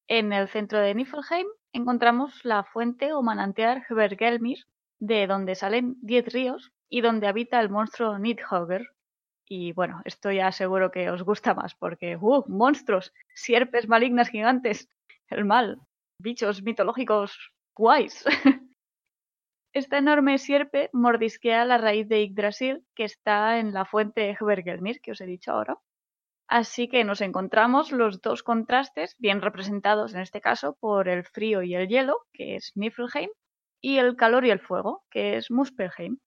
En 0.08 0.32
el 0.32 0.48
centro 0.48 0.80
de 0.80 0.94
Niflheim 0.94 1.46
encontramos 1.72 2.44
la 2.44 2.64
fuente 2.64 3.12
o 3.12 3.22
manantial 3.22 3.84
Hvergelmir, 3.88 4.58
de 4.98 5.26
donde 5.26 5.54
salen 5.54 5.96
diez 6.00 6.32
ríos 6.32 6.72
y 6.88 7.00
donde 7.00 7.26
habita 7.26 7.60
el 7.60 7.70
monstruo 7.70 8.18
Nidhogger, 8.18 8.86
y 9.48 9.72
bueno, 9.72 10.02
esto 10.04 10.32
ya 10.32 10.50
seguro 10.52 10.90
que 10.90 11.10
os 11.10 11.22
gusta 11.22 11.54
más 11.54 11.74
porque, 11.74 12.16
¡uh! 12.16 12.44
Monstruos, 12.48 13.12
sierpes 13.34 13.88
malignas 13.88 14.28
gigantes, 14.28 14.88
el 15.28 15.44
mal, 15.44 15.80
bichos 16.20 16.62
mitológicos 16.62 17.52
guays. 17.74 18.24
Esta 19.72 19.98
enorme 19.98 20.38
sierpe 20.38 20.88
mordisquea 20.92 21.64
la 21.66 21.78
raíz 21.78 22.08
de 22.08 22.26
Yggdrasil 22.26 22.84
que 22.94 23.04
está 23.04 23.58
en 23.58 23.74
la 23.74 23.84
fuente 23.84 24.34
Hvergelmir 24.40 25.00
que 25.00 25.12
os 25.12 25.20
he 25.20 25.26
dicho 25.26 25.52
ahora. 25.52 25.78
Así 26.48 26.88
que 26.88 27.04
nos 27.04 27.20
encontramos 27.20 27.92
los 27.92 28.22
dos 28.22 28.42
contrastes 28.42 29.16
bien 29.18 29.42
representados 29.42 30.14
en 30.14 30.20
este 30.20 30.40
caso 30.40 30.76
por 30.80 31.08
el 31.08 31.24
frío 31.24 31.62
y 31.62 31.74
el 31.74 31.88
hielo, 31.88 32.22
que 32.32 32.56
es 32.56 32.72
Niflheim, 32.74 33.30
y 33.82 33.98
el 33.98 34.16
calor 34.16 34.46
y 34.46 34.50
el 34.50 34.60
fuego, 34.60 35.04
que 35.10 35.36
es 35.36 35.50
Muspelheim 35.50 36.18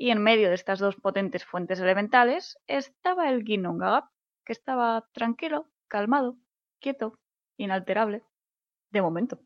y 0.00 0.10
en 0.10 0.22
medio 0.22 0.48
de 0.48 0.54
estas 0.54 0.78
dos 0.78 0.96
potentes 0.96 1.44
fuentes 1.44 1.78
elementales 1.78 2.56
estaba 2.66 3.28
el 3.28 3.44
Ginnungagap, 3.44 4.06
que 4.46 4.54
estaba 4.54 5.06
tranquilo, 5.12 5.70
calmado, 5.88 6.38
quieto, 6.80 7.18
inalterable, 7.58 8.24
de 8.90 9.02
momento. 9.02 9.42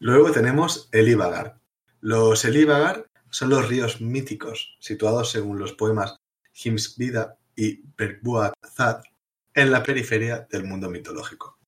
Luego 0.00 0.32
tenemos 0.32 0.88
el 0.90 1.08
Ibagar. 1.08 1.60
Los 2.00 2.44
Elivagar 2.44 3.06
son 3.30 3.50
los 3.50 3.68
ríos 3.68 4.00
míticos 4.00 4.76
situados 4.80 5.30
según 5.30 5.60
los 5.60 5.72
poemas 5.72 6.20
Himsvida 6.52 7.38
y 7.54 7.80
Berbuazad 7.96 9.04
en 9.54 9.70
la 9.70 9.84
periferia 9.84 10.48
del 10.50 10.64
mundo 10.64 10.90
mitológico. 10.90 11.60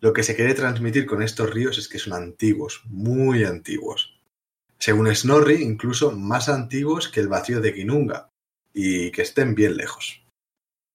Lo 0.00 0.12
que 0.12 0.22
se 0.22 0.36
quiere 0.36 0.52
transmitir 0.52 1.06
con 1.06 1.22
estos 1.22 1.48
ríos 1.48 1.78
es 1.78 1.88
que 1.88 1.98
son 1.98 2.12
antiguos, 2.12 2.82
muy 2.84 3.44
antiguos 3.44 4.21
según 4.82 5.06
Snorri, 5.14 5.62
incluso 5.62 6.10
más 6.10 6.48
antiguos 6.48 7.08
que 7.08 7.20
el 7.20 7.28
vacío 7.28 7.60
de 7.60 7.72
Ginnunga, 7.72 8.30
y 8.74 9.12
que 9.12 9.22
estén 9.22 9.54
bien 9.54 9.76
lejos. 9.76 10.26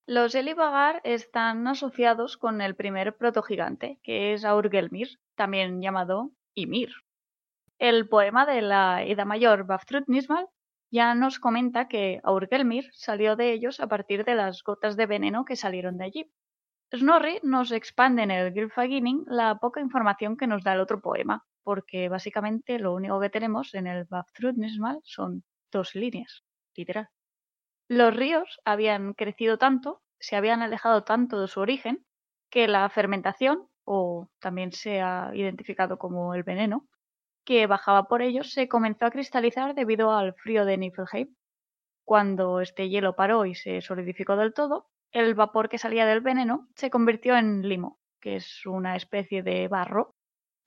Los 0.05 0.35
Elivagar 0.35 0.99
están 1.05 1.65
asociados 1.69 2.35
con 2.35 2.59
el 2.59 2.75
primer 2.75 3.15
protogigante, 3.15 3.97
que 4.03 4.33
es 4.33 4.43
Aurgelmir, 4.43 5.19
también 5.35 5.81
llamado 5.81 6.31
Ymir. 6.53 6.89
El 7.79 8.09
poema 8.09 8.45
de 8.45 8.61
la 8.61 9.03
Edad 9.05 9.25
Mayor 9.25 9.65
Vafthrud 9.65 10.03
Nismal 10.07 10.49
ya 10.91 11.15
nos 11.15 11.39
comenta 11.39 11.87
que 11.87 12.19
Aurgelmir 12.25 12.89
salió 12.91 13.37
de 13.37 13.53
ellos 13.53 13.79
a 13.79 13.87
partir 13.87 14.25
de 14.25 14.35
las 14.35 14.63
gotas 14.63 14.97
de 14.97 15.05
veneno 15.05 15.45
que 15.45 15.55
salieron 15.55 15.97
de 15.97 16.03
allí. 16.03 16.31
Snorri 16.93 17.39
nos 17.41 17.71
expande 17.71 18.23
en 18.23 18.31
el 18.31 18.53
Gylfaginning 18.53 19.23
la 19.27 19.55
poca 19.59 19.79
información 19.79 20.35
que 20.35 20.47
nos 20.47 20.65
da 20.65 20.73
el 20.73 20.81
otro 20.81 20.99
poema, 20.99 21.45
porque 21.67 22.07
básicamente 22.07 22.79
lo 22.79 22.93
único 22.93 23.19
que 23.19 23.29
tenemos 23.29 23.73
en 23.73 23.87
el 23.87 24.07
Nismal 24.55 25.01
son 25.03 25.43
dos 25.69 25.95
líneas, 25.95 26.45
literal. 26.77 27.09
Los 27.89 28.15
ríos 28.15 28.61
habían 28.63 29.13
crecido 29.13 29.57
tanto, 29.57 30.01
se 30.17 30.37
habían 30.37 30.61
alejado 30.61 31.03
tanto 31.03 31.41
de 31.41 31.49
su 31.49 31.59
origen, 31.59 32.05
que 32.49 32.69
la 32.69 32.87
fermentación, 32.87 33.67
o 33.83 34.29
también 34.39 34.71
se 34.71 35.01
ha 35.01 35.31
identificado 35.33 35.99
como 35.99 36.33
el 36.35 36.43
veneno, 36.43 36.87
que 37.43 37.67
bajaba 37.67 38.07
por 38.07 38.21
ellos 38.21 38.53
se 38.53 38.69
comenzó 38.69 39.05
a 39.05 39.11
cristalizar 39.11 39.75
debido 39.75 40.13
al 40.13 40.35
frío 40.35 40.63
de 40.63 40.77
Niflheim. 40.77 41.35
Cuando 42.05 42.61
este 42.61 42.87
hielo 42.87 43.17
paró 43.17 43.45
y 43.45 43.55
se 43.55 43.81
solidificó 43.81 44.37
del 44.37 44.53
todo, 44.53 44.87
el 45.11 45.35
vapor 45.35 45.67
que 45.67 45.79
salía 45.79 46.05
del 46.05 46.21
veneno 46.21 46.69
se 46.75 46.89
convirtió 46.89 47.35
en 47.35 47.67
limo, 47.67 47.99
que 48.21 48.37
es 48.37 48.65
una 48.65 48.95
especie 48.95 49.43
de 49.43 49.67
barro, 49.67 50.15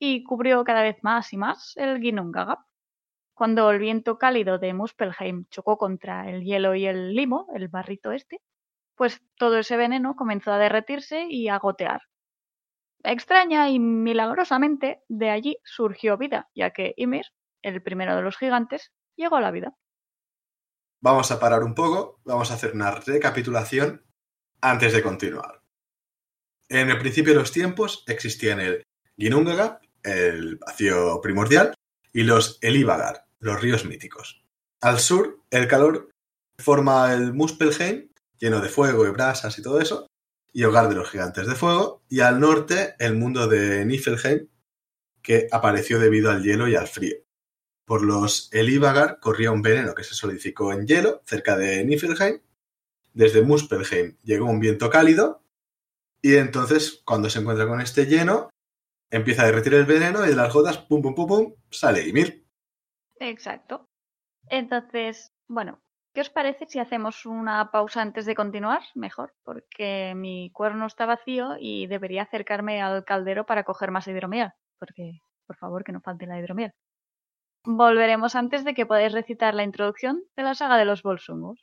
y 0.00 0.24
cubrió 0.24 0.64
cada 0.64 0.82
vez 0.82 0.96
más 1.02 1.32
y 1.32 1.36
más 1.36 1.76
el 1.76 2.00
Ginnungagap. 2.00 2.60
Cuando 3.34 3.70
el 3.70 3.78
viento 3.78 4.18
cálido 4.18 4.58
de 4.58 4.74
Muspelheim 4.74 5.44
chocó 5.50 5.78
contra 5.78 6.28
el 6.28 6.42
hielo 6.42 6.74
y 6.74 6.86
el 6.86 7.14
limo, 7.14 7.46
el 7.54 7.68
barrito 7.68 8.10
este, 8.10 8.40
pues 8.96 9.22
todo 9.36 9.58
ese 9.58 9.76
veneno 9.76 10.16
comenzó 10.16 10.52
a 10.52 10.58
derretirse 10.58 11.26
y 11.28 11.48
a 11.48 11.58
gotear. 11.58 12.02
Extraña 13.02 13.68
y 13.70 13.78
milagrosamente 13.78 15.02
de 15.08 15.30
allí 15.30 15.56
surgió 15.64 16.18
vida, 16.18 16.50
ya 16.54 16.70
que 16.70 16.94
Ymir, 16.96 17.26
el 17.62 17.82
primero 17.82 18.16
de 18.16 18.22
los 18.22 18.36
gigantes, 18.36 18.92
llegó 19.16 19.36
a 19.36 19.40
la 19.40 19.50
vida. 19.50 19.74
Vamos 21.02 21.30
a 21.30 21.40
parar 21.40 21.62
un 21.62 21.74
poco, 21.74 22.20
vamos 22.24 22.50
a 22.50 22.54
hacer 22.54 22.72
una 22.72 22.90
recapitulación 22.90 24.04
antes 24.60 24.92
de 24.92 25.02
continuar. 25.02 25.62
En 26.68 26.90
el 26.90 26.98
principio 26.98 27.32
de 27.32 27.40
los 27.40 27.52
tiempos 27.52 28.04
existían 28.06 28.60
el 28.60 28.84
Ginnungagap, 29.16 29.82
el 30.02 30.56
vacío 30.56 31.20
primordial, 31.20 31.74
y 32.12 32.24
los 32.24 32.58
Elivagar, 32.60 33.26
los 33.38 33.60
ríos 33.60 33.84
míticos. 33.84 34.44
Al 34.80 34.98
sur, 34.98 35.40
el 35.50 35.68
calor 35.68 36.10
forma 36.58 37.12
el 37.12 37.32
Muspelheim, 37.32 38.08
lleno 38.38 38.60
de 38.60 38.68
fuego 38.68 39.06
y 39.06 39.10
brasas 39.10 39.58
y 39.58 39.62
todo 39.62 39.80
eso, 39.80 40.06
y 40.52 40.64
hogar 40.64 40.88
de 40.88 40.94
los 40.94 41.10
gigantes 41.10 41.46
de 41.46 41.54
fuego, 41.54 42.02
y 42.08 42.20
al 42.20 42.40
norte, 42.40 42.94
el 42.98 43.14
mundo 43.14 43.46
de 43.46 43.84
Niflheim, 43.84 44.48
que 45.22 45.48
apareció 45.50 45.98
debido 45.98 46.30
al 46.30 46.42
hielo 46.42 46.68
y 46.68 46.74
al 46.74 46.88
frío. 46.88 47.16
Por 47.84 48.02
los 48.02 48.48
Elivagar 48.52 49.18
corría 49.20 49.52
un 49.52 49.62
veneno 49.62 49.94
que 49.94 50.04
se 50.04 50.14
solidificó 50.14 50.72
en 50.72 50.86
hielo 50.86 51.22
cerca 51.26 51.56
de 51.56 51.84
Niflheim. 51.84 52.40
Desde 53.12 53.42
Muspelheim 53.42 54.16
llegó 54.22 54.46
un 54.46 54.60
viento 54.60 54.88
cálido 54.88 55.42
y 56.22 56.36
entonces 56.36 57.02
cuando 57.04 57.28
se 57.28 57.40
encuentra 57.40 57.66
con 57.66 57.80
este 57.80 58.06
lleno 58.06 58.50
empieza 59.10 59.42
a 59.42 59.46
derretir 59.46 59.74
el 59.74 59.84
veneno 59.84 60.24
y 60.24 60.28
de 60.28 60.36
las 60.36 60.52
gotas, 60.52 60.78
pum, 60.78 61.02
pum, 61.02 61.14
pum, 61.14 61.26
pum, 61.26 61.54
sale 61.70 62.06
Ymir. 62.08 62.44
Exacto. 63.18 63.88
Entonces, 64.48 65.32
bueno, 65.48 65.80
¿qué 66.14 66.22
os 66.22 66.30
parece 66.30 66.66
si 66.66 66.78
hacemos 66.78 67.26
una 67.26 67.70
pausa 67.70 68.02
antes 68.02 68.26
de 68.26 68.34
continuar? 68.34 68.82
Mejor, 68.94 69.34
porque 69.44 70.14
mi 70.16 70.50
cuerno 70.52 70.86
está 70.86 71.06
vacío 71.06 71.56
y 71.58 71.86
debería 71.86 72.22
acercarme 72.22 72.80
al 72.80 73.04
caldero 73.04 73.46
para 73.46 73.64
coger 73.64 73.90
más 73.90 74.08
hidromiel, 74.08 74.50
porque, 74.78 75.20
por 75.46 75.56
favor, 75.56 75.84
que 75.84 75.92
no 75.92 76.00
falte 76.00 76.26
la 76.26 76.38
hidromiel. 76.38 76.72
Volveremos 77.64 78.34
antes 78.36 78.64
de 78.64 78.72
que 78.72 78.86
podáis 78.86 79.12
recitar 79.12 79.54
la 79.54 79.64
introducción 79.64 80.22
de 80.34 80.42
la 80.42 80.54
saga 80.54 80.78
de 80.78 80.86
los 80.86 81.02
Bolsungos. 81.02 81.60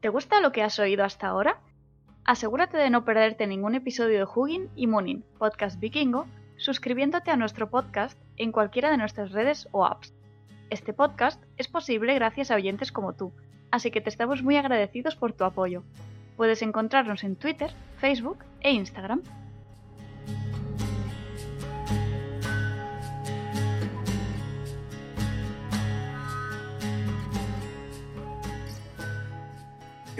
¿Te 0.00 0.08
gusta 0.08 0.40
lo 0.40 0.50
que 0.50 0.62
has 0.62 0.78
oído 0.78 1.04
hasta 1.04 1.26
ahora? 1.26 1.60
Asegúrate 2.24 2.78
de 2.78 2.88
no 2.88 3.04
perderte 3.04 3.46
ningún 3.46 3.74
episodio 3.74 4.18
de 4.18 4.24
Hugin 4.24 4.70
y 4.74 4.86
Munin, 4.86 5.24
podcast 5.38 5.78
vikingo, 5.78 6.26
suscribiéndote 6.56 7.30
a 7.30 7.36
nuestro 7.36 7.68
podcast 7.68 8.18
en 8.38 8.50
cualquiera 8.50 8.90
de 8.90 8.96
nuestras 8.96 9.32
redes 9.32 9.68
o 9.72 9.84
apps. 9.84 10.14
Este 10.70 10.94
podcast 10.94 11.42
es 11.58 11.68
posible 11.68 12.14
gracias 12.14 12.50
a 12.50 12.54
oyentes 12.54 12.92
como 12.92 13.12
tú, 13.12 13.32
así 13.70 13.90
que 13.90 14.00
te 14.00 14.08
estamos 14.08 14.42
muy 14.42 14.56
agradecidos 14.56 15.16
por 15.16 15.34
tu 15.34 15.44
apoyo. 15.44 15.82
Puedes 16.38 16.62
encontrarnos 16.62 17.22
en 17.22 17.36
Twitter, 17.36 17.70
Facebook 17.98 18.38
e 18.60 18.72
Instagram. 18.72 19.22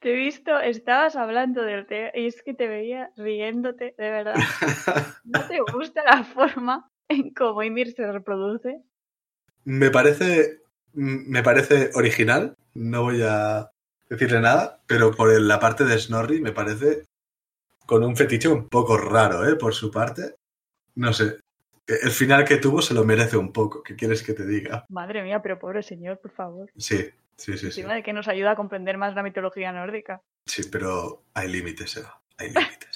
Te 0.00 0.12
he 0.12 0.16
visto, 0.16 0.58
estabas 0.58 1.14
hablando 1.14 1.62
del 1.62 1.86
té 1.86 2.10
y 2.14 2.26
es 2.26 2.42
que 2.42 2.54
te 2.54 2.66
veía 2.66 3.12
riéndote, 3.16 3.94
de 3.96 4.10
verdad. 4.10 4.34
¿No 5.24 5.46
te 5.46 5.60
gusta 5.60 6.02
la 6.04 6.24
forma 6.24 6.89
en 7.10 7.34
cómo 7.34 7.62
Ymir 7.62 7.92
se 7.92 8.10
reproduce? 8.10 8.82
Me 9.64 9.90
parece, 9.90 10.62
me 10.94 11.42
parece 11.42 11.90
original, 11.94 12.56
no 12.74 13.02
voy 13.02 13.22
a 13.22 13.70
decirle 14.08 14.40
nada, 14.40 14.80
pero 14.86 15.12
por 15.12 15.38
la 15.40 15.60
parte 15.60 15.84
de 15.84 15.98
Snorri 15.98 16.40
me 16.40 16.52
parece 16.52 17.04
con 17.86 18.02
un 18.04 18.16
fetiche 18.16 18.48
un 18.48 18.68
poco 18.68 18.96
raro, 18.96 19.46
¿eh? 19.48 19.56
Por 19.56 19.74
su 19.74 19.90
parte. 19.90 20.36
No 20.94 21.12
sé, 21.12 21.38
El 21.86 22.10
final 22.10 22.44
que 22.44 22.56
tuvo 22.56 22.82
se 22.82 22.94
lo 22.94 23.04
merece 23.04 23.36
un 23.36 23.52
poco. 23.52 23.82
¿Qué 23.82 23.96
quieres 23.96 24.22
que 24.22 24.32
te 24.32 24.46
diga? 24.46 24.86
Madre 24.88 25.22
mía, 25.22 25.42
pero 25.42 25.58
pobre 25.58 25.82
señor, 25.82 26.18
por 26.20 26.30
favor. 26.30 26.70
Sí, 26.76 26.98
sí, 27.36 27.52
sí. 27.52 27.58
sí. 27.58 27.66
Encima 27.66 27.94
de 27.94 28.02
que 28.02 28.12
nos 28.12 28.28
ayuda 28.28 28.52
a 28.52 28.56
comprender 28.56 28.96
más 28.96 29.14
la 29.14 29.22
mitología 29.22 29.72
nórdica. 29.72 30.22
Sí, 30.46 30.62
pero 30.70 31.24
hay 31.34 31.48
límites, 31.48 31.96
Eva. 31.96 32.20
Hay 32.38 32.48
límites. 32.50 32.89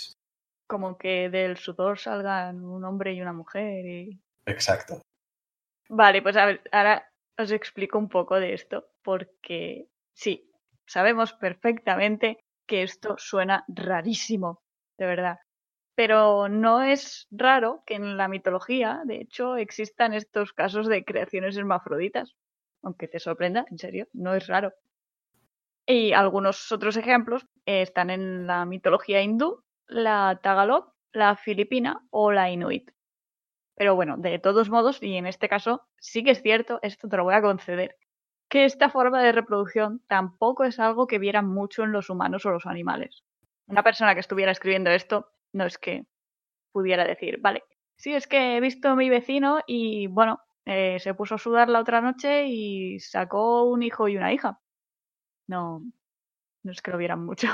Como 0.66 0.96
que 0.96 1.28
del 1.30 1.56
sudor 1.56 1.98
salgan 1.98 2.64
un 2.64 2.84
hombre 2.84 3.12
y 3.12 3.20
una 3.20 3.32
mujer 3.32 3.84
y... 3.86 4.20
Exacto. 4.46 5.02
Vale, 5.88 6.22
pues 6.22 6.36
a 6.36 6.46
ver, 6.46 6.62
ahora 6.72 7.10
os 7.38 7.50
explico 7.50 7.98
un 7.98 8.08
poco 8.08 8.40
de 8.40 8.54
esto, 8.54 8.88
porque 9.02 9.88
sí, 10.14 10.50
sabemos 10.86 11.32
perfectamente 11.34 12.38
que 12.66 12.82
esto 12.82 13.16
suena 13.18 13.64
rarísimo, 13.68 14.62
de 14.98 15.06
verdad. 15.06 15.38
Pero 15.94 16.48
no 16.48 16.82
es 16.82 17.28
raro 17.30 17.82
que 17.86 17.94
en 17.94 18.16
la 18.16 18.28
mitología, 18.28 19.02
de 19.04 19.20
hecho, 19.20 19.56
existan 19.56 20.12
estos 20.12 20.52
casos 20.52 20.88
de 20.88 21.04
creaciones 21.04 21.56
hermafroditas. 21.56 22.34
Aunque 22.82 23.06
te 23.06 23.20
sorprenda, 23.20 23.64
en 23.70 23.78
serio, 23.78 24.08
no 24.12 24.34
es 24.34 24.46
raro. 24.46 24.72
Y 25.86 26.12
algunos 26.12 26.72
otros 26.72 26.96
ejemplos 26.96 27.46
están 27.66 28.10
en 28.10 28.46
la 28.46 28.64
mitología 28.64 29.22
hindú, 29.22 29.62
la 29.86 30.40
tagalog, 30.42 30.92
la 31.12 31.36
filipina 31.36 32.04
o 32.10 32.32
la 32.32 32.50
inuit. 32.50 32.90
Pero 33.76 33.94
bueno, 33.94 34.16
de 34.16 34.38
todos 34.38 34.70
modos, 34.70 35.02
y 35.02 35.16
en 35.16 35.26
este 35.26 35.48
caso 35.48 35.82
sí 35.98 36.22
que 36.22 36.30
es 36.30 36.42
cierto, 36.42 36.78
esto 36.82 37.08
te 37.08 37.16
lo 37.16 37.24
voy 37.24 37.34
a 37.34 37.42
conceder, 37.42 37.96
que 38.48 38.64
esta 38.64 38.88
forma 38.88 39.22
de 39.22 39.32
reproducción 39.32 40.02
tampoco 40.06 40.64
es 40.64 40.78
algo 40.78 41.06
que 41.06 41.18
vieran 41.18 41.48
mucho 41.48 41.82
en 41.82 41.92
los 41.92 42.10
humanos 42.10 42.46
o 42.46 42.50
los 42.50 42.66
animales. 42.66 43.24
Una 43.66 43.82
persona 43.82 44.14
que 44.14 44.20
estuviera 44.20 44.52
escribiendo 44.52 44.90
esto 44.90 45.28
no 45.52 45.64
es 45.64 45.78
que 45.78 46.06
pudiera 46.72 47.04
decir, 47.04 47.40
vale, 47.40 47.64
sí, 47.96 48.14
es 48.14 48.26
que 48.26 48.56
he 48.56 48.60
visto 48.60 48.88
a 48.88 48.96
mi 48.96 49.10
vecino 49.10 49.60
y 49.66 50.06
bueno, 50.06 50.40
eh, 50.66 50.98
se 51.00 51.14
puso 51.14 51.36
a 51.36 51.38
sudar 51.38 51.68
la 51.68 51.80
otra 51.80 52.00
noche 52.00 52.46
y 52.46 52.98
sacó 53.00 53.64
un 53.64 53.82
hijo 53.82 54.08
y 54.08 54.16
una 54.16 54.32
hija. 54.32 54.60
No, 55.46 55.82
no 56.62 56.72
es 56.72 56.80
que 56.82 56.90
lo 56.90 56.98
vieran 56.98 57.24
mucho. 57.24 57.48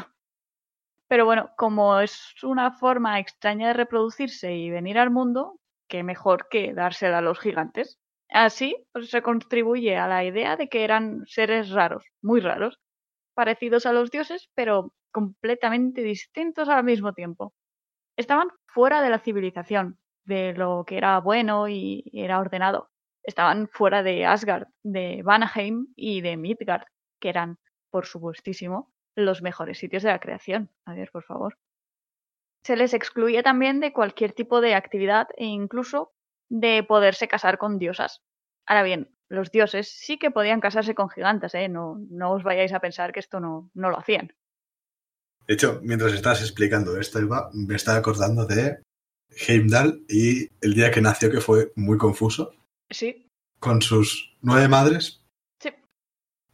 Pero 1.10 1.24
bueno, 1.24 1.50
como 1.56 1.98
es 1.98 2.36
una 2.44 2.70
forma 2.70 3.18
extraña 3.18 3.66
de 3.68 3.74
reproducirse 3.74 4.54
y 4.54 4.70
venir 4.70 4.96
al 4.96 5.10
mundo, 5.10 5.58
qué 5.88 6.04
mejor 6.04 6.46
que 6.48 6.72
dársela 6.72 7.18
a 7.18 7.20
los 7.20 7.40
gigantes. 7.40 7.98
Así 8.28 8.76
pues, 8.92 9.10
se 9.10 9.20
contribuye 9.20 9.96
a 9.96 10.06
la 10.06 10.22
idea 10.24 10.56
de 10.56 10.68
que 10.68 10.84
eran 10.84 11.24
seres 11.26 11.70
raros, 11.70 12.04
muy 12.22 12.40
raros, 12.40 12.78
parecidos 13.34 13.86
a 13.86 13.92
los 13.92 14.12
dioses, 14.12 14.50
pero 14.54 14.94
completamente 15.10 16.02
distintos 16.02 16.68
al 16.68 16.84
mismo 16.84 17.12
tiempo. 17.12 17.54
Estaban 18.16 18.48
fuera 18.66 19.02
de 19.02 19.10
la 19.10 19.18
civilización, 19.18 19.98
de 20.24 20.54
lo 20.54 20.84
que 20.86 20.96
era 20.96 21.18
bueno 21.18 21.68
y 21.68 22.04
era 22.12 22.38
ordenado. 22.38 22.88
Estaban 23.24 23.66
fuera 23.66 24.04
de 24.04 24.26
Asgard, 24.26 24.68
de 24.84 25.22
Vanaheim 25.24 25.88
y 25.96 26.20
de 26.20 26.36
Midgard, 26.36 26.84
que 27.20 27.30
eran, 27.30 27.58
por 27.90 28.06
supuestísimo, 28.06 28.92
los 29.24 29.42
mejores 29.42 29.78
sitios 29.78 30.02
de 30.02 30.10
la 30.10 30.20
creación. 30.20 30.70
A 30.84 30.94
ver, 30.94 31.10
por 31.10 31.24
favor. 31.24 31.56
Se 32.64 32.76
les 32.76 32.92
excluía 32.94 33.42
también 33.42 33.80
de 33.80 33.92
cualquier 33.92 34.32
tipo 34.32 34.60
de 34.60 34.74
actividad 34.74 35.28
e 35.36 35.46
incluso 35.46 36.12
de 36.50 36.82
poderse 36.82 37.28
casar 37.28 37.58
con 37.58 37.78
diosas. 37.78 38.22
Ahora 38.66 38.82
bien, 38.82 39.10
los 39.30 39.50
dioses 39.50 39.88
sí 39.88 40.18
que 40.18 40.30
podían 40.30 40.60
casarse 40.60 40.94
con 40.94 41.08
gigantes, 41.08 41.54
¿eh? 41.54 41.68
No, 41.68 41.96
no 42.10 42.32
os 42.32 42.42
vayáis 42.42 42.72
a 42.72 42.80
pensar 42.80 43.12
que 43.12 43.20
esto 43.20 43.40
no, 43.40 43.70
no 43.74 43.90
lo 43.90 43.98
hacían. 43.98 44.34
De 45.46 45.54
hecho, 45.54 45.80
mientras 45.82 46.12
estás 46.12 46.42
explicando 46.42 46.98
esto, 46.98 47.18
Eva, 47.18 47.50
me 47.52 47.76
estaba 47.76 47.98
acordando 47.98 48.44
de 48.46 48.82
Heimdall 49.48 50.04
y 50.08 50.48
el 50.60 50.74
día 50.74 50.90
que 50.90 51.00
nació, 51.00 51.30
que 51.30 51.40
fue 51.40 51.72
muy 51.76 51.96
confuso. 51.96 52.52
Sí. 52.90 53.26
Con 53.58 53.82
sus 53.82 54.36
nueve 54.42 54.68
madres. 54.68 55.24
Sí. 55.60 55.70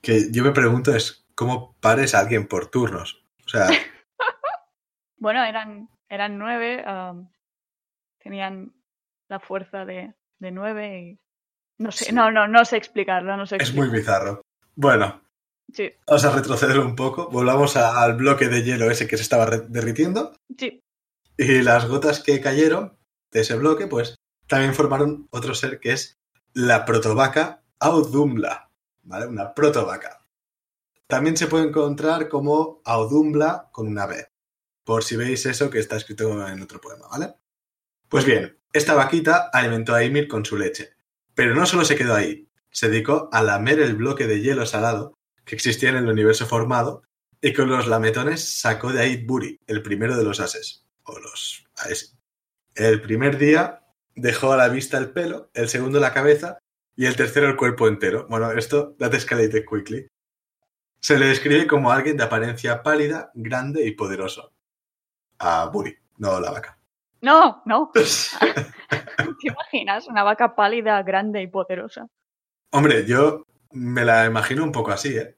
Que 0.01 0.31
yo 0.31 0.45
me 0.45 0.53
pregunto 0.53 0.95
es, 0.95 1.26
¿cómo 1.37 1.77
pares 1.81 2.15
a 2.15 2.19
alguien 2.21 2.49
por 2.49 2.67
turnos? 2.69 3.25
O 3.45 3.49
sea... 3.49 3.69
bueno, 5.19 5.45
eran, 5.45 5.89
eran 6.09 6.39
nueve, 6.39 6.85
um, 6.87 7.29
tenían 8.19 8.75
la 9.29 9.39
fuerza 9.41 9.85
de, 9.85 10.15
de 10.39 10.51
nueve 10.51 11.01
y... 11.01 11.21
No 11.79 11.93
sé, 11.93 12.07
Sí. 12.07 12.13
no, 12.13 12.31
no, 12.31 12.49
no 12.49 12.65
sé 12.65 12.79
explicarlo, 12.79 13.37
no 13.37 13.45
sé 13.47 13.57
Es 13.57 13.75
muy 13.75 13.89
bizarro. 13.89 14.41
Bueno, 14.75 15.23
Sí, 15.73 15.91
vamos 16.07 16.25
a 16.25 16.31
retroceder 16.35 16.79
un 16.79 16.95
poco. 16.95 17.29
Volvamos 17.29 17.77
a- 17.77 18.01
al 18.03 18.15
bloque 18.15 18.47
de 18.49 18.63
hielo 18.63 18.89
ese 18.91 19.07
que 19.09 19.17
se 19.17 19.25
estaba 19.25 19.47
derritiendo. 19.47 20.33
sí, 20.57 20.81
Y 21.37 21.61
las 21.63 21.87
gotas 21.89 22.23
que 22.23 22.41
cayeron 22.41 22.97
de 23.33 23.41
ese 23.41 23.57
bloque, 23.57 23.87
pues 23.89 24.15
también 24.47 24.75
formaron 24.75 25.27
otro 25.33 25.55
ser 25.57 25.81
que 25.81 25.93
es 25.93 26.17
la 26.55 26.85
protovaca 26.85 27.63
Audumla. 27.81 28.71
¿Vale? 29.03 29.27
Una 29.27 29.53
protovaca. 29.55 30.25
También 31.07 31.37
se 31.37 31.47
puede 31.47 31.69
encontrar 31.69 32.29
como 32.29 32.81
Audumla 32.85 33.69
con 33.73 33.87
una 33.87 34.07
B. 34.07 34.27
Por 34.85 35.05
si 35.05 35.17
veis 35.17 35.47
eso 35.47 35.71
que 35.71 35.79
está 35.79 35.97
escrito 35.97 36.47
en 36.49 36.63
otro 36.63 36.81
poema, 36.81 37.07
¿vale? 37.09 37.35
Pues 38.09 38.25
bien, 38.25 38.59
esta 38.73 38.95
vaquita 38.95 39.51
alimentó 39.53 39.95
a 39.95 40.05
Ymir 40.05 40.29
con 40.29 40.45
su 40.45 40.57
leche. 40.57 40.95
Pero 41.35 41.55
no 41.55 41.67
solo 41.67 41.85
se 41.85 41.97
quedó 41.97 42.15
ahí. 42.15 42.49
Se 42.71 42.89
dedicó 42.89 43.29
a 43.33 43.43
lamer 43.43 43.81
el 43.81 43.97
bloque 43.97 44.27
de 44.27 44.41
hielo 44.41 44.67
salado 44.67 45.15
que 45.45 45.55
existía 45.55 45.91
en 45.91 45.97
el 45.97 46.09
universo 46.09 46.47
formado 46.47 47.03
y 47.41 47.53
con 47.53 47.69
los 47.69 47.87
lametones 47.87 48.59
sacó 48.61 48.93
de 48.93 49.01
ahí 49.01 49.25
Buri, 49.25 49.61
el 49.67 49.83
primero 49.83 50.17
de 50.17 50.25
los 50.25 50.41
ases. 50.41 50.87
O 51.05 51.19
los. 51.19 51.65
El 52.75 53.01
primer 53.03 53.39
día 53.39 53.83
dejó 54.15 54.53
a 54.53 54.57
la 54.57 54.69
vista 54.69 54.99
el 54.99 55.11
pelo, 55.11 55.51
el 55.55 55.69
segundo 55.69 56.01
la 56.01 56.13
cabeza 56.13 56.59
y 56.97 57.07
el 57.07 57.17
tercero 57.17 57.49
el 57.49 57.57
cuerpo 57.57 57.87
entero. 57.87 58.27
Bueno, 58.29 58.51
esto 58.53 58.97
that 58.99 59.15
escalated 59.15 59.65
quickly. 59.65 60.09
Se 61.01 61.19
le 61.19 61.27
describe 61.27 61.67
como 61.67 61.91
alguien 61.91 62.17
de 62.17 62.25
apariencia 62.25 62.83
pálida, 62.83 63.31
grande 63.35 63.87
y 63.87 63.93
poderoso. 63.93 64.53
A 65.39 65.67
Buri, 65.67 65.95
no 66.19 66.41
la 66.41 66.51
vaca. 66.51 66.79
no, 67.21 67.63
no. 67.67 67.91
¿Te 67.95 69.49
imaginas? 69.49 70.09
Una 70.09 70.23
vaca 70.23 70.55
pálida, 70.55 71.03
grande 71.03 71.43
y 71.43 71.47
poderosa. 71.47 72.07
Hombre, 72.71 73.07
yo 73.07 73.47
me 73.73 74.05
la 74.05 74.27
imagino 74.27 74.65
un 74.65 74.73
poco 74.73 74.91
así, 74.91 75.17
¿eh? 75.17 75.37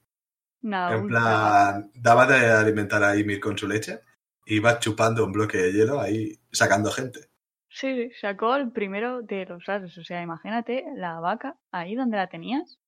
Una 0.63 0.95
En 0.95 1.07
plan, 1.07 1.91
daba 1.95 2.27
de 2.27 2.51
alimentar 2.51 3.03
a 3.03 3.17
Ymir 3.17 3.41
con 3.41 3.57
su 3.57 3.69
leche, 3.69 4.01
iba 4.47 4.79
chupando 4.79 5.25
un 5.25 5.33
bloque 5.33 5.59
de 5.59 5.73
hielo 5.73 6.01
ahí 6.01 6.39
sacando 6.51 6.91
gente. 6.91 7.29
Sí, 7.69 7.95
sí, 7.95 8.11
sacó 8.21 8.57
el 8.57 8.73
primero 8.73 9.23
de 9.23 9.47
los 9.47 9.69
ases. 9.69 9.97
O 9.99 10.05
sea, 10.05 10.23
imagínate 10.23 10.85
la 10.97 11.21
vaca 11.21 11.57
ahí 11.71 11.95
donde 11.95 12.17
la 12.17 12.29
tenías. 12.29 12.79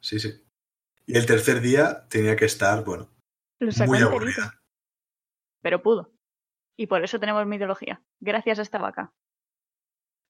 Sí, 0.00 0.18
sí. 0.18 0.30
Y 1.12 1.18
el 1.18 1.26
tercer 1.26 1.60
día 1.60 2.06
tenía 2.08 2.36
que 2.36 2.44
estar, 2.44 2.84
bueno, 2.84 3.10
muy 3.86 3.98
aburrida. 3.98 4.62
Pero 5.60 5.82
pudo. 5.82 6.12
Y 6.76 6.86
por 6.86 7.02
eso 7.02 7.18
tenemos 7.18 7.44
mitología, 7.46 8.00
gracias 8.20 8.60
a 8.60 8.62
esta 8.62 8.78
vaca. 8.78 9.12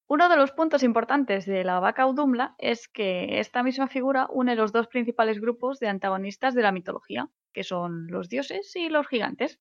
Uno 0.08 0.30
de 0.30 0.36
los 0.36 0.52
puntos 0.52 0.82
importantes 0.82 1.44
de 1.44 1.64
la 1.64 1.80
vaca 1.80 2.06
Udumla 2.06 2.54
es 2.58 2.88
que 2.88 3.38
esta 3.40 3.62
misma 3.62 3.88
figura 3.88 4.26
une 4.30 4.56
los 4.56 4.72
dos 4.72 4.88
principales 4.88 5.38
grupos 5.38 5.78
de 5.80 5.88
antagonistas 5.88 6.54
de 6.54 6.62
la 6.62 6.72
mitología, 6.72 7.28
que 7.52 7.62
son 7.62 8.06
los 8.08 8.30
dioses 8.30 8.74
y 8.74 8.88
los 8.88 9.06
gigantes. 9.06 9.60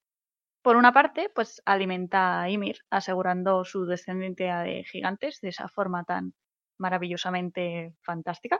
Por 0.63 0.77
una 0.77 0.93
parte, 0.93 1.29
pues 1.35 1.61
alimenta 1.65 2.41
a 2.41 2.49
Ymir, 2.49 2.79
asegurando 2.89 3.65
su 3.65 3.85
descendencia 3.85 4.59
de 4.61 4.85
gigantes 4.85 5.41
de 5.41 5.49
esa 5.49 5.67
forma 5.67 6.05
tan 6.05 6.33
maravillosamente 6.79 7.93
fantástica. 8.01 8.59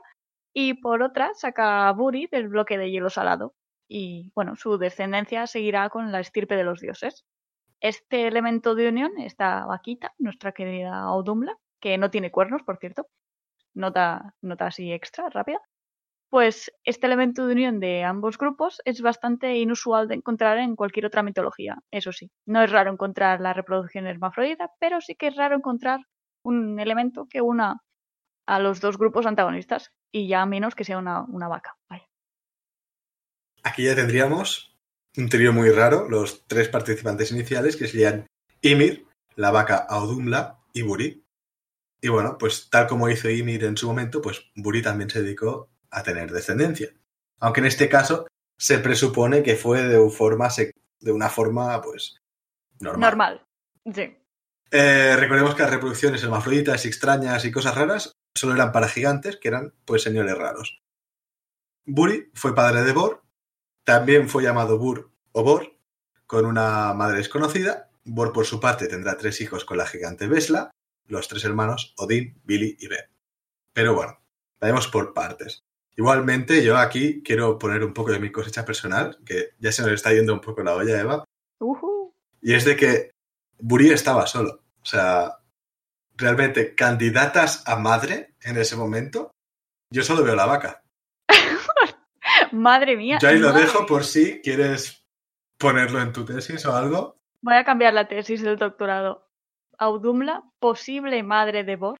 Y 0.54 0.76
por 0.76 1.04
otra, 1.04 1.32
saca 1.36 1.88
a 1.88 1.94
Buri 1.94 2.28
del 2.28 2.48
bloque 2.48 2.78
de 2.78 2.92
hielo 2.92 3.10
salado. 3.10 3.54
Y 3.88 4.32
bueno, 4.36 4.56
su 4.56 4.78
descendencia 4.78 5.48
seguirá 5.48 5.90
con 5.90 6.12
la 6.12 6.20
estirpe 6.20 6.56
de 6.56 6.64
los 6.64 6.80
dioses. 6.82 7.26
Este 7.82 8.28
elemento 8.28 8.76
de 8.76 8.90
unión, 8.90 9.12
esta 9.20 9.66
vaquita, 9.66 10.14
nuestra 10.18 10.52
querida 10.52 11.02
Audumla, 11.02 11.58
que 11.80 11.98
no 11.98 12.12
tiene 12.12 12.32
cuernos, 12.32 12.64
por 12.64 12.78
cierto, 12.78 13.08
nota, 13.74 14.36
nota 14.42 14.68
así 14.68 14.92
extra, 14.92 15.30
rápida, 15.30 15.62
pues 16.30 16.72
este 16.84 17.08
elemento 17.08 17.48
de 17.48 17.54
unión 17.54 17.80
de 17.80 18.04
ambos 18.04 18.38
grupos 18.38 18.82
es 18.86 19.02
bastante 19.02 19.58
inusual 19.58 20.08
de 20.08 20.16
encontrar 20.16 20.60
en 20.60 20.76
cualquier 20.76 21.08
otra 21.08 21.24
mitología. 21.24 21.78
Eso 21.92 22.12
sí, 22.12 22.32
no 22.46 22.62
es 22.62 22.72
raro 22.72 22.92
encontrar 22.92 23.42
la 23.42 23.54
reproducción 23.54 24.08
hermafrodita, 24.08 24.72
pero 24.80 25.02
sí 25.02 25.16
que 25.16 25.28
es 25.28 25.36
raro 25.36 25.56
encontrar 25.56 26.02
un 26.44 26.80
elemento 26.80 27.28
que 27.30 27.42
una 27.42 27.82
a 28.50 28.60
los 28.60 28.82
dos 28.82 28.98
grupos 28.98 29.26
antagonistas 29.28 29.92
y 30.12 30.28
ya 30.28 30.46
menos 30.46 30.74
que 30.74 30.84
sea 30.84 30.98
una, 30.98 31.22
una 31.22 31.48
vaca. 31.48 31.78
Vaya. 31.88 32.10
Aquí 33.64 33.84
ya 33.84 33.96
tendríamos 33.96 34.76
un 35.18 35.30
trío 35.30 35.54
muy 35.54 35.70
raro, 35.70 36.10
los 36.10 36.48
tres 36.48 36.68
participantes 36.68 37.32
iniciales, 37.32 37.78
que 37.78 37.88
serían 37.88 38.26
Ymir, 38.62 39.06
la 39.36 39.52
vaca 39.52 39.78
Audumla 39.78 40.60
y 40.74 40.82
Buri. 40.82 41.24
Y 42.02 42.08
bueno, 42.08 42.38
pues 42.38 42.70
tal 42.70 42.88
como 42.88 43.10
hizo 43.10 43.30
Ymir 43.30 43.66
en 43.66 43.78
su 43.78 43.88
momento, 43.88 44.22
pues 44.22 44.50
Buri 44.56 44.82
también 44.82 45.10
se 45.10 45.22
dedicó 45.22 45.70
a 45.92 46.02
tener 46.02 46.32
descendencia. 46.32 46.90
Aunque 47.40 47.60
en 47.60 47.68
este 47.68 47.88
caso 47.88 48.28
se 48.58 48.80
presupone 48.80 49.44
que 49.44 49.56
fue 49.56 49.84
de, 49.84 50.10
forma 50.10 50.48
sec- 50.48 50.74
de 51.00 51.12
una 51.12 51.30
forma, 51.30 51.82
pues, 51.82 52.18
normal. 52.80 53.02
Normal. 53.02 53.46
Sí. 53.94 54.18
Eh, 54.72 55.16
recordemos 55.18 55.56
que 55.56 55.64
las 55.64 55.72
reproducciones 55.72 56.24
hermafroditas 56.24 56.86
y 56.86 56.88
extrañas 56.88 57.44
y 57.46 57.52
cosas 57.52 57.76
raras 57.76 58.12
solo 58.36 58.54
eran 58.54 58.72
para 58.72 58.88
gigantes, 58.88 59.38
que 59.38 59.48
eran 59.48 59.74
pues 59.86 60.04
señores 60.04 60.38
raros. 60.38 60.82
Buri 61.86 62.30
fue 62.34 62.56
padre 62.56 62.84
de 62.84 62.94
Bor, 62.94 63.24
también 63.84 64.30
fue 64.30 64.44
llamado 64.44 64.78
Bur 64.78 65.12
o 65.32 65.44
Bor, 65.44 65.76
con 66.28 66.46
una 66.46 66.94
madre 66.94 67.18
desconocida. 67.18 67.90
Bor, 68.04 68.32
por 68.32 68.46
su 68.46 68.60
parte, 68.60 68.88
tendrá 68.88 69.18
tres 69.18 69.42
hijos 69.42 69.66
con 69.66 69.78
la 69.78 69.88
gigante 69.88 70.28
Vesla, 70.28 70.70
los 71.08 71.28
tres 71.28 71.44
hermanos 71.44 71.94
Odín, 71.98 72.40
Billy 72.44 72.78
y 72.80 72.88
Ben. 72.88 73.10
Pero 73.74 73.96
bueno, 73.96 74.22
vayamos 74.60 74.88
por 74.88 75.14
partes. 75.14 75.64
Igualmente, 75.96 76.64
yo 76.64 76.78
aquí 76.78 77.24
quiero 77.24 77.58
poner 77.58 77.84
un 77.84 77.94
poco 77.94 78.12
de 78.12 78.20
mi 78.20 78.32
cosecha 78.32 78.64
personal, 78.64 79.18
que 79.26 79.50
ya 79.60 79.72
se 79.72 79.82
nos 79.82 79.92
está 79.92 80.14
yendo 80.14 80.34
un 80.34 80.42
poco 80.42 80.64
la 80.64 80.76
olla, 80.76 81.00
Eva. 81.00 81.26
Y 82.42 82.54
es 82.54 82.64
de 82.64 82.76
que 82.76 83.12
Buri 83.58 83.90
estaba 83.90 84.28
solo. 84.28 84.64
O 84.82 84.86
sea, 84.86 85.39
realmente, 86.20 86.76
candidatas 86.76 87.64
a 87.68 87.78
madre 87.78 88.36
en 88.42 88.58
ese 88.58 88.76
momento, 88.76 89.32
yo 89.92 90.04
solo 90.04 90.24
veo 90.24 90.36
la 90.36 90.46
vaca. 90.46 90.84
Madre 92.52 92.96
mía. 92.96 93.18
Yo 93.22 93.30
ahí 93.30 93.40
lo 93.40 93.52
dejo 93.52 93.86
por 93.86 94.04
si 94.04 94.42
quieres 94.42 95.06
ponerlo 95.58 96.02
en 96.02 96.14
tu 96.14 96.26
tesis 96.26 96.66
o 96.66 96.76
algo. 96.76 97.18
Voy 97.42 97.56
a 97.56 97.64
cambiar 97.64 97.94
la 97.94 98.08
tesis 98.08 98.42
del 98.42 98.58
doctorado. 98.58 99.30
Audumla, 99.78 100.44
posible 100.60 101.24
madre 101.24 101.64
de 101.64 101.76
Bor. 101.76 102.00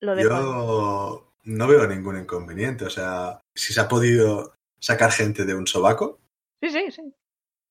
Lo 0.00 0.14
dejo. 0.14 0.28
Yo 0.28 1.34
no 1.44 1.66
veo 1.68 1.86
ningún 1.86 2.18
inconveniente. 2.18 2.84
O 2.84 2.90
sea, 2.90 3.40
si 3.54 3.72
se 3.72 3.80
ha 3.80 3.88
podido 3.88 4.54
sacar 4.80 5.12
gente 5.12 5.44
de 5.44 5.54
un 5.54 5.66
sobaco. 5.66 6.20
Sí, 6.62 6.70
sí, 6.70 6.90
sí. 6.90 7.14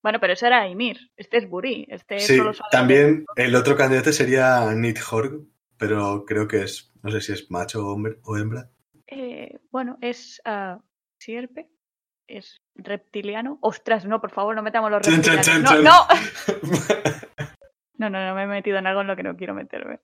Bueno, 0.04 0.20
pero 0.20 0.34
ese 0.34 0.48
era 0.48 0.68
Ymir. 0.68 1.12
Este 1.16 1.38
es 1.38 1.50
Buri. 1.50 1.88
Este 1.90 2.20
Sí, 2.20 2.38
solo 2.38 2.52
también 2.70 3.26
el 3.36 3.56
otro 3.56 3.76
candidato 3.76 4.12
sería 4.12 4.72
Nidhogg, 4.74 5.48
pero 5.84 6.24
creo 6.26 6.48
que 6.48 6.62
es, 6.62 6.94
no 7.04 7.12
sé 7.12 7.20
si 7.20 7.34
es 7.34 7.52
macho 7.52 7.86
o, 7.86 7.94
hombre, 7.94 8.18
o 8.24 8.38
hembra. 8.38 8.70
Eh, 9.06 9.60
bueno, 9.70 9.98
es 10.00 10.42
ah, 10.46 10.80
sierpe. 11.20 11.70
Es 12.26 12.62
reptiliano. 12.74 13.58
Ostras, 13.60 14.06
no, 14.06 14.22
por 14.22 14.32
favor, 14.32 14.56
no 14.56 14.64
metamos 14.64 14.90
los 14.90 15.06
reptilianos. 15.06 15.62
no, 15.62 15.82
no, 15.82 16.08
no, 17.98 18.10
no, 18.10 18.26
no 18.28 18.36
me 18.36 18.44
he 18.44 18.48
metido 18.48 18.78
en 18.78 18.88
algo 18.88 19.02
en 19.02 19.08
lo 19.08 19.18
que 19.18 19.24
no 19.24 19.36
quiero 19.36 19.54
meterme. 19.54 20.00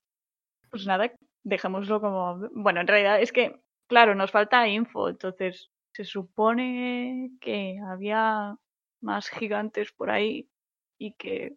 Pues 0.70 0.86
nada, 0.86 1.14
dejémoslo 1.44 2.02
como. 2.02 2.50
Bueno, 2.52 2.82
en 2.82 2.88
realidad 2.88 3.22
es 3.22 3.32
que, 3.32 3.62
claro, 3.88 4.16
nos 4.16 4.32
falta 4.32 4.68
info. 4.68 5.08
Entonces, 5.08 5.72
se 5.94 6.04
supone 6.04 7.32
que 7.40 7.80
había 7.90 8.58
más 9.00 9.30
gigantes 9.30 9.94
por 9.94 10.10
ahí 10.10 10.50
y 10.98 11.14
que 11.14 11.56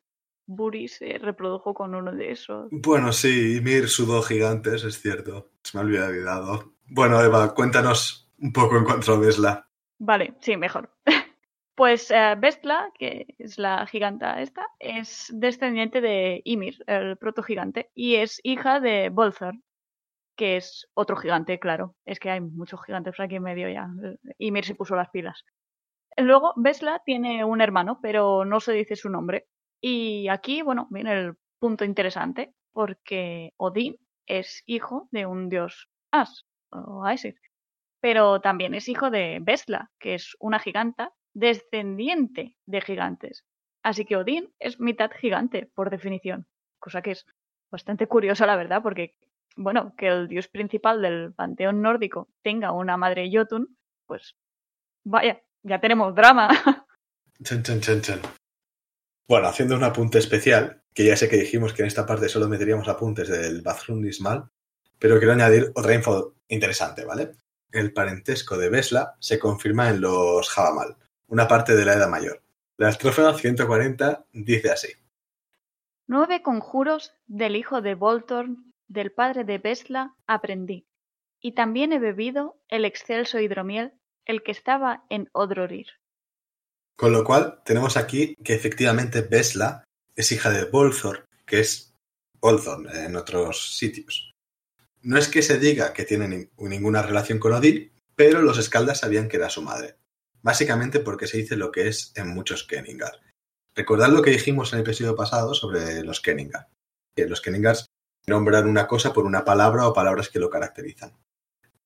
Buri 0.55 0.88
se 0.88 1.18
reprodujo 1.18 1.74
con 1.74 1.94
uno 1.94 2.12
de 2.12 2.32
esos. 2.32 2.68
Bueno, 2.70 3.12
sí, 3.12 3.57
Ymir 3.57 3.88
sudó 3.88 4.22
gigantes, 4.22 4.84
es 4.84 5.00
cierto. 5.00 5.50
Se 5.62 5.76
me 5.76 5.84
había 5.84 6.07
olvidado. 6.07 6.74
Bueno, 6.86 7.20
Eva, 7.22 7.55
cuéntanos 7.55 8.30
un 8.38 8.53
poco 8.53 8.76
en 8.76 8.84
cuanto 8.84 9.12
a 9.12 9.18
Vesla. 9.18 9.68
Vale, 9.98 10.34
sí, 10.40 10.57
mejor. 10.57 10.90
Pues 11.74 12.11
eh, 12.11 12.34
Vestla, 12.38 12.92
que 12.98 13.34
es 13.38 13.57
la 13.59 13.86
giganta 13.86 14.42
esta, 14.42 14.66
es 14.78 15.32
descendiente 15.32 16.03
de 16.03 16.42
Ymir, 16.44 16.76
el 16.86 17.16
protogigante, 17.16 17.90
y 17.94 18.16
es 18.16 18.40
hija 18.44 18.78
de 18.78 19.09
Bolthar, 19.09 19.55
que 20.36 20.59
es 20.59 20.86
otro 20.92 21.16
gigante, 21.16 21.59
claro. 21.59 21.96
Es 22.05 22.20
que 22.20 22.30
hay 22.30 22.42
muchos 22.42 22.84
gigantes 22.84 23.18
aquí 23.18 23.36
en 23.36 23.42
medio 23.42 23.70
ya. 23.70 23.88
Ymir 24.36 24.66
se 24.66 24.74
puso 24.74 24.96
las 24.96 25.09
pilas. 25.09 25.44
Luego, 26.18 26.53
Vesla 26.57 27.03
tiene 27.05 27.44
un 27.44 27.61
hermano, 27.62 28.00
pero 28.03 28.44
no 28.44 28.61
se 28.61 28.72
dice 28.72 28.96
su 28.96 29.09
nombre. 29.09 29.48
Y 29.83 30.28
aquí, 30.28 30.62
bueno, 30.62 30.87
viene 30.91 31.12
el 31.12 31.35
punto 31.59 31.85
interesante, 31.85 32.55
porque 32.72 33.53
Odín 33.57 33.97
es 34.26 34.62
hijo 34.64 35.09
de 35.11 35.26
un 35.26 35.49
dios 35.49 35.89
As, 36.12 36.45
o 36.70 37.05
Aesir, 37.05 37.35
pero 38.01 38.41
también 38.41 38.74
es 38.74 38.89
hijo 38.89 39.11
de 39.11 39.39
Vesla, 39.43 39.91
que 39.99 40.14
es 40.14 40.37
una 40.39 40.61
giganta 40.61 41.12
descendiente 41.35 42.57
de 42.66 42.80
gigantes. 42.80 43.45
Así 43.83 44.05
que 44.05 44.16
Odín 44.16 44.53
es 44.61 44.78
mitad 44.78 45.11
gigante, 45.11 45.68
por 45.74 45.91
definición, 45.91 46.47
cosa 46.78 47.03
que 47.03 47.12
es 47.12 47.26
bastante 47.70 48.07
curiosa, 48.07 48.47
la 48.47 48.57
verdad, 48.57 48.83
porque, 48.83 49.16
bueno, 49.57 49.95
que 49.97 50.07
el 50.07 50.28
dios 50.28 50.47
principal 50.47 51.03
del 51.03 51.35
panteón 51.35 51.83
nórdico 51.83 52.28
tenga 52.43 52.70
una 52.70 52.97
madre 52.97 53.28
Jotun, 53.33 53.76
pues 54.07 54.37
vaya, 55.05 55.43
ya 55.64 55.80
tenemos 55.80 56.14
drama. 56.14 56.49
Bueno, 59.29 59.49
haciendo 59.49 59.77
un 59.77 59.85
apunte 59.85 60.18
especial, 60.18 60.83
que 60.95 61.07
ya 61.07 61.16
sé 61.16 61.29
que 61.29 61.37
dijimos 61.37 61.73
que 61.73 61.83
en 61.83 61.89
esta 61.89 62.07
parte 62.07 62.29
solo 62.29 62.49
meteríamos 62.49 62.89
apuntes 62.89 63.29
del 63.29 63.62
Bathrun 63.62 64.07
Ismal, 64.07 64.51
pero 64.99 65.18
quiero 65.18 65.33
añadir 65.33 65.73
otra 65.75 65.95
info 65.95 66.35
interesante, 66.49 67.05
¿vale? 67.05 67.33
El 67.70 67.93
parentesco 67.93 68.59
de 68.59 68.68
Vesla 68.68 69.16
se 69.18 69.39
confirma 69.39 69.89
en 69.89 70.01
los 70.01 70.49
Javamal, 70.51 70.97
una 71.29 71.49
parte 71.49 71.75
de 71.75 71.85
la 71.85 71.95
Edad 71.95 72.09
Mayor. 72.09 72.43
La 72.77 72.91
estrofa 72.91 73.33
140 73.33 74.27
dice 74.33 74.70
así. 74.70 74.89
Nueve 76.07 76.43
conjuros 76.43 77.14
del 77.27 77.57
hijo 77.57 77.81
de 77.81 77.95
Voltorn, 77.95 78.73
del 78.89 79.12
padre 79.12 79.45
de 79.45 79.59
Vesla, 79.59 80.14
aprendí. 80.27 80.87
Y 81.41 81.53
también 81.53 81.93
he 81.93 81.99
bebido 81.99 82.61
el 82.68 82.85
excelso 82.85 83.41
hidromiel, 83.41 83.95
el 84.25 84.43
que 84.43 84.53
estaba 84.53 85.05
en 85.09 85.31
Odrorir. 85.33 85.87
Con 87.03 87.11
lo 87.12 87.24
cual, 87.24 87.61
tenemos 87.64 87.96
aquí 87.96 88.36
que 88.44 88.55
efectivamente 88.55 89.22
Vesla 89.22 89.82
es 90.14 90.30
hija 90.30 90.50
de 90.50 90.66
Bolthor, 90.66 91.24
que 91.44 91.59
es 91.59 91.96
Bolthorn 92.40 92.88
en 92.94 93.16
otros 93.16 93.76
sitios. 93.76 94.30
No 95.00 95.18
es 95.18 95.26
que 95.26 95.42
se 95.42 95.59
diga 95.59 95.92
que 95.94 96.05
tiene 96.05 96.28
ni- 96.28 96.48
ninguna 96.68 97.03
relación 97.03 97.40
con 97.40 97.55
Odín, 97.55 97.90
pero 98.14 98.40
los 98.40 98.57
escaldas 98.57 99.00
sabían 99.00 99.28
que 99.28 99.38
era 99.38 99.50
su 99.50 99.62
madre. 99.62 99.96
Básicamente 100.42 101.00
porque 101.00 101.26
se 101.26 101.38
dice 101.38 101.57
lo 101.57 101.72
que 101.72 101.88
es 101.88 102.12
en 102.14 102.28
muchos 102.28 102.62
Kenningar. 102.62 103.18
Recordad 103.74 104.11
lo 104.11 104.22
que 104.22 104.30
dijimos 104.30 104.72
en 104.72 104.78
el 104.78 104.84
episodio 104.84 105.16
pasado 105.16 105.55
sobre 105.55 106.05
los 106.05 106.20
Kenningar. 106.20 106.68
Que 107.16 107.26
los 107.26 107.40
Kenningars 107.40 107.86
nombran 108.28 108.68
una 108.68 108.86
cosa 108.86 109.12
por 109.12 109.24
una 109.26 109.44
palabra 109.44 109.88
o 109.88 109.92
palabras 109.92 110.28
que 110.28 110.38
lo 110.38 110.50
caracterizan. 110.50 111.18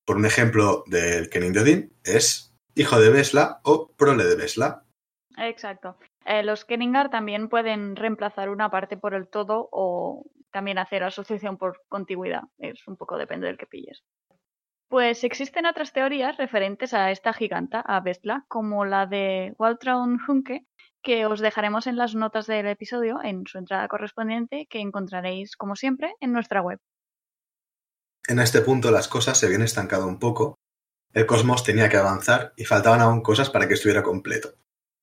Por 0.04 0.16
un 0.18 0.26
ejemplo 0.26 0.84
del 0.86 1.30
Kenning 1.30 1.54
de 1.54 1.60
Odín 1.60 1.92
es 2.04 2.52
hijo 2.74 3.00
de 3.00 3.08
Vesla 3.08 3.60
o 3.62 3.88
prole 3.96 4.26
de 4.26 4.36
Vesla. 4.36 4.82
Exacto. 5.37 5.97
Eh, 6.24 6.43
los 6.43 6.64
Kenningar 6.64 7.11
también 7.11 7.49
pueden 7.49 7.95
reemplazar 7.95 8.49
una 8.49 8.70
parte 8.70 8.97
por 8.97 9.14
el 9.14 9.28
todo 9.28 9.68
o 9.70 10.24
también 10.51 10.78
hacer 10.78 11.03
asociación 11.03 11.59
por 11.59 11.82
contigüidad. 11.89 12.45
Es 12.59 12.87
un 12.89 12.97
poco 12.97 13.18
depende 13.18 13.47
del 13.47 13.59
que 13.59 13.66
pilles. 13.66 14.03
Pues 14.89 15.24
existen 15.24 15.66
otras 15.66 15.93
teorías 15.93 16.37
referentes 16.37 16.95
a 16.95 17.11
esta 17.11 17.32
giganta, 17.32 17.80
a 17.80 18.01
Vestla, 18.01 18.45
como 18.49 18.84
la 18.84 19.07
de 19.07 19.55
Waltraun 19.59 20.20
Hunke, 20.26 20.64
que 21.03 21.26
os 21.26 21.41
dejaremos 21.41 21.87
en 21.87 21.97
las 21.97 22.14
notas 22.14 22.47
del 22.47 22.66
episodio 22.66 23.20
en 23.22 23.47
su 23.47 23.59
entrada 23.59 23.89
correspondiente, 23.89 24.66
que 24.70 24.80
encontraréis, 24.80 25.57
como 25.57 25.76
siempre, 25.76 26.14
en 26.20 26.32
nuestra 26.32 26.62
web. 26.62 26.78
En 28.28 28.39
este 28.39 28.61
punto 28.61 28.91
las 28.91 29.09
cosas 29.09 29.39
se 29.39 29.47
habían 29.47 29.62
estancado 29.62 30.07
un 30.07 30.18
poco. 30.18 30.57
El 31.12 31.26
cosmos 31.26 31.62
tenía 31.62 31.89
que 31.89 31.97
avanzar 31.97 32.53
y 32.57 32.64
faltaban 32.64 33.01
aún 33.01 33.22
cosas 33.22 33.51
para 33.51 33.68
que 33.68 33.74
estuviera 33.74 34.03
completo. 34.03 34.55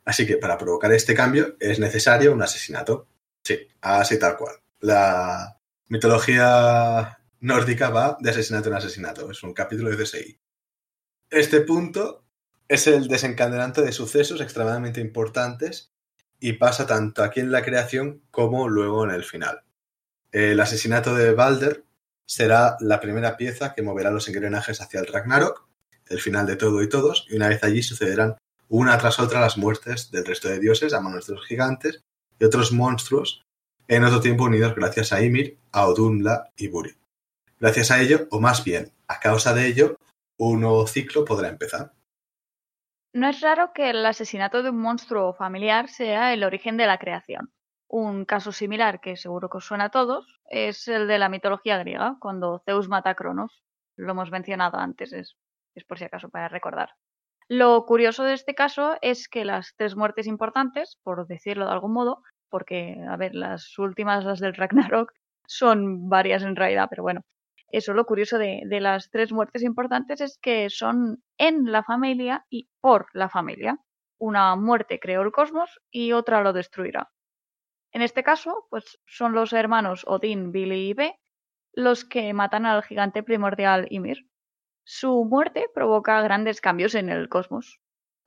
Así 0.06 0.26
que 0.26 0.38
para 0.38 0.58
provocar 0.58 0.92
este 0.92 1.16
cambio 1.16 1.56
es 1.60 1.80
necesario 1.80 2.34
un 2.34 2.42
asesinato. 2.42 3.08
Sí, 3.44 3.68
así 3.82 4.20
tal 4.20 4.38
cual. 4.38 4.56
La 4.80 5.58
mitología 5.88 7.20
nórdica 7.40 7.90
va 7.90 8.18
de 8.20 8.30
asesinato 8.30 8.70
en 8.70 8.76
asesinato. 8.76 9.32
Es 9.32 9.44
un 9.44 9.54
capítulo 9.54 9.90
de 9.90 10.04
CSI. 10.04 10.40
Este 11.30 11.62
punto 11.62 12.26
es 12.68 12.88
el 12.88 13.08
desencadenante 13.08 13.82
de 13.82 13.92
sucesos 13.92 14.42
extremadamente 14.42 15.02
importantes 15.02 15.92
y 16.40 16.54
pasa 16.54 16.86
tanto 16.86 17.24
aquí 17.24 17.40
en 17.40 17.52
la 17.52 17.64
creación 17.64 18.22
como 18.32 18.68
luego 18.68 19.04
en 19.04 19.12
el 19.12 19.24
final. 19.24 19.64
El 20.32 20.60
asesinato 20.60 21.16
de 21.16 21.34
Balder 21.34 21.86
será 22.26 22.78
la 22.80 23.00
primera 23.00 23.38
pieza 23.38 23.74
que 23.74 23.82
moverá 23.82 24.12
los 24.12 24.28
engranajes 24.28 24.82
hacia 24.82 25.00
el 25.00 25.08
Ragnarok, 25.08 25.68
el 26.08 26.20
final 26.20 26.46
de 26.46 26.56
todo 26.56 26.82
y 26.82 26.90
todos, 26.90 27.28
y 27.30 27.36
una 27.36 27.48
vez 27.48 27.64
allí 27.64 27.84
sucederán 27.84 28.36
una 28.74 28.98
tras 28.98 29.20
otra 29.20 29.40
las 29.40 29.56
muertes 29.56 30.10
del 30.10 30.26
resto 30.26 30.48
de 30.48 30.60
dioses 30.60 30.96
a 30.96 31.00
manos 31.00 31.28
de 31.28 31.36
los 31.36 31.46
gigantes 31.46 32.04
y 32.40 32.44
otros 32.44 32.72
monstruos 32.72 33.46
en 33.88 34.04
otro 34.04 34.20
tiempo 34.20 34.46
unidos 34.46 34.74
gracias 34.74 35.14
a 35.14 35.22
Ymir, 35.22 35.60
a 35.72 35.86
Odunla 35.86 36.50
y 36.58 36.70
Buri. 36.70 36.90
Gracias 37.60 37.92
a 37.92 38.02
ello, 38.02 38.28
o 38.32 38.40
más 38.40 38.64
bien, 38.64 38.92
a 39.08 39.20
causa 39.20 39.54
de 39.54 39.68
ello, 39.68 39.98
un 40.40 40.62
nuevo 40.62 40.88
ciclo 40.88 41.24
podrá 41.24 41.50
empezar. 41.50 41.94
No 43.14 43.30
es 43.30 43.42
raro 43.42 43.74
que 43.76 43.92
el 43.92 44.04
asesinato 44.08 44.64
de 44.64 44.72
un 44.72 44.82
monstruo 44.82 45.36
familiar 45.36 45.88
sea 45.88 46.34
el 46.34 46.44
origen 46.44 46.76
de 46.76 46.88
la 46.88 46.98
creación. 46.98 47.54
Un 47.88 48.26
caso 48.26 48.52
similar 48.52 49.02
que 49.02 49.18
seguro 49.18 49.52
que 49.52 49.58
os 49.58 49.66
suena 49.66 49.86
a 49.86 49.92
todos 49.92 50.40
es 50.50 50.88
el 50.88 51.08
de 51.08 51.20
la 51.20 51.30
mitología 51.30 51.78
griega, 51.78 52.18
cuando 52.20 52.64
Zeus 52.66 52.90
mata 52.90 53.12
a 53.12 53.16
Cronos. 53.16 53.64
Lo 53.98 54.14
hemos 54.14 54.32
mencionado 54.32 54.80
antes, 54.80 55.14
es, 55.14 55.38
es 55.76 55.84
por 55.84 56.00
si 56.00 56.06
acaso 56.06 56.30
para 56.30 56.48
recordar. 56.48 56.96
Lo 57.48 57.86
curioso 57.86 58.24
de 58.24 58.34
este 58.34 58.56
caso 58.56 58.98
es 59.02 59.28
que 59.28 59.46
las 59.46 59.74
tres 59.76 59.96
muertes 59.96 60.28
importantes, 60.28 60.98
por 61.04 61.28
decirlo 61.28 61.66
de 61.66 61.74
algún 61.74 61.94
modo, 61.94 62.24
porque, 62.50 62.98
a 63.10 63.18
ver, 63.18 63.36
las 63.36 63.78
últimas, 63.80 64.26
las 64.26 64.40
del 64.40 64.56
Ragnarok, 64.56 65.12
son 65.48 66.10
varias 66.10 66.44
en 66.44 66.56
realidad, 66.56 66.88
pero 66.90 67.04
bueno. 67.04 67.22
Eso 67.70 67.94
lo 67.94 68.06
curioso 68.06 68.38
de, 68.38 68.64
las 68.80 69.10
tres 69.10 69.32
muertes 69.32 69.64
importantes 69.64 70.22
es 70.22 70.38
que 70.38 70.70
son 70.70 71.24
en 71.40 71.72
la 71.72 71.84
familia 71.84 72.46
y 72.50 72.70
por 72.82 73.08
la 73.14 73.30
familia. 73.30 73.80
Una 74.20 74.56
muerte 74.56 75.00
creó 75.00 75.24
el 75.24 75.32
cosmos 75.32 75.82
y 75.90 76.12
otra 76.12 76.42
lo 76.44 76.54
destruirá. 76.54 77.10
En 77.92 78.04
este 78.04 78.24
caso, 78.24 78.68
pues 78.70 79.00
son 79.08 79.34
los 79.34 79.54
hermanos 79.54 80.04
Odín, 80.08 80.52
Billy 80.52 80.90
y 80.90 80.94
B 80.94 81.20
los 81.74 82.06
que 82.06 82.34
matan 82.34 82.68
al 82.68 82.84
gigante 82.84 83.24
primordial 83.24 83.88
Ymir. 83.90 84.28
Su 84.86 85.26
muerte 85.26 85.68
provoca 85.74 86.22
grandes 86.22 86.62
cambios 86.62 86.96
en 86.96 87.10
el 87.10 87.30
cosmos, 87.30 87.80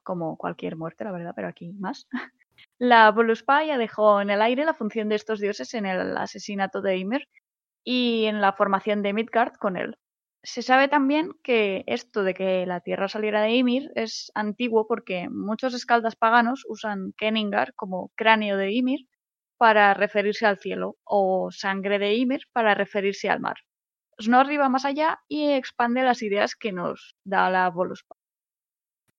como 0.02 0.36
cualquier 0.36 0.76
muerte, 0.76 1.04
la 1.04 1.12
verdad, 1.12 1.32
pero 1.34 1.48
aquí 1.48 1.72
más. 1.72 2.08
La 2.78 3.10
Voluspa 3.10 3.62
dejó 3.76 4.20
en 4.20 4.30
el 4.30 4.40
aire 4.40 4.64
la 4.64 4.74
función 4.74 5.08
de 5.08 5.16
estos 5.16 5.40
dioses 5.40 5.74
en 5.74 5.86
el 5.86 6.16
asesinato 6.16 6.80
de 6.80 6.96
Ymir 6.96 7.28
y 7.84 8.24
en 8.26 8.40
la 8.40 8.52
formación 8.52 9.02
de 9.02 9.12
Midgard 9.12 9.56
con 9.58 9.76
él. 9.76 9.98
Se 10.42 10.62
sabe 10.62 10.88
también 10.88 11.32
que 11.42 11.84
esto 11.86 12.22
de 12.22 12.32
que 12.34 12.66
la 12.66 12.80
tierra 12.80 13.08
saliera 13.08 13.42
de 13.42 13.50
Ymir 13.50 13.90
es 13.94 14.30
antiguo 14.34 14.86
porque 14.86 15.28
muchos 15.28 15.74
escaldas 15.74 16.16
paganos 16.16 16.64
usan 16.68 17.12
Kenningar 17.16 17.74
como 17.74 18.10
cráneo 18.14 18.56
de 18.56 18.72
Ymir 18.72 19.00
para 19.58 19.92
referirse 19.94 20.46
al 20.46 20.58
cielo 20.58 20.96
o 21.04 21.50
sangre 21.50 21.98
de 21.98 22.14
Ymir 22.14 22.42
para 22.52 22.74
referirse 22.74 23.28
al 23.28 23.40
mar. 23.40 23.56
Snorri 24.20 24.56
va 24.56 24.68
más 24.68 24.84
allá 24.84 25.20
y 25.28 25.50
expande 25.50 26.02
las 26.02 26.22
ideas 26.22 26.54
que 26.54 26.72
nos 26.72 27.14
da 27.24 27.50
la 27.50 27.68
Voluspa. 27.70 28.16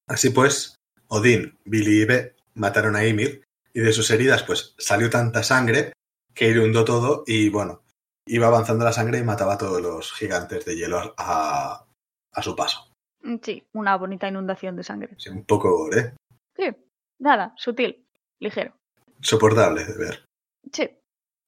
Así 0.08 0.30
pues, 0.30 0.76
Odín, 1.08 1.58
Billy 1.66 2.02
y 2.02 2.06
Be 2.06 2.36
mataron 2.56 2.96
a 2.96 3.06
Ymir 3.06 3.44
y 3.74 3.82
de 3.82 3.94
sus 3.94 4.10
heridas 4.10 4.44
pues 4.44 4.74
salió 4.78 5.10
tanta 5.10 5.44
sangre 5.44 5.94
que 6.34 6.50
inundó 6.50 6.86
todo 6.86 7.24
y 7.28 7.50
bueno, 7.50 7.84
iba 8.26 8.48
avanzando 8.48 8.86
la 8.86 8.94
sangre 8.94 9.20
y 9.20 9.24
mataba 9.24 9.54
a 9.54 9.58
todos 9.58 9.82
los 9.82 10.14
gigantes 10.14 10.66
de 10.66 10.76
hielo 10.76 11.14
a, 11.18 11.86
a 12.32 12.42
su 12.42 12.56
paso. 12.56 12.92
Mm, 13.22 13.36
sí, 13.42 13.68
una 13.74 13.98
bonita 13.98 14.28
inundación 14.28 14.76
de 14.76 14.84
sangre. 14.84 15.16
Sí, 15.18 15.30
un 15.30 15.44
poco, 15.46 15.92
¿eh? 15.96 16.14
Sí, 16.56 16.76
nada, 17.20 17.54
sutil, 17.58 18.06
ligero. 18.40 18.74
Soportable 19.22 19.84
de 19.86 19.98
ver. 19.98 20.26
Sí, 20.72 20.90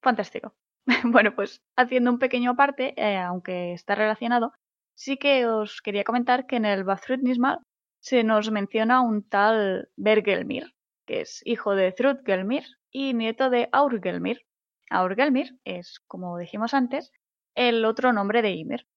fantástico. 0.02 0.54
bueno, 1.04 1.36
pues 1.36 1.62
haciendo 1.76 2.12
un 2.12 2.20
pequeño 2.20 2.52
aparte, 2.52 2.94
eh, 2.98 3.18
aunque 3.18 3.74
está 3.74 3.96
relacionado, 3.96 4.54
sí 4.96 5.18
que 5.18 5.46
os 5.46 5.82
quería 5.82 6.04
comentar 6.04 6.48
que 6.48 6.56
en 6.56 6.66
el 6.66 6.84
Vafthrudnismal 6.84 7.60
se 8.00 8.24
nos 8.24 8.50
menciona 8.52 9.02
un 9.02 9.28
tal 9.28 9.90
Bergelmir, 9.98 10.74
que 11.06 11.22
es 11.22 11.42
hijo 11.46 11.76
de 11.76 11.92
Thrudgelmir 11.92 12.64
y 12.92 13.14
nieto 13.14 13.50
de 13.50 13.70
Aurgelmir. 13.72 14.42
Aurgelmir 14.90 15.60
es, 15.64 16.00
como 16.08 16.38
dijimos 16.38 16.74
antes, 16.74 17.12
el 17.56 17.86
otro 17.86 18.14
nombre 18.14 18.42
de 18.42 18.52
Ymir. 18.52 18.88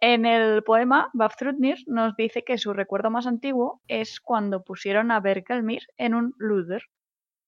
En 0.00 0.26
el 0.26 0.62
poema, 0.64 1.08
Vafthrudnir 1.14 1.78
nos 1.86 2.14
dice 2.16 2.44
que 2.44 2.58
su 2.58 2.74
recuerdo 2.74 3.10
más 3.10 3.26
antiguo 3.26 3.80
es 3.88 4.20
cuando 4.20 4.64
pusieron 4.64 5.10
a 5.10 5.20
Bergelmir 5.20 5.86
en 5.96 6.14
un 6.14 6.34
luder. 6.36 6.82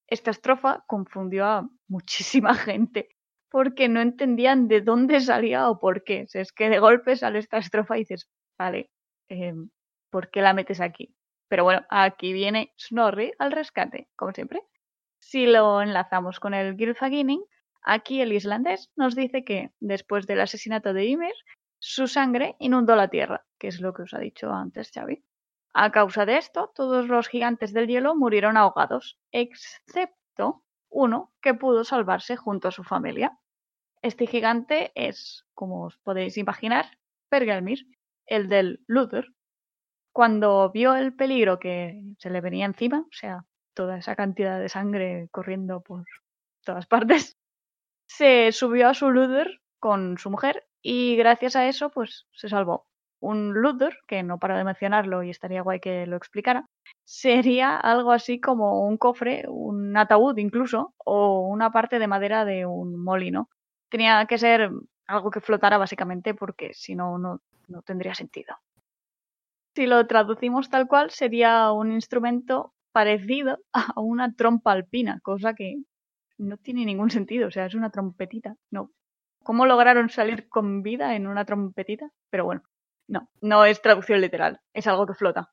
Esta 0.07 0.31
estrofa 0.31 0.83
confundió 0.87 1.45
a 1.45 1.69
muchísima 1.87 2.53
gente 2.55 3.09
porque 3.49 3.87
no 3.89 4.01
entendían 4.01 4.67
de 4.67 4.81
dónde 4.81 5.19
salía 5.21 5.69
o 5.69 5.79
por 5.79 6.03
qué. 6.03 6.27
es 6.33 6.51
que 6.51 6.69
de 6.69 6.79
golpe 6.79 7.15
sale 7.15 7.39
esta 7.39 7.57
estrofa 7.57 7.97
y 7.97 8.01
dices, 8.01 8.29
vale, 8.57 8.89
em, 9.29 9.69
¿por 10.09 10.29
qué 10.29 10.41
la 10.41 10.53
metes 10.53 10.81
aquí? 10.81 11.15
Pero 11.49 11.63
bueno, 11.63 11.85
aquí 11.89 12.33
viene 12.33 12.73
Snorri 12.77 13.31
al 13.39 13.51
rescate, 13.51 14.09
como 14.15 14.33
siempre. 14.33 14.61
Si 15.19 15.45
lo 15.45 15.81
enlazamos 15.81 16.39
con 16.39 16.53
el 16.53 16.75
Gylfaginning, 16.75 17.43
aquí 17.81 18.21
el 18.21 18.33
islandés 18.33 18.91
nos 18.95 19.15
dice 19.15 19.43
que 19.43 19.71
después 19.79 20.27
del 20.27 20.41
asesinato 20.41 20.93
de 20.93 21.05
Ymir, 21.05 21.33
su 21.79 22.07
sangre 22.07 22.55
inundó 22.59 22.95
la 22.95 23.07
tierra, 23.07 23.45
que 23.57 23.67
es 23.67 23.79
lo 23.79 23.93
que 23.93 24.03
os 24.03 24.13
ha 24.13 24.19
dicho 24.19 24.51
antes 24.51 24.91
Xavi. 24.91 25.23
A 25.73 25.91
causa 25.91 26.25
de 26.25 26.37
esto, 26.37 26.71
todos 26.73 27.07
los 27.07 27.27
gigantes 27.27 27.71
del 27.71 27.87
hielo 27.87 28.15
murieron 28.15 28.57
ahogados, 28.57 29.19
excepto 29.31 30.63
uno 30.89 31.33
que 31.41 31.53
pudo 31.53 31.83
salvarse 31.83 32.35
junto 32.35 32.67
a 32.67 32.71
su 32.71 32.83
familia. 32.83 33.37
Este 34.01 34.27
gigante 34.27 34.91
es, 34.95 35.45
como 35.53 35.85
os 35.85 35.97
podéis 35.97 36.37
imaginar, 36.37 36.97
Pergelmir, 37.29 37.87
el 38.25 38.47
del 38.47 38.83
Luther. 38.87 39.27
Cuando 40.13 40.71
vio 40.71 40.95
el 40.95 41.13
peligro 41.13 41.59
que 41.59 42.01
se 42.19 42.29
le 42.29 42.41
venía 42.41 42.65
encima, 42.65 43.01
o 43.01 43.11
sea, 43.11 43.45
toda 43.73 43.97
esa 43.97 44.15
cantidad 44.15 44.59
de 44.59 44.69
sangre 44.69 45.27
corriendo 45.31 45.81
por 45.81 46.05
todas 46.63 46.87
partes, 46.87 47.37
se 48.07 48.51
subió 48.51 48.89
a 48.89 48.93
su 48.93 49.11
Luder 49.11 49.61
con 49.79 50.17
su 50.17 50.31
mujer 50.31 50.65
y 50.81 51.15
gracias 51.15 51.55
a 51.55 51.67
eso 51.67 51.89
pues 51.91 52.27
se 52.31 52.49
salvó. 52.49 52.87
Un 53.19 53.53
Luder, 53.53 53.97
que 54.07 54.23
no 54.23 54.39
para 54.39 54.57
de 54.57 54.63
mencionarlo 54.63 55.23
y 55.23 55.29
estaría 55.29 55.61
guay 55.61 55.79
que 55.79 56.07
lo 56.07 56.17
explicara, 56.17 56.65
sería 57.03 57.77
algo 57.77 58.11
así 58.11 58.39
como 58.39 58.87
un 58.87 58.97
cofre, 58.97 59.45
un 59.47 59.95
ataúd 59.95 60.37
incluso, 60.37 60.93
o 60.97 61.41
una 61.47 61.71
parte 61.71 61.99
de 61.99 62.07
madera 62.07 62.45
de 62.45 62.65
un 62.65 63.01
molino. 63.03 63.49
Tenía 63.89 64.25
que 64.25 64.37
ser 64.37 64.71
algo 65.07 65.31
que 65.31 65.41
flotara 65.41 65.77
básicamente 65.77 66.33
porque 66.33 66.73
si 66.73 66.95
no, 66.95 67.17
no 67.17 67.81
tendría 67.83 68.13
sentido. 68.15 68.55
Si 69.75 69.85
lo 69.85 70.07
traducimos 70.07 70.71
tal 70.71 70.87
cual, 70.87 71.11
sería 71.11 71.71
un 71.71 71.91
instrumento 71.91 72.73
parecido 72.91 73.59
a 73.73 74.01
una 74.01 74.33
trompa 74.33 74.71
alpina, 74.71 75.19
cosa 75.21 75.53
que 75.53 75.75
no 76.39 76.57
tiene 76.57 76.83
ningún 76.83 77.11
sentido, 77.11 77.47
o 77.47 77.51
sea, 77.51 77.67
es 77.67 77.75
una 77.75 77.91
trompetita, 77.91 78.55
no. 78.71 78.89
¿Cómo 79.43 79.67
lograron 79.67 80.09
salir 80.09 80.49
con 80.49 80.81
vida 80.81 81.15
en 81.15 81.27
una 81.27 81.45
trompetita? 81.45 82.09
Pero 82.31 82.45
bueno, 82.45 82.63
no, 83.07 83.29
no 83.41 83.65
es 83.65 83.81
traducción 83.83 84.19
literal, 84.19 84.61
es 84.73 84.87
algo 84.87 85.05
que 85.05 85.13
flota. 85.13 85.51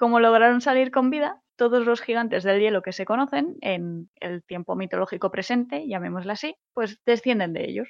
¿Cómo 0.00 0.18
lograron 0.18 0.62
salir 0.62 0.90
con 0.90 1.10
vida? 1.10 1.42
Todos 1.56 1.84
los 1.84 2.00
gigantes 2.00 2.42
del 2.42 2.58
hielo 2.58 2.80
que 2.80 2.94
se 2.94 3.04
conocen 3.04 3.58
en 3.60 4.08
el 4.18 4.42
tiempo 4.42 4.74
mitológico 4.74 5.30
presente, 5.30 5.86
llamémoslo 5.86 6.32
así, 6.32 6.54
pues 6.72 6.98
descienden 7.04 7.52
de 7.52 7.68
ellos. 7.68 7.86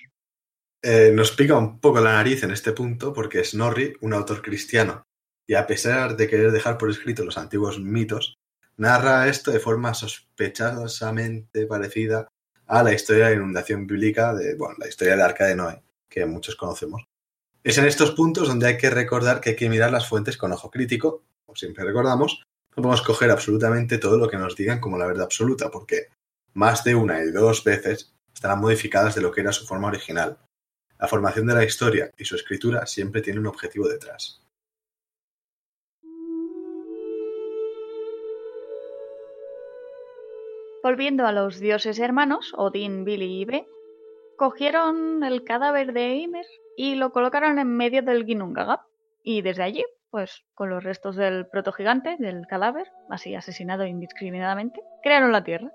Eh, 0.82 1.12
nos 1.14 1.30
pica 1.30 1.56
un 1.56 1.78
poco 1.78 2.00
la 2.00 2.14
nariz 2.14 2.42
en 2.42 2.50
este 2.50 2.72
punto 2.72 3.12
porque 3.12 3.44
Snorri, 3.44 3.94
un 4.00 4.12
autor 4.12 4.42
cristiano, 4.42 5.06
y 5.46 5.54
a 5.54 5.68
pesar 5.68 6.16
de 6.16 6.26
querer 6.26 6.50
dejar 6.50 6.78
por 6.78 6.90
escrito 6.90 7.24
los 7.24 7.38
antiguos 7.38 7.78
mitos, 7.78 8.40
narra 8.76 9.28
esto 9.28 9.52
de 9.52 9.60
forma 9.60 9.94
sospechosamente 9.94 11.64
parecida 11.68 12.26
a 12.66 12.82
la 12.82 12.92
historia 12.92 13.26
de 13.26 13.36
la 13.36 13.42
inundación 13.42 13.86
bíblica 13.86 14.34
de, 14.34 14.56
bueno, 14.56 14.74
la 14.80 14.88
historia 14.88 15.12
del 15.12 15.22
arca 15.22 15.46
de 15.46 15.54
Noé, 15.54 15.80
que 16.08 16.26
muchos 16.26 16.56
conocemos. 16.56 17.04
Es 17.62 17.78
en 17.78 17.84
estos 17.84 18.10
puntos 18.12 18.48
donde 18.48 18.66
hay 18.66 18.78
que 18.78 18.90
recordar 18.90 19.40
que 19.40 19.50
hay 19.50 19.56
que 19.56 19.68
mirar 19.68 19.92
las 19.92 20.08
fuentes 20.08 20.36
con 20.36 20.50
ojo 20.50 20.72
crítico, 20.72 21.22
siempre 21.54 21.84
recordamos, 21.84 22.42
no 22.76 22.82
podemos 22.82 23.02
coger 23.02 23.30
absolutamente 23.30 23.98
todo 23.98 24.16
lo 24.16 24.28
que 24.28 24.38
nos 24.38 24.56
digan 24.56 24.80
como 24.80 24.98
la 24.98 25.06
verdad 25.06 25.24
absoluta, 25.24 25.70
porque 25.70 26.08
más 26.54 26.84
de 26.84 26.94
una 26.94 27.22
y 27.22 27.30
dos 27.30 27.64
veces 27.64 28.14
estarán 28.32 28.60
modificadas 28.60 29.14
de 29.14 29.22
lo 29.22 29.32
que 29.32 29.40
era 29.40 29.52
su 29.52 29.66
forma 29.66 29.88
original. 29.88 30.38
La 30.98 31.08
formación 31.08 31.46
de 31.46 31.54
la 31.54 31.64
historia 31.64 32.10
y 32.16 32.24
su 32.24 32.36
escritura 32.36 32.86
siempre 32.86 33.22
tiene 33.22 33.40
un 33.40 33.46
objetivo 33.46 33.88
detrás. 33.88 34.42
Volviendo 40.82 41.26
a 41.26 41.32
los 41.32 41.60
dioses 41.60 41.98
hermanos, 41.98 42.54
Odín, 42.56 43.04
Billy 43.04 43.42
y 43.42 43.44
Be, 43.44 43.68
cogieron 44.36 45.22
el 45.24 45.44
cadáver 45.44 45.92
de 45.92 46.14
Ymir 46.14 46.46
y 46.76 46.94
lo 46.94 47.12
colocaron 47.12 47.58
en 47.58 47.76
medio 47.76 48.02
del 48.02 48.24
Ginnungagap. 48.24 48.80
Y 49.22 49.42
desde 49.42 49.62
allí, 49.62 49.84
pues 50.10 50.44
con 50.54 50.70
los 50.70 50.82
restos 50.82 51.16
del 51.16 51.46
protogigante, 51.46 52.16
del 52.18 52.46
cadáver, 52.46 52.86
así 53.08 53.34
asesinado 53.34 53.86
indiscriminadamente, 53.86 54.80
crearon 55.02 55.32
la 55.32 55.44
tierra. 55.44 55.72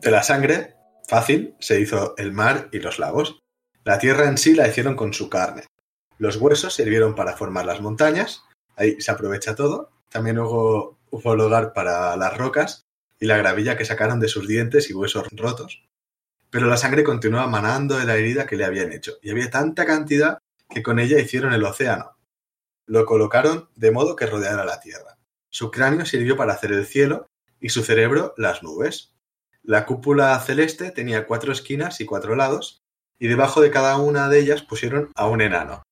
De 0.00 0.10
la 0.10 0.22
sangre, 0.22 0.74
fácil, 1.08 1.54
se 1.58 1.80
hizo 1.80 2.14
el 2.16 2.32
mar 2.32 2.68
y 2.72 2.78
los 2.78 2.98
lagos. 2.98 3.42
La 3.84 3.98
tierra 3.98 4.28
en 4.28 4.38
sí 4.38 4.54
la 4.54 4.68
hicieron 4.68 4.96
con 4.96 5.12
su 5.12 5.28
carne. 5.28 5.64
Los 6.18 6.36
huesos 6.36 6.74
sirvieron 6.74 7.14
para 7.14 7.36
formar 7.36 7.66
las 7.66 7.80
montañas, 7.80 8.44
ahí 8.76 9.00
se 9.00 9.10
aprovecha 9.10 9.54
todo. 9.54 9.90
También 10.10 10.38
hubo, 10.38 10.98
hubo 11.10 11.36
lugar 11.36 11.72
para 11.72 12.16
las 12.16 12.36
rocas 12.36 12.86
y 13.18 13.26
la 13.26 13.36
gravilla 13.36 13.76
que 13.76 13.84
sacaron 13.84 14.20
de 14.20 14.28
sus 14.28 14.46
dientes 14.46 14.90
y 14.90 14.94
huesos 14.94 15.26
rotos. 15.32 15.84
Pero 16.50 16.66
la 16.68 16.76
sangre 16.76 17.02
continuaba 17.02 17.48
manando 17.48 17.98
de 17.98 18.04
la 18.04 18.14
herida 18.14 18.46
que 18.46 18.56
le 18.56 18.64
habían 18.64 18.92
hecho, 18.92 19.14
y 19.22 19.30
había 19.30 19.50
tanta 19.50 19.84
cantidad 19.86 20.38
que 20.70 20.82
con 20.82 21.00
ella 21.00 21.18
hicieron 21.18 21.52
el 21.52 21.64
océano. 21.64 22.13
Lo 22.86 23.06
colocaron 23.06 23.68
de 23.76 23.90
modo 23.90 24.16
que 24.16 24.26
rodeara 24.26 24.64
la 24.64 24.80
tierra. 24.80 25.18
Su 25.50 25.70
cráneo 25.70 26.04
sirvió 26.04 26.36
para 26.36 26.52
hacer 26.52 26.72
el 26.72 26.86
cielo 26.86 27.26
y 27.60 27.70
su 27.70 27.82
cerebro 27.82 28.34
las 28.36 28.62
nubes. 28.62 29.14
La 29.62 29.86
cúpula 29.86 30.38
celeste 30.40 30.90
tenía 30.90 31.26
cuatro 31.26 31.52
esquinas 31.52 32.00
y 32.00 32.06
cuatro 32.06 32.36
lados, 32.36 32.82
y 33.18 33.28
debajo 33.28 33.60
de 33.60 33.70
cada 33.70 33.96
una 33.96 34.28
de 34.28 34.40
ellas 34.40 34.62
pusieron 34.62 35.10
a 35.14 35.26
un 35.26 35.40
enano. 35.40 35.82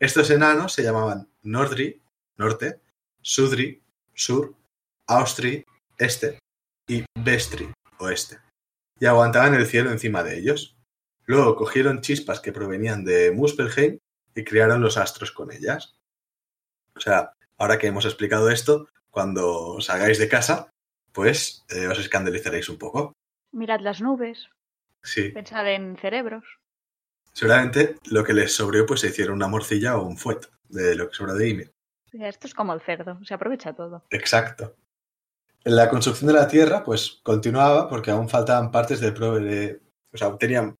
Estos 0.00 0.30
enanos 0.30 0.72
se 0.72 0.82
llamaban 0.82 1.28
Nordri, 1.42 2.02
norte, 2.36 2.80
Sudri, 3.22 3.82
sur, 4.14 4.54
Austri, 5.06 5.64
este, 5.98 6.38
y 6.88 7.04
Vestri, 7.14 7.72
oeste, 7.98 8.38
y 8.98 9.06
aguantaban 9.06 9.54
el 9.54 9.66
cielo 9.66 9.90
encima 9.90 10.22
de 10.22 10.38
ellos. 10.38 10.76
Luego 11.24 11.56
cogieron 11.56 12.00
chispas 12.00 12.40
que 12.40 12.52
provenían 12.52 13.04
de 13.04 13.30
Muspelheim 13.30 13.98
y 14.34 14.44
crearon 14.44 14.80
los 14.80 14.96
astros 14.96 15.32
con 15.32 15.52
ellas. 15.52 15.96
O 16.96 17.00
sea, 17.00 17.32
ahora 17.58 17.78
que 17.78 17.86
hemos 17.86 18.04
explicado 18.04 18.50
esto, 18.50 18.88
cuando 19.10 19.74
os 19.74 19.90
hagáis 19.90 20.18
de 20.18 20.28
casa, 20.28 20.70
pues 21.12 21.64
eh, 21.70 21.86
os 21.86 21.98
escandalizaréis 21.98 22.68
un 22.68 22.78
poco. 22.78 23.12
Mirad 23.52 23.80
las 23.80 24.00
nubes, 24.00 24.48
Sí, 25.02 25.28
pensad 25.30 25.66
en 25.72 25.96
cerebros. 25.98 26.44
seguramente 27.32 27.96
lo 28.10 28.24
que 28.24 28.32
les 28.34 28.52
sobró 28.54 28.84
pues 28.86 29.00
se 29.00 29.08
hicieron 29.08 29.36
una 29.36 29.46
morcilla 29.46 29.96
o 29.96 30.04
un 30.06 30.16
fuet 30.16 30.40
de 30.68 30.96
lo 30.96 31.08
que 31.08 31.14
sobra 31.14 31.34
de 31.34 31.48
Ymir. 31.48 31.72
Esto 32.12 32.46
es 32.48 32.54
como 32.54 32.72
el 32.74 32.80
cerdo, 32.80 33.18
se 33.24 33.34
aprovecha 33.34 33.72
todo. 33.74 34.04
Exacto. 34.10 34.74
La 35.64 35.88
construcción 35.88 36.26
de 36.28 36.32
la 36.34 36.48
Tierra 36.48 36.82
pues 36.82 37.20
continuaba 37.22 37.88
porque 37.88 38.10
aún 38.10 38.28
faltaban 38.28 38.70
partes 38.70 39.00
de 39.00 39.12
prove 39.12 39.40
de... 39.40 39.80
O 40.12 40.16
sea, 40.16 40.36
tenían 40.38 40.76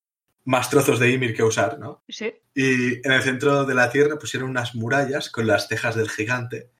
más 0.47 0.71
trozos 0.71 0.99
de 0.99 1.11
Ymir 1.11 1.35
que 1.37 1.43
usar, 1.43 1.79
¿no? 1.79 2.03
Sí, 2.09 2.33
Y 2.55 3.07
en 3.07 3.13
el 3.13 3.23
centro 3.23 3.65
de 3.67 3.75
la 3.75 3.91
Tierra 3.91 4.19
pusieron 4.19 4.49
unas 4.49 4.75
murallas 4.75 5.29
con 5.31 5.47
las 5.47 5.69
cejas 5.69 5.95
del 5.95 6.09
gigante 6.09 6.71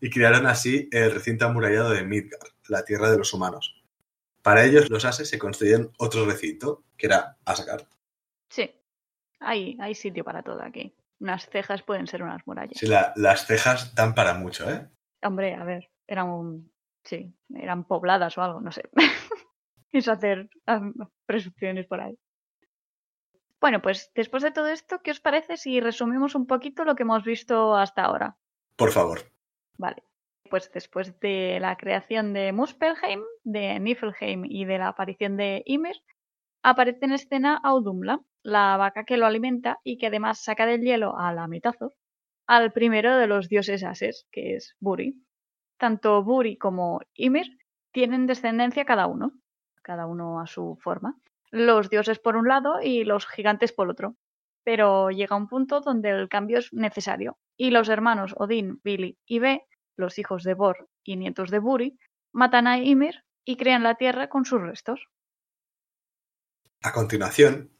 y 0.00 0.08
crearon 0.10 0.46
así 0.46 0.88
el 0.92 1.12
recinto 1.12 1.44
amurallado 1.44 1.90
de 1.90 2.04
Midgard, 2.04 2.48
la 2.68 2.84
Tierra 2.84 3.10
de 3.10 3.18
los 3.18 3.34
humanos. 3.34 3.74
Para 4.42 4.64
ellos, 4.64 4.88
los 4.88 5.04
ases 5.04 5.28
se 5.28 5.38
construyeron 5.38 5.92
otro 5.98 6.24
recinto, 6.24 6.84
que 6.96 7.06
era 7.06 7.36
Asgard. 7.44 7.84
sí. 8.48 8.70
Hay, 9.40 9.76
hay 9.80 9.94
sitio 9.94 10.24
para 10.24 10.42
todo 10.42 10.60
aquí. 10.62 10.96
Unas 11.20 11.48
cejas 11.48 11.82
pueden 11.84 12.08
ser 12.08 12.24
unas 12.24 12.44
murallas. 12.44 12.76
Sí, 12.76 12.86
la- 12.88 13.12
las 13.14 13.46
cejas 13.46 13.94
dan 13.94 14.12
para 14.14 14.34
mucho, 14.34 14.68
¿eh? 14.68 14.88
Hombre, 15.22 15.54
a 15.54 15.62
ver, 15.62 15.90
eran 16.08 16.28
un... 16.28 16.72
Sí, 17.04 17.32
eran 17.54 17.84
pobladas 17.84 18.36
o 18.36 18.42
algo, 18.42 18.60
no 18.60 18.72
sé. 18.72 18.82
es 19.92 20.08
hacer 20.08 20.48
ah, 20.66 20.80
presunciones 21.24 21.86
por 21.86 22.00
ahí. 22.00 22.18
Bueno, 23.60 23.82
pues 23.82 24.12
después 24.14 24.42
de 24.42 24.52
todo 24.52 24.68
esto, 24.68 25.00
¿qué 25.02 25.10
os 25.10 25.20
parece 25.20 25.56
si 25.56 25.80
resumimos 25.80 26.34
un 26.34 26.46
poquito 26.46 26.84
lo 26.84 26.94
que 26.94 27.02
hemos 27.02 27.24
visto 27.24 27.74
hasta 27.74 28.02
ahora? 28.02 28.36
Por 28.76 28.92
favor. 28.92 29.20
Vale. 29.76 30.04
Pues 30.48 30.70
después 30.72 31.18
de 31.20 31.58
la 31.60 31.76
creación 31.76 32.32
de 32.32 32.52
Muspelheim, 32.52 33.22
de 33.44 33.78
Niflheim 33.80 34.44
y 34.44 34.64
de 34.64 34.78
la 34.78 34.88
aparición 34.88 35.36
de 35.36 35.62
Ymir, 35.66 35.96
aparece 36.62 37.04
en 37.04 37.12
escena 37.12 37.60
Audumla, 37.62 38.20
la 38.42 38.76
vaca 38.76 39.04
que 39.04 39.16
lo 39.16 39.26
alimenta 39.26 39.78
y 39.84 39.98
que 39.98 40.06
además 40.06 40.42
saca 40.42 40.64
del 40.64 40.80
hielo 40.80 41.18
a 41.18 41.32
la 41.32 41.48
Mitazor, 41.48 41.92
al 42.46 42.72
primero 42.72 43.16
de 43.16 43.26
los 43.26 43.48
dioses 43.48 43.84
ases, 43.84 44.26
que 44.30 44.54
es 44.54 44.76
Buri. 44.80 45.22
Tanto 45.76 46.22
Buri 46.22 46.56
como 46.56 47.00
Ymir 47.14 47.58
tienen 47.92 48.26
descendencia 48.26 48.84
cada 48.84 49.06
uno, 49.06 49.32
cada 49.82 50.06
uno 50.06 50.40
a 50.40 50.46
su 50.46 50.78
forma. 50.80 51.16
Los 51.50 51.90
dioses 51.90 52.18
por 52.18 52.36
un 52.36 52.48
lado 52.48 52.80
y 52.82 53.04
los 53.04 53.26
gigantes 53.26 53.72
por 53.72 53.88
otro. 53.90 54.16
Pero 54.64 55.10
llega 55.10 55.36
un 55.36 55.48
punto 55.48 55.80
donde 55.80 56.10
el 56.10 56.28
cambio 56.28 56.58
es 56.58 56.72
necesario 56.72 57.38
y 57.56 57.70
los 57.70 57.88
hermanos 57.88 58.34
Odín, 58.36 58.80
Vili 58.84 59.18
y 59.26 59.38
Ve, 59.38 59.64
los 59.96 60.18
hijos 60.18 60.44
de 60.44 60.54
Bor 60.54 60.88
y 61.04 61.16
nietos 61.16 61.50
de 61.50 61.58
Buri, 61.58 61.98
matan 62.32 62.66
a 62.66 62.78
Ymir 62.78 63.24
y 63.44 63.56
crean 63.56 63.82
la 63.82 63.96
tierra 63.96 64.28
con 64.28 64.44
sus 64.44 64.60
restos. 64.60 65.08
A 66.82 66.92
continuación, 66.92 67.72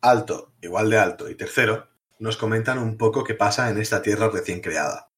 Alto, 0.00 0.52
igual 0.60 0.90
de 0.90 0.98
Alto 0.98 1.28
y 1.28 1.34
Tercero 1.34 1.88
nos 2.18 2.36
comentan 2.36 2.78
un 2.78 2.96
poco 2.96 3.24
qué 3.24 3.34
pasa 3.34 3.68
en 3.70 3.78
esta 3.78 4.02
tierra 4.02 4.30
recién 4.30 4.60
creada. 4.60 5.10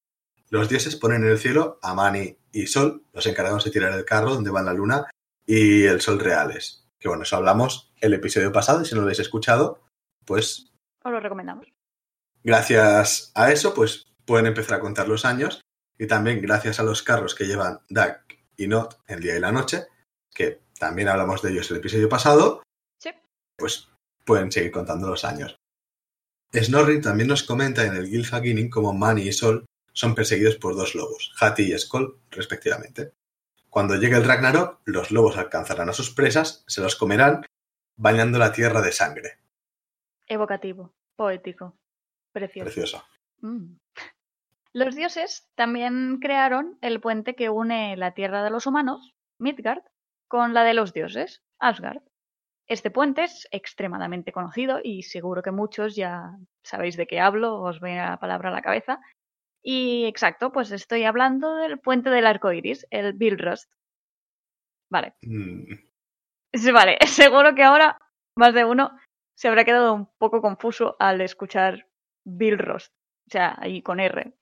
Los 0.51 0.69
dioses 0.69 0.97
ponen 0.97 1.23
en 1.23 1.31
el 1.31 1.39
cielo 1.39 1.79
a 1.83 1.95
Mani 1.95 2.39
y 2.53 2.67
Sol, 2.67 3.05
los 3.13 3.27
encargados 3.27 3.65
de 3.65 3.71
tirar 3.71 3.93
el 3.93 4.05
carro 4.05 4.35
donde 4.35 4.51
van 4.51 4.65
la 4.65 4.73
luna 4.73 5.07
y 5.47 5.85
el 5.85 6.01
sol 6.01 6.19
reales. 6.19 6.88
Que 6.99 7.09
bueno, 7.09 7.23
eso 7.23 7.37
hablamos 7.37 7.93
el 8.01 8.15
episodio 8.15 8.53
pasado 8.53 8.83
y 8.83 8.85
si 8.85 8.95
no 8.95 9.01
lo 9.01 9.05
habéis 9.07 9.21
escuchado, 9.21 9.81
pues 10.25 10.73
Os 11.05 11.13
lo 11.13 11.21
recomendamos. 11.21 11.67
gracias 12.43 13.33
a 13.35 13.53
eso, 13.53 13.75
pues 13.75 14.07
pueden 14.25 14.47
empezar 14.47 14.79
a 14.79 14.81
contar 14.81 15.09
los 15.09 15.25
años 15.25 15.61
y 15.99 16.07
también 16.07 16.41
gracias 16.43 16.81
a 16.81 16.83
los 16.83 17.03
carros 17.03 17.35
que 17.35 17.47
llevan 17.47 17.81
Dag 17.89 18.25
y 18.57 18.67
Not 18.69 19.01
el 19.07 19.21
día 19.21 19.37
y 19.37 19.41
la 19.41 19.53
noche, 19.53 19.87
que 20.35 20.61
también 20.79 21.09
hablamos 21.09 21.43
de 21.43 21.51
ellos 21.51 21.71
el 21.71 21.79
episodio 21.79 22.09
pasado, 22.09 22.63
Sí. 23.01 23.11
pues 23.57 23.89
pueden 24.25 24.51
seguir 24.53 24.71
contando 24.73 25.09
los 25.09 25.25
años. 25.25 25.57
Snorri 26.55 27.01
también 27.01 27.29
nos 27.29 27.43
comenta 27.43 27.85
en 27.85 27.95
el 27.95 28.09
Gylfaginning 28.09 28.71
cómo 28.71 28.93
Mani 28.93 29.23
y 29.23 29.33
Sol 29.33 29.67
son 29.93 30.15
perseguidos 30.15 30.57
por 30.57 30.75
dos 30.77 30.95
lobos, 30.95 31.33
Hati 31.41 31.73
y 31.73 31.79
Skoll, 31.79 32.19
respectivamente. 32.31 33.13
Cuando 33.79 33.95
llegue 33.95 34.17
el 34.17 34.25
Ragnarok, 34.25 34.81
los 34.87 35.13
lobos 35.13 35.37
alcanzarán 35.37 35.89
a 35.89 35.93
sus 35.93 36.13
presas, 36.13 36.65
se 36.67 36.81
los 36.81 36.97
comerán, 36.97 37.47
bañando 37.97 38.37
la 38.37 38.51
tierra 38.51 38.83
de 38.83 38.91
sangre. 38.91 39.39
Evocativo, 40.27 40.97
poético, 41.15 41.79
precioso. 42.33 42.65
Precioso. 42.65 43.05
Mm. 43.41 43.77
Los 44.73 44.97
dioses 44.97 45.49
también 45.55 46.19
crearon 46.21 46.77
el 46.81 47.01
puente 47.01 47.37
que 47.37 47.51
une 47.51 47.97
la 47.97 48.15
tierra 48.15 48.43
de 48.43 48.51
los 48.51 48.67
humanos, 48.67 49.15
Midgard, 49.39 49.85
con 50.27 50.55
la 50.55 50.65
de 50.65 50.75
los 50.75 50.93
dioses, 50.93 51.45
Asgard. 51.61 52.03
Este 52.67 52.91
puente 52.91 53.23
es 53.23 53.47
extremadamente 53.53 54.33
conocido 54.33 54.81
y 54.83 55.05
seguro 55.05 55.41
que 55.41 55.53
muchos 55.53 55.95
ya 55.95 56.37
sabéis 56.65 56.97
de 56.97 57.07
qué 57.07 57.21
hablo, 57.21 57.63
os 57.63 57.81
viene 57.81 58.03
la 58.03 58.19
palabra 58.19 58.49
a 58.49 58.53
la 58.53 58.63
cabeza. 58.63 58.99
Y 59.63 60.07
exacto, 60.07 60.53
pues 60.53 60.71
estoy 60.73 61.05
hablando 61.05 61.57
del 61.57 61.79
puente 61.79 62.11
del 62.11 62.27
arco 62.27 62.53
iris, 62.53 62.87
el 62.91 63.13
Bilrust. 63.13 63.71
Vale, 64.91 65.15
Mm, 65.23 65.75
Sí, 66.55 66.71
vale, 66.73 66.97
seguro 67.07 67.55
que 67.55 67.63
ahora 67.63 67.99
más 68.37 68.55
de 68.55 68.65
uno 68.65 68.91
se 69.37 69.49
habrá 69.49 69.65
quedado 69.65 69.93
un 69.95 70.07
poco 70.19 70.41
confuso 70.41 70.97
al 70.99 71.21
escuchar 71.21 71.87
Bilrost. 72.25 72.93
O 73.29 73.31
sea, 73.31 73.57
ahí 73.59 73.83
con 73.83 74.01
R. 74.01 74.33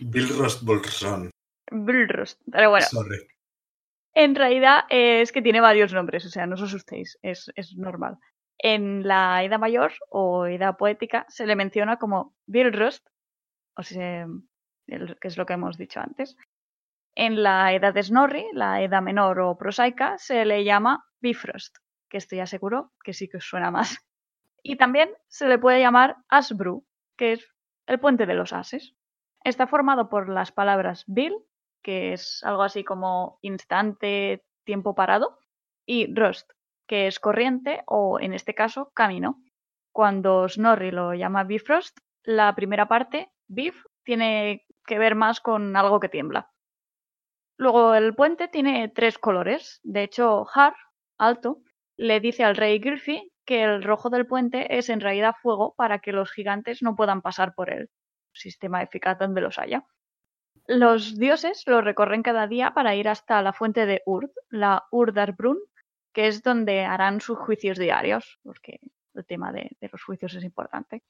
Bill 0.00 0.28
Rostbolson. 0.36 1.30
Bilrost. 1.70 2.40
Pero 2.50 2.70
bueno, 2.70 2.86
Sorry. 2.86 3.18
en 4.14 4.34
realidad 4.34 4.80
eh, 4.90 5.20
es 5.22 5.30
que 5.32 5.40
tiene 5.42 5.60
varios 5.60 5.92
nombres, 5.92 6.26
o 6.26 6.28
sea, 6.28 6.46
no 6.46 6.54
os 6.54 6.62
asustéis, 6.62 7.18
es, 7.22 7.50
es 7.54 7.76
normal. 7.76 8.18
En 8.58 9.06
la 9.06 9.42
Edad 9.44 9.58
Mayor 9.58 9.92
o 10.10 10.46
Edad 10.46 10.76
Poética 10.76 11.24
se 11.28 11.46
le 11.46 11.56
menciona 11.56 11.98
como 11.98 12.34
Bilrost, 12.46 13.06
o 13.76 13.82
sea, 13.82 14.26
que 14.86 15.28
es 15.28 15.38
lo 15.38 15.46
que 15.46 15.54
hemos 15.54 15.76
dicho 15.76 16.00
antes. 16.00 16.36
En 17.14 17.42
la 17.42 17.72
Edad 17.72 17.94
de 17.94 18.02
Snorri, 18.02 18.46
la 18.52 18.82
Edad 18.82 19.02
Menor 19.02 19.40
o 19.40 19.56
Prosaica, 19.56 20.18
se 20.18 20.44
le 20.44 20.64
llama 20.64 21.04
Bifrost, 21.20 21.76
que 22.08 22.18
estoy 22.18 22.38
ya 22.38 22.46
seguro 22.46 22.92
que 23.04 23.12
sí 23.12 23.28
que 23.28 23.36
os 23.36 23.44
suena 23.44 23.70
más. 23.70 23.98
Y 24.62 24.76
también 24.76 25.10
se 25.28 25.46
le 25.46 25.58
puede 25.58 25.80
llamar 25.80 26.16
Asbru, 26.28 26.84
que 27.16 27.32
es 27.32 27.46
el 27.86 28.00
puente 28.00 28.26
de 28.26 28.34
los 28.34 28.52
ases. 28.52 28.94
Está 29.44 29.66
formado 29.66 30.08
por 30.08 30.28
las 30.28 30.52
palabras 30.52 31.04
Bil, 31.06 31.34
que 31.82 32.14
es 32.14 32.42
algo 32.42 32.62
así 32.62 32.82
como 32.82 33.38
instante, 33.42 34.42
tiempo 34.64 34.94
parado, 34.94 35.38
y 35.84 36.12
Rust, 36.14 36.50
que 36.86 37.06
es 37.06 37.20
corriente 37.20 37.82
o, 37.86 38.18
en 38.18 38.32
este 38.32 38.54
caso, 38.54 38.90
camino. 38.94 39.42
Cuando 39.92 40.48
Snorri 40.48 40.90
lo 40.90 41.12
llama 41.12 41.44
Bifrost, 41.44 41.98
la 42.22 42.54
primera 42.54 42.88
parte, 42.88 43.30
Bif, 43.46 43.84
tiene 44.02 44.64
que 44.86 44.98
ver 44.98 45.14
más 45.14 45.40
con 45.40 45.76
algo 45.76 46.00
que 46.00 46.08
tiembla. 46.08 46.50
Luego 47.56 47.94
el 47.94 48.14
puente 48.14 48.48
tiene 48.48 48.88
tres 48.88 49.18
colores. 49.18 49.80
De 49.82 50.02
hecho, 50.02 50.46
Har, 50.52 50.74
alto, 51.18 51.62
le 51.96 52.20
dice 52.20 52.44
al 52.44 52.56
rey 52.56 52.80
Gylfi 52.80 53.30
que 53.44 53.62
el 53.62 53.82
rojo 53.82 54.10
del 54.10 54.26
puente 54.26 54.78
es 54.78 54.88
en 54.88 55.00
realidad 55.00 55.36
fuego 55.40 55.74
para 55.76 56.00
que 56.00 56.12
los 56.12 56.32
gigantes 56.32 56.82
no 56.82 56.96
puedan 56.96 57.22
pasar 57.22 57.54
por 57.54 57.70
él. 57.70 57.90
Sistema 58.32 58.82
eficaz 58.82 59.18
donde 59.18 59.40
los 59.40 59.58
haya. 59.58 59.84
Los 60.66 61.18
dioses 61.18 61.62
lo 61.66 61.82
recorren 61.82 62.22
cada 62.22 62.46
día 62.46 62.72
para 62.72 62.94
ir 62.94 63.08
hasta 63.08 63.42
la 63.42 63.52
fuente 63.52 63.86
de 63.86 64.02
Urd, 64.06 64.30
la 64.48 64.84
Urdarbrunn, 64.90 65.58
que 66.12 66.26
es 66.26 66.42
donde 66.42 66.84
harán 66.84 67.20
sus 67.20 67.38
juicios 67.38 67.78
diarios, 67.78 68.38
porque 68.42 68.80
el 69.14 69.26
tema 69.26 69.52
de, 69.52 69.76
de 69.80 69.88
los 69.92 70.02
juicios 70.02 70.34
es 70.34 70.42
importante. 70.42 71.02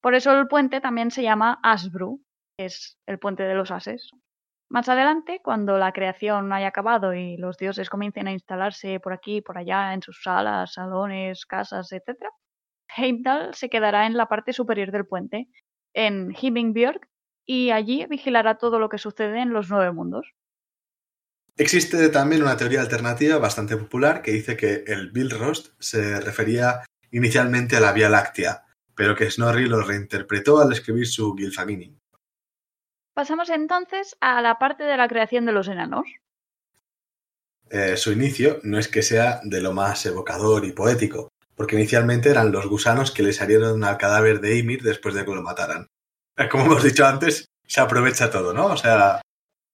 Por 0.00 0.14
eso 0.14 0.36
el 0.36 0.48
puente 0.48 0.80
también 0.80 1.12
se 1.12 1.22
llama 1.22 1.60
Asbru, 1.62 2.20
es 2.56 2.98
el 3.06 3.18
puente 3.18 3.42
de 3.42 3.54
los 3.54 3.70
ases. 3.70 4.10
Más 4.68 4.88
adelante, 4.88 5.40
cuando 5.44 5.76
la 5.76 5.92
creación 5.92 6.52
haya 6.52 6.68
acabado 6.68 7.12
y 7.12 7.36
los 7.36 7.58
dioses 7.58 7.90
comiencen 7.90 8.26
a 8.26 8.32
instalarse 8.32 9.00
por 9.00 9.12
aquí 9.12 9.36
y 9.36 9.40
por 9.42 9.58
allá 9.58 9.92
en 9.92 10.00
sus 10.00 10.22
salas, 10.22 10.72
salones, 10.72 11.44
casas, 11.44 11.92
etc., 11.92 12.16
Heimdall 12.96 13.54
se 13.54 13.68
quedará 13.68 14.06
en 14.06 14.16
la 14.16 14.26
parte 14.26 14.52
superior 14.52 14.90
del 14.90 15.06
puente, 15.06 15.48
en 15.94 16.34
Himinbjörg, 16.38 17.00
y 17.44 17.70
allí 17.70 18.06
vigilará 18.08 18.56
todo 18.56 18.78
lo 18.78 18.88
que 18.88 18.98
sucede 18.98 19.40
en 19.40 19.52
los 19.52 19.70
nueve 19.70 19.92
mundos. 19.92 20.32
Existe 21.56 22.08
también 22.08 22.42
una 22.42 22.56
teoría 22.56 22.80
alternativa 22.80 23.36
bastante 23.38 23.76
popular 23.76 24.22
que 24.22 24.32
dice 24.32 24.56
que 24.56 24.84
el 24.86 25.10
Bilrost 25.10 25.74
se 25.78 26.18
refería 26.20 26.80
inicialmente 27.10 27.76
a 27.76 27.80
la 27.80 27.92
Vía 27.92 28.08
Láctea, 28.08 28.64
pero 28.94 29.14
que 29.14 29.30
Snorri 29.30 29.66
lo 29.66 29.82
reinterpretó 29.82 30.60
al 30.60 30.72
escribir 30.72 31.06
su 31.06 31.34
Gylfaginning. 31.34 32.01
Pasamos 33.14 33.50
entonces 33.50 34.16
a 34.20 34.40
la 34.40 34.58
parte 34.58 34.84
de 34.84 34.96
la 34.96 35.08
creación 35.08 35.44
de 35.44 35.52
los 35.52 35.68
enanos. 35.68 36.04
Eh, 37.70 37.96
su 37.96 38.12
inicio 38.12 38.60
no 38.62 38.78
es 38.78 38.88
que 38.88 39.02
sea 39.02 39.40
de 39.44 39.60
lo 39.60 39.72
más 39.72 40.04
evocador 40.06 40.64
y 40.64 40.72
poético, 40.72 41.28
porque 41.54 41.76
inicialmente 41.76 42.30
eran 42.30 42.52
los 42.52 42.66
gusanos 42.66 43.10
que 43.10 43.22
le 43.22 43.32
salieron 43.32 43.84
al 43.84 43.98
cadáver 43.98 44.40
de 44.40 44.58
Ymir 44.58 44.82
después 44.82 45.14
de 45.14 45.24
que 45.24 45.34
lo 45.34 45.42
mataran. 45.42 45.86
Eh, 46.36 46.48
Como 46.48 46.64
hemos 46.64 46.82
dicho 46.82 47.06
antes, 47.06 47.46
se 47.66 47.80
aprovecha 47.80 48.30
todo, 48.30 48.52
¿no? 48.54 48.66
O 48.66 48.76
sea, 48.76 49.20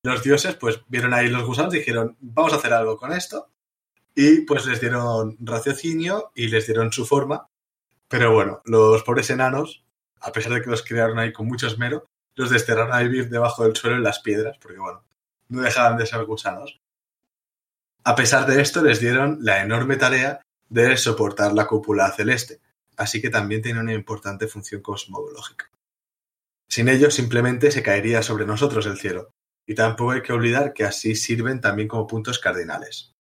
los 0.03 0.22
dioses 0.22 0.55
pues 0.55 0.80
vieron 0.89 1.14
ahí 1.14 1.28
los 1.28 1.45
gusanos 1.45 1.74
y 1.74 1.78
dijeron, 1.78 2.16
vamos 2.20 2.53
a 2.53 2.57
hacer 2.57 2.72
algo 2.72 2.97
con 2.97 3.12
esto. 3.12 3.51
Y 4.14 4.41
pues 4.43 4.66
les 4.66 4.80
dieron 4.80 5.36
raciocinio 5.41 6.32
y 6.34 6.49
les 6.49 6.66
dieron 6.66 6.93
su 6.93 7.07
forma. 7.07 7.49
Pero 8.09 8.32
bueno, 8.32 8.62
los 8.64 9.03
pobres 9.05 9.30
enanos, 9.30 9.84
a 10.20 10.32
pesar 10.32 10.53
de 10.53 10.62
que 10.62 10.70
los 10.70 10.82
crearon 10.82 11.18
ahí 11.18 11.32
con 11.32 11.47
mucho 11.47 11.68
esmero, 11.68 12.09
los 12.39 12.51
desterraron 12.51 12.95
a 12.95 13.01
vivir 13.01 13.28
debajo 13.28 13.64
del 13.64 13.74
suelo 13.74 13.97
en 13.97 14.05
las 14.05 14.20
piedras, 14.20 14.57
porque 14.59 14.78
bueno, 14.78 15.05
no 15.49 15.62
dejaban 15.62 15.99
de 15.99 16.07
ser 16.07 16.24
gusanos. 16.24 16.80
A 18.05 18.14
pesar 18.14 18.47
de 18.47 18.62
esto, 18.62 18.80
les 18.80 19.01
dieron 19.01 19.39
la 19.41 19.61
enorme 19.61 19.97
tarea 19.97 20.41
de 20.68 20.97
soportar 20.97 21.53
la 21.53 21.66
cúpula 21.66 22.11
celeste, 22.12 22.61
así 22.97 23.20
que 23.20 23.28
también 23.28 23.61
tiene 23.61 23.80
una 23.80 23.93
importante 23.93 24.47
función 24.47 24.82
cosmológica. 24.82 25.68
Sin 26.68 26.89
ellos 26.89 27.14
simplemente 27.14 27.72
se 27.72 27.82
caería 27.82 28.22
sobre 28.22 28.47
nosotros 28.47 28.86
el 28.86 28.99
cielo, 28.99 29.32
y 29.66 29.74
tampoco 29.74 30.12
hay 30.12 30.22
que 30.22 30.32
olvidar 30.32 30.72
que 30.72 30.84
así 30.84 31.16
sirven 31.16 31.61
también 31.61 31.89
como 31.89 32.07
puntos 32.07 32.39
cardinales. 32.39 33.16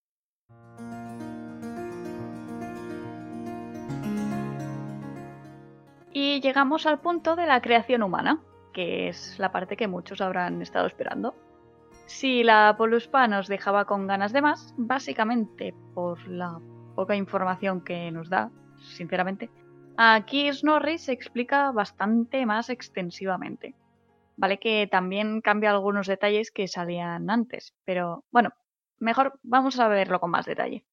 Y 6.12 6.40
llegamos 6.40 6.86
al 6.86 7.00
punto 7.00 7.34
de 7.34 7.46
la 7.46 7.60
creación 7.60 8.02
humana, 8.04 8.40
que 8.78 9.08
es 9.08 9.36
la 9.40 9.50
parte 9.50 9.76
que 9.76 9.88
muchos 9.88 10.20
habrán 10.20 10.62
estado 10.62 10.86
esperando. 10.86 11.34
Si 12.06 12.44
la 12.44 12.76
Poluspa 12.78 13.26
nos 13.26 13.48
dejaba 13.48 13.86
con 13.86 14.06
ganas 14.06 14.32
de 14.32 14.40
más, 14.40 14.72
básicamente 14.76 15.74
por 15.94 16.28
la 16.28 16.60
poca 16.94 17.16
información 17.16 17.82
que 17.82 18.12
nos 18.12 18.30
da, 18.30 18.52
sinceramente, 18.80 19.50
aquí 19.96 20.52
Snorri 20.52 20.98
se 20.98 21.10
explica 21.10 21.72
bastante 21.72 22.46
más 22.46 22.70
extensivamente. 22.70 23.74
Vale 24.36 24.60
que 24.60 24.86
también 24.86 25.40
cambia 25.40 25.72
algunos 25.72 26.06
detalles 26.06 26.52
que 26.52 26.68
salían 26.68 27.30
antes, 27.30 27.74
pero 27.84 28.22
bueno, 28.30 28.50
mejor 29.00 29.40
vamos 29.42 29.80
a 29.80 29.88
verlo 29.88 30.20
con 30.20 30.30
más 30.30 30.46
detalle. 30.46 30.84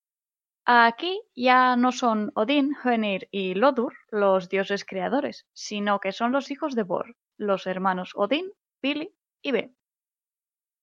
Aquí 0.65 1.21
ya 1.35 1.75
no 1.75 1.91
son 1.91 2.31
Odín, 2.33 2.75
Hönir 2.83 3.27
y 3.29 3.53
Lodur 3.53 3.93
los 4.09 4.49
dioses 4.49 4.85
creadores, 4.85 5.45
sino 5.53 5.99
que 5.99 6.11
son 6.11 6.31
los 6.31 6.49
hijos 6.49 6.73
de 6.73 6.81
Bor, 6.81 7.15
los 7.37 7.67
hermanos 7.67 8.11
Odín, 8.15 8.51
Billy 8.81 9.13
y 9.41 9.51
Be. 9.51 9.73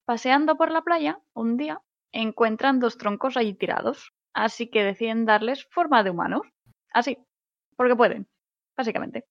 Paseando 0.05 0.57
por 0.57 0.70
la 0.70 0.82
playa, 0.82 1.20
un 1.32 1.57
día, 1.57 1.80
encuentran 2.12 2.80
dos 2.80 2.98
troncos 2.98 3.36
allí 3.36 3.55
tirados, 3.55 4.12
así 4.34 4.68
que 4.70 4.84
deciden 4.84 5.24
darles 5.24 5.66
forma 5.70 6.03
de 6.03 6.11
humanos. 6.11 6.42
Así, 6.92 7.18
porque 7.76 7.96
pueden, 7.96 8.28
básicamente. 8.76 9.24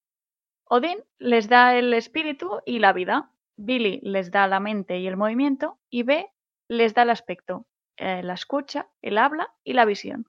Odín 0.66 1.04
les 1.18 1.50
da 1.50 1.76
el 1.76 1.94
espíritu 1.94 2.62
y 2.66 2.80
la 2.80 2.94
vida, 2.94 3.32
Billy 3.58 4.00
les 4.04 4.32
da 4.32 4.48
la 4.48 4.60
mente 4.60 5.00
y 5.00 5.08
el 5.08 5.18
movimiento, 5.18 5.80
y 5.90 6.04
B 6.04 6.32
les 6.68 6.94
da 6.94 7.04
el 7.04 7.10
aspecto, 7.10 7.68
eh, 7.98 8.24
la 8.24 8.34
escucha, 8.34 8.88
el 9.02 9.18
habla 9.18 9.54
y 9.64 9.74
la 9.74 9.86
visión. 9.86 10.26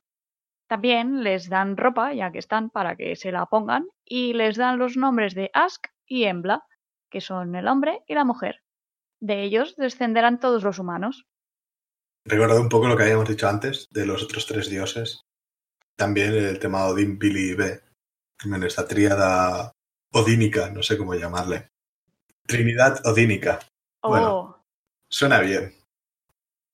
También 0.66 1.22
les 1.22 1.49
dan 1.49 1.76
ropa, 1.76 2.12
ya 2.12 2.32
que 2.32 2.38
están, 2.38 2.70
para 2.70 2.97
que 2.97 3.14
se 3.14 3.30
la 3.30 3.47
pongan, 3.47 3.86
y 4.05 4.32
les 4.32 4.57
dan 4.57 4.78
los 4.78 4.97
nombres 4.97 5.34
de 5.34 5.51
Ask 5.55 5.86
y 6.07 6.24
Embla, 6.24 6.64
que 7.12 7.20
son 7.20 7.54
el 7.54 7.68
hombre 7.68 8.02
y 8.08 8.14
la 8.14 8.24
mujer. 8.24 8.62
De 9.20 9.44
ellos 9.44 9.76
descenderán 9.76 10.40
todos 10.40 10.64
los 10.64 10.78
humanos. 10.78 11.26
Recordad 12.24 12.58
un 12.58 12.68
poco 12.68 12.88
lo 12.88 12.96
que 12.96 13.04
habíamos 13.04 13.28
dicho 13.28 13.48
antes 13.48 13.86
de 13.90 14.06
los 14.06 14.22
otros 14.22 14.46
tres 14.46 14.68
dioses. 14.68 15.20
También 15.96 16.34
el 16.34 16.58
tema 16.58 16.84
de 16.84 16.92
Odín, 16.92 17.18
Billy 17.18 17.50
y 17.50 17.54
Be. 17.54 17.82
En 18.44 18.64
esta 18.64 18.88
tríada 18.88 19.72
odínica, 20.12 20.70
no 20.70 20.82
sé 20.82 20.98
cómo 20.98 21.14
llamarle. 21.14 21.68
Trinidad 22.46 23.06
odínica. 23.06 23.60
Oh, 24.00 24.08
Bueno. 24.08 24.64
Suena 25.08 25.40
bien. 25.40 25.74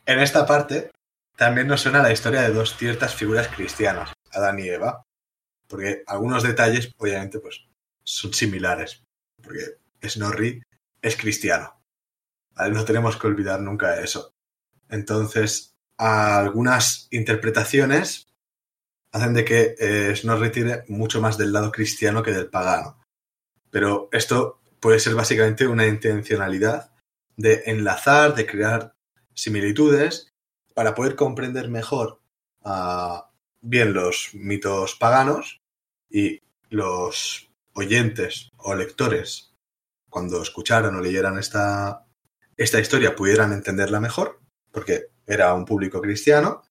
En 0.07 0.21
esta 0.21 0.47
parte 0.47 0.91
también 1.37 1.67
nos 1.67 1.83
suena 1.83 2.03
la 2.03 2.13
historia 2.13 2.43
de 2.43 2.53
dos 2.53 2.77
ciertas 2.77 3.15
figuras 3.15 3.49
cristianas, 3.49 4.13
Adán 4.33 4.59
y 4.59 4.69
Eva, 4.69 5.05
porque 5.67 6.03
algunos 6.07 6.43
detalles, 6.43 6.95
obviamente, 6.99 7.41
pues 7.41 7.67
son 8.05 8.33
similares, 8.33 9.05
porque 9.43 9.77
Snorri 10.03 10.63
es 11.03 11.17
cristiano. 11.17 11.81
No 12.57 12.85
tenemos 12.85 13.17
que 13.17 13.27
olvidar 13.27 13.61
nunca 13.61 14.01
eso. 14.01 14.35
Entonces, 14.89 15.77
algunas 15.97 17.09
interpretaciones 17.11 18.29
hacen 19.13 19.35
de 19.35 19.45
que 19.45 19.75
eh, 19.79 20.15
Snorri 20.17 20.51
tire 20.51 20.85
mucho 20.89 21.21
más 21.21 21.39
del 21.39 21.53
lado 21.53 21.71
cristiano 21.71 22.23
que 22.23 22.33
del 22.33 22.51
pagano. 22.51 22.99
Pero 23.71 24.09
esto 24.13 24.61
puede 24.81 25.01
ser 25.01 25.15
básicamente 25.15 25.67
una 25.67 25.87
intencionalidad 25.87 26.93
de 27.37 27.63
enlazar, 27.67 28.35
de 28.35 28.47
crear 28.47 28.95
similitudes 29.35 30.33
para 30.75 30.95
poder 30.95 31.15
comprender 31.15 31.69
mejor 31.69 32.21
ah, 32.65 33.31
bien 33.61 33.93
los 33.93 34.31
mitos 34.35 34.95
paganos 34.97 35.61
y 36.11 36.41
los 36.71 37.49
oyentes 37.75 38.51
o 38.57 38.75
lectores 38.75 39.48
cuando 40.09 40.43
escucharan 40.43 40.95
o 40.95 41.01
leyeran 41.01 41.39
esta, 41.39 42.07
esta 42.57 42.81
historia 42.81 43.15
pudieran 43.15 43.53
entenderla 43.53 44.01
mejor, 44.01 44.41
porque 44.71 45.07
era 45.27 45.55
un 45.55 45.65
público 45.65 46.01
cristiano, 46.01 46.63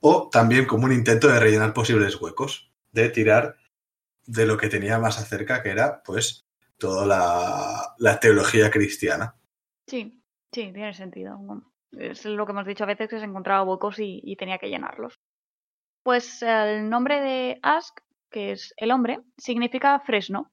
o 0.00 0.28
también 0.30 0.66
como 0.66 0.84
un 0.84 0.92
intento 0.92 1.28
de 1.28 1.40
rellenar 1.40 1.72
posibles 1.72 2.20
huecos, 2.20 2.70
de 2.92 3.08
tirar 3.08 3.56
de 4.26 4.46
lo 4.46 4.56
que 4.56 4.68
tenía 4.68 4.98
más 4.98 5.18
acerca, 5.18 5.62
que 5.62 5.70
era 5.70 6.02
pues 6.02 6.46
toda 6.78 7.06
la, 7.06 7.94
la 7.98 8.20
teología 8.20 8.70
cristiana. 8.70 9.36
sí, 9.86 10.22
sí, 10.52 10.72
tiene 10.72 10.94
sentido. 10.94 11.38
Es 11.92 12.24
lo 12.24 12.44
que 12.44 12.52
hemos 12.52 12.66
dicho 12.66 12.84
a 12.84 12.88
veces, 12.88 13.08
que 13.08 13.18
se 13.18 13.24
encontraba 13.24 13.62
huecos 13.64 13.98
y, 13.98 14.20
y 14.22 14.36
tenía 14.36 14.58
que 14.58 14.68
llenarlos. 14.68 15.20
Pues 16.02 16.42
el 16.42 16.90
nombre 16.90 17.20
de 17.20 17.58
Ask, 17.62 18.00
que 18.30 18.52
es 18.52 18.74
el 18.76 18.90
hombre, 18.90 19.20
significa 19.38 19.98
fresno, 20.00 20.52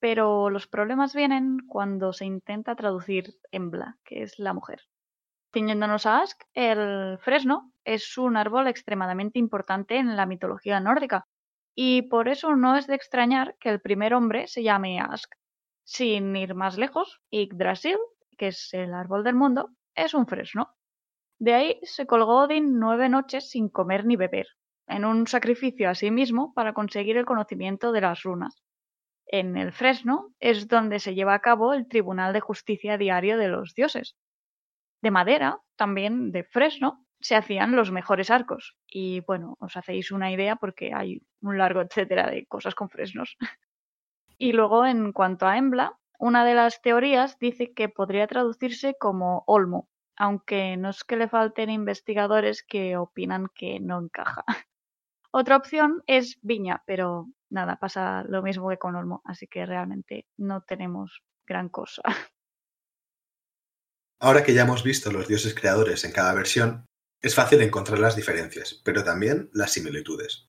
pero 0.00 0.50
los 0.50 0.66
problemas 0.66 1.14
vienen 1.14 1.58
cuando 1.68 2.12
se 2.12 2.24
intenta 2.24 2.74
traducir 2.74 3.34
Embla, 3.52 3.98
que 4.04 4.22
es 4.22 4.38
la 4.38 4.54
mujer. 4.54 4.80
Ciñéndonos 5.52 6.06
a 6.06 6.22
Ask, 6.22 6.42
el 6.54 7.18
fresno 7.18 7.72
es 7.84 8.16
un 8.16 8.36
árbol 8.36 8.66
extremadamente 8.66 9.38
importante 9.38 9.96
en 9.96 10.16
la 10.16 10.26
mitología 10.26 10.80
nórdica, 10.80 11.26
y 11.74 12.02
por 12.02 12.28
eso 12.28 12.56
no 12.56 12.76
es 12.76 12.86
de 12.86 12.94
extrañar 12.94 13.56
que 13.60 13.68
el 13.68 13.80
primer 13.80 14.14
hombre 14.14 14.46
se 14.48 14.62
llame 14.62 15.00
Ask. 15.00 15.34
Sin 15.84 16.34
ir 16.36 16.54
más 16.54 16.78
lejos, 16.78 17.20
Yggdrasil, 17.30 17.98
que 18.38 18.48
es 18.48 18.72
el 18.72 18.94
árbol 18.94 19.24
del 19.24 19.34
mundo, 19.34 19.70
es 19.94 20.14
un 20.14 20.26
fresno. 20.26 20.76
De 21.38 21.54
ahí 21.54 21.80
se 21.82 22.06
colgó 22.06 22.42
Odin 22.44 22.78
nueve 22.78 23.08
noches 23.08 23.50
sin 23.50 23.68
comer 23.68 24.06
ni 24.06 24.16
beber, 24.16 24.46
en 24.86 25.04
un 25.04 25.26
sacrificio 25.26 25.90
a 25.90 25.94
sí 25.94 26.10
mismo 26.10 26.54
para 26.54 26.74
conseguir 26.74 27.16
el 27.16 27.24
conocimiento 27.24 27.92
de 27.92 28.00
las 28.02 28.22
runas. 28.22 28.62
En 29.32 29.56
el 29.56 29.70
fresno 29.70 30.34
es 30.40 30.66
donde 30.66 30.98
se 30.98 31.14
lleva 31.14 31.34
a 31.34 31.40
cabo 31.40 31.72
el 31.72 31.86
Tribunal 31.86 32.32
de 32.32 32.40
Justicia 32.40 32.98
Diario 32.98 33.38
de 33.38 33.46
los 33.46 33.76
Dioses. 33.76 34.16
De 35.02 35.12
madera, 35.12 35.60
también 35.76 36.32
de 36.32 36.42
fresno, 36.42 37.06
se 37.20 37.36
hacían 37.36 37.76
los 37.76 37.92
mejores 37.92 38.28
arcos. 38.28 38.76
Y 38.88 39.20
bueno, 39.20 39.56
os 39.60 39.76
hacéis 39.76 40.10
una 40.10 40.32
idea 40.32 40.56
porque 40.56 40.92
hay 40.92 41.22
un 41.42 41.58
largo 41.58 41.80
etcétera 41.80 42.28
de 42.28 42.44
cosas 42.46 42.74
con 42.74 42.90
fresnos. 42.90 43.36
y 44.36 44.52
luego, 44.52 44.84
en 44.84 45.12
cuanto 45.12 45.46
a 45.46 45.56
Embla, 45.56 45.96
una 46.18 46.44
de 46.44 46.54
las 46.54 46.82
teorías 46.82 47.38
dice 47.38 47.72
que 47.72 47.88
podría 47.88 48.26
traducirse 48.26 48.96
como 48.98 49.44
olmo, 49.46 49.88
aunque 50.16 50.76
no 50.76 50.90
es 50.90 51.04
que 51.04 51.16
le 51.16 51.28
falten 51.28 51.70
investigadores 51.70 52.64
que 52.64 52.96
opinan 52.96 53.46
que 53.54 53.78
no 53.78 54.00
encaja. 54.00 54.44
Otra 55.30 55.56
opción 55.56 56.02
es 56.08 56.36
viña, 56.42 56.82
pero 56.84 57.28
nada, 57.50 57.78
pasa 57.78 58.24
lo 58.28 58.42
mismo 58.42 58.68
que 58.68 58.78
con 58.78 58.96
olmo, 58.96 59.22
así 59.24 59.46
que 59.46 59.66
realmente 59.66 60.26
no 60.38 60.62
tenemos 60.62 61.22
gran 61.46 61.68
cosa. 61.68 62.02
Ahora 64.20 64.42
que 64.42 64.54
ya 64.54 64.62
hemos 64.62 64.82
visto 64.82 65.10
los 65.10 65.28
dioses 65.28 65.54
creadores 65.54 66.04
en 66.04 66.12
cada 66.12 66.34
versión, 66.34 66.84
es 67.22 67.34
fácil 67.34 67.60
encontrar 67.62 67.98
las 67.98 68.16
diferencias, 68.16 68.80
pero 68.84 69.02
también 69.02 69.50
las 69.52 69.72
similitudes. 69.72 70.46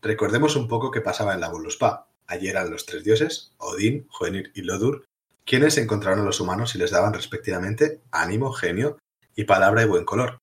Recordemos 0.00 0.56
un 0.56 0.66
poco 0.68 0.90
qué 0.90 1.00
pasaba 1.00 1.34
en 1.34 1.40
la 1.40 1.48
Voluspa. 1.48 2.08
Allí 2.26 2.48
eran 2.48 2.70
los 2.70 2.86
tres 2.86 3.04
dioses, 3.04 3.54
Odín, 3.58 4.08
Hoenir 4.18 4.50
y 4.54 4.62
Lodur, 4.62 5.04
quienes 5.44 5.78
encontraron 5.78 6.20
a 6.20 6.24
los 6.24 6.40
humanos 6.40 6.74
y 6.74 6.78
les 6.78 6.90
daban 6.90 7.14
respectivamente 7.14 8.02
ánimo, 8.10 8.52
genio 8.52 8.98
y 9.34 9.44
palabra 9.44 9.82
y 9.82 9.86
buen 9.86 10.04
color. 10.04 10.38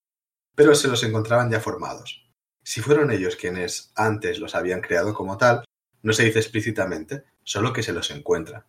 Pero 0.55 0.75
se 0.75 0.87
los 0.87 1.03
encontraban 1.03 1.49
ya 1.49 1.59
formados. 1.59 2.29
Si 2.63 2.81
fueron 2.81 3.11
ellos 3.11 3.35
quienes 3.35 3.91
antes 3.95 4.39
los 4.39 4.55
habían 4.55 4.81
creado 4.81 5.13
como 5.13 5.37
tal, 5.37 5.63
no 6.01 6.13
se 6.13 6.25
dice 6.25 6.39
explícitamente, 6.39 7.23
solo 7.43 7.73
que 7.73 7.83
se 7.83 7.93
los 7.93 8.11
encuentra. 8.11 8.67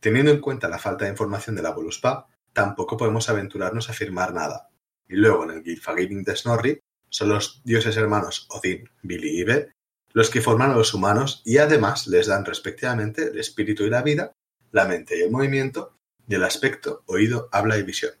Teniendo 0.00 0.30
en 0.30 0.40
cuenta 0.40 0.68
la 0.68 0.78
falta 0.78 1.04
de 1.04 1.10
información 1.10 1.56
de 1.56 1.62
la 1.62 1.70
Voluspa, 1.70 2.28
tampoco 2.52 2.96
podemos 2.96 3.28
aventurarnos 3.28 3.88
a 3.88 3.92
afirmar 3.92 4.34
nada. 4.34 4.70
Y 5.08 5.16
luego 5.16 5.44
en 5.44 5.50
el 5.50 5.62
Gylfaginning 5.62 6.24
de 6.24 6.36
Snorri 6.36 6.80
son 7.08 7.28
los 7.28 7.62
dioses 7.64 7.96
hermanos 7.96 8.46
Odín, 8.50 8.88
Billy 9.02 9.40
y 9.40 9.44
Be 9.44 9.72
los 10.12 10.30
que 10.30 10.42
forman 10.42 10.70
a 10.70 10.74
los 10.74 10.94
humanos 10.94 11.42
y 11.44 11.58
además 11.58 12.06
les 12.06 12.26
dan 12.26 12.44
respectivamente 12.44 13.28
el 13.28 13.38
espíritu 13.38 13.84
y 13.84 13.90
la 13.90 14.02
vida, 14.02 14.32
la 14.70 14.86
mente 14.86 15.18
y 15.18 15.22
el 15.22 15.30
movimiento, 15.30 15.98
y 16.28 16.34
el 16.34 16.44
aspecto, 16.44 17.02
oído, 17.06 17.48
habla 17.52 17.78
y 17.78 17.82
visión. 17.82 18.12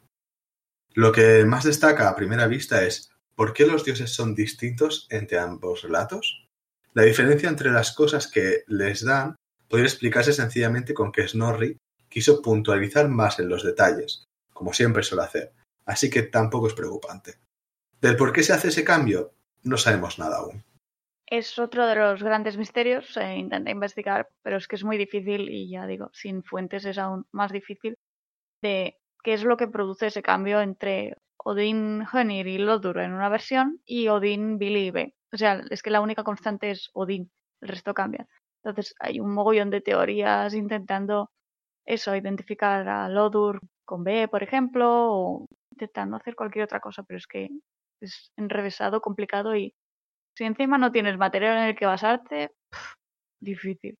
Lo 0.94 1.12
que 1.12 1.44
más 1.44 1.64
destaca 1.64 2.08
a 2.08 2.16
primera 2.16 2.46
vista 2.46 2.82
es 2.84 3.10
¿por 3.34 3.52
qué 3.52 3.66
los 3.66 3.84
dioses 3.84 4.12
son 4.12 4.34
distintos 4.34 5.06
entre 5.10 5.38
ambos 5.38 5.82
relatos? 5.82 6.48
La 6.94 7.02
diferencia 7.04 7.48
entre 7.48 7.70
las 7.70 7.92
cosas 7.92 8.30
que 8.30 8.64
les 8.66 9.04
dan 9.04 9.36
podría 9.68 9.86
explicarse 9.86 10.32
sencillamente 10.32 10.92
con 10.92 11.10
que 11.10 11.26
Snorri 11.26 11.78
quiso 12.08 12.42
puntualizar 12.42 13.08
más 13.08 13.38
en 13.38 13.48
los 13.48 13.64
detalles, 13.64 14.24
como 14.52 14.74
siempre 14.74 15.02
suele 15.02 15.24
hacer, 15.24 15.52
así 15.86 16.10
que 16.10 16.24
tampoco 16.24 16.66
es 16.66 16.74
preocupante. 16.74 17.36
Del 18.00 18.16
por 18.16 18.32
qué 18.32 18.42
se 18.42 18.52
hace 18.52 18.68
ese 18.68 18.84
cambio, 18.84 19.32
no 19.62 19.78
sabemos 19.78 20.18
nada 20.18 20.38
aún. 20.38 20.62
Es 21.26 21.58
otro 21.58 21.86
de 21.86 21.94
los 21.94 22.22
grandes 22.22 22.58
misterios, 22.58 23.14
se 23.14 23.36
intenta 23.36 23.70
investigar, 23.70 24.28
pero 24.42 24.58
es 24.58 24.68
que 24.68 24.76
es 24.76 24.84
muy 24.84 24.98
difícil 24.98 25.48
y 25.48 25.70
ya 25.70 25.86
digo, 25.86 26.10
sin 26.12 26.42
fuentes 26.42 26.84
es 26.84 26.98
aún 26.98 27.26
más 27.32 27.50
difícil 27.50 27.96
de 28.60 28.98
qué 29.24 29.32
es 29.32 29.44
lo 29.44 29.56
que 29.56 29.68
produce 29.68 30.08
ese 30.08 30.22
cambio 30.22 30.60
entre 30.60 31.16
Odín 31.38 32.04
Hönir 32.12 32.46
y 32.46 32.58
Lodur 32.58 32.98
en 32.98 33.14
una 33.14 33.30
versión 33.30 33.80
y 33.86 34.08
Odín 34.08 34.58
Billy 34.58 34.90
B. 34.90 35.14
O 35.32 35.36
sea, 35.36 35.62
es 35.70 35.82
que 35.82 35.90
la 35.90 36.00
única 36.00 36.24
constante 36.24 36.70
es 36.70 36.90
Odín, 36.92 37.30
el 37.60 37.68
resto 37.68 37.94
cambia. 37.94 38.26
Entonces 38.62 38.94
hay 39.00 39.18
un 39.20 39.32
mogollón 39.32 39.70
de 39.70 39.80
teorías 39.80 40.54
intentando 40.54 41.30
eso, 41.84 42.14
identificar 42.14 42.88
a 42.88 43.08
Lodur 43.08 43.60
con 43.84 44.04
B, 44.04 44.28
por 44.28 44.42
ejemplo, 44.42 44.86
o 44.88 45.46
intentando 45.70 46.16
hacer 46.16 46.36
cualquier 46.36 46.64
otra 46.64 46.80
cosa, 46.80 47.02
pero 47.02 47.18
es 47.18 47.26
que 47.26 47.48
es 48.00 48.32
enrevesado, 48.36 49.00
complicado 49.00 49.56
y 49.56 49.74
si 50.36 50.44
encima 50.44 50.78
no 50.78 50.92
tienes 50.92 51.18
material 51.18 51.58
en 51.58 51.64
el 51.64 51.76
que 51.76 51.86
basarte, 51.86 52.52
difícil. 53.40 53.96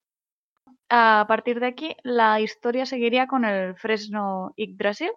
A 0.88 1.24
partir 1.28 1.60
de 1.60 1.66
aquí, 1.66 1.96
la 2.02 2.40
historia 2.40 2.86
seguiría 2.86 3.26
con 3.26 3.44
el 3.44 3.74
Fresno 3.76 4.52
Yggdrasil, 4.56 5.12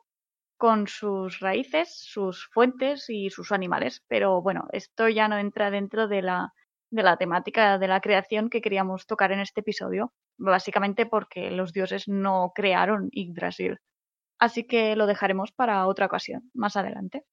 con 0.57 0.87
sus 0.87 1.39
raíces, 1.39 1.93
sus 1.95 2.47
fuentes 2.53 3.09
y 3.09 3.29
sus 3.29 3.51
animales. 3.51 4.03
Pero 4.07 4.41
bueno, 4.41 4.67
esto 4.71 5.09
ya 5.09 5.27
no 5.27 5.37
entra 5.37 5.71
dentro 5.71 6.07
de 6.07 6.21
la, 6.21 6.53
de 6.91 7.03
la 7.03 7.17
temática 7.17 7.77
de 7.77 7.87
la 7.87 8.01
creación 8.01 8.49
que 8.49 8.61
queríamos 8.61 9.05
tocar 9.07 9.31
en 9.31 9.39
este 9.39 9.61
episodio, 9.61 10.13
básicamente 10.37 11.05
porque 11.05 11.51
los 11.51 11.73
dioses 11.73 12.07
no 12.07 12.51
crearon 12.55 13.09
Yggdrasil. 13.11 13.79
Así 14.39 14.65
que 14.65 14.95
lo 14.95 15.07
dejaremos 15.07 15.51
para 15.51 15.87
otra 15.87 16.07
ocasión, 16.07 16.49
más 16.53 16.75
adelante. 16.77 17.23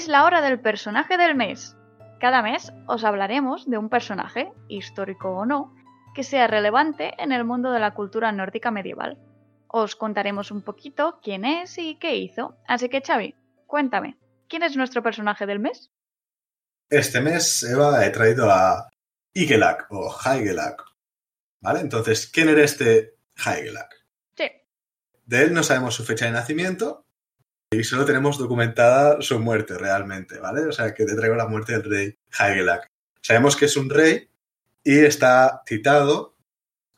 Es 0.00 0.08
la 0.08 0.24
hora 0.24 0.40
del 0.40 0.58
personaje 0.58 1.18
del 1.18 1.34
mes. 1.34 1.76
Cada 2.20 2.40
mes 2.40 2.72
os 2.86 3.04
hablaremos 3.04 3.68
de 3.68 3.76
un 3.76 3.90
personaje, 3.90 4.50
histórico 4.66 5.28
o 5.28 5.44
no, 5.44 5.74
que 6.14 6.22
sea 6.22 6.46
relevante 6.46 7.12
en 7.22 7.32
el 7.32 7.44
mundo 7.44 7.70
de 7.70 7.80
la 7.80 7.92
cultura 7.92 8.32
nórdica 8.32 8.70
medieval. 8.70 9.18
Os 9.68 9.96
contaremos 9.96 10.50
un 10.50 10.62
poquito 10.62 11.20
quién 11.22 11.44
es 11.44 11.76
y 11.76 11.96
qué 11.96 12.16
hizo. 12.16 12.56
Así 12.66 12.88
que 12.88 13.02
Xavi, 13.02 13.34
cuéntame, 13.66 14.16
¿quién 14.48 14.62
es 14.62 14.74
nuestro 14.74 15.02
personaje 15.02 15.44
del 15.44 15.58
mes? 15.60 15.90
Este 16.88 17.20
mes, 17.20 17.62
Eva, 17.62 18.02
he 18.06 18.08
traído 18.08 18.50
a 18.50 18.88
Igelak 19.34 19.86
o 19.90 20.10
Haigelak. 20.24 20.82
¿Vale? 21.60 21.80
Entonces, 21.80 22.26
¿quién 22.26 22.48
era 22.48 22.64
este 22.64 23.16
Haigelak? 23.44 23.94
Sí. 24.34 24.50
De 25.26 25.42
él 25.42 25.52
no 25.52 25.62
sabemos 25.62 25.94
su 25.94 26.06
fecha 26.06 26.24
de 26.24 26.32
nacimiento, 26.32 27.04
y 27.72 27.84
solo 27.84 28.04
tenemos 28.04 28.36
documentada 28.36 29.22
su 29.22 29.38
muerte 29.38 29.78
realmente, 29.78 30.40
¿vale? 30.40 30.62
O 30.62 30.72
sea, 30.72 30.92
que 30.92 31.04
te 31.04 31.14
traigo 31.14 31.36
la 31.36 31.46
muerte 31.46 31.72
del 31.72 31.84
rey 31.84 32.14
Haigelak. 32.36 32.88
Sabemos 33.22 33.56
que 33.56 33.66
es 33.66 33.76
un 33.76 33.88
rey 33.88 34.28
y 34.82 34.98
está 34.98 35.62
citado 35.66 36.36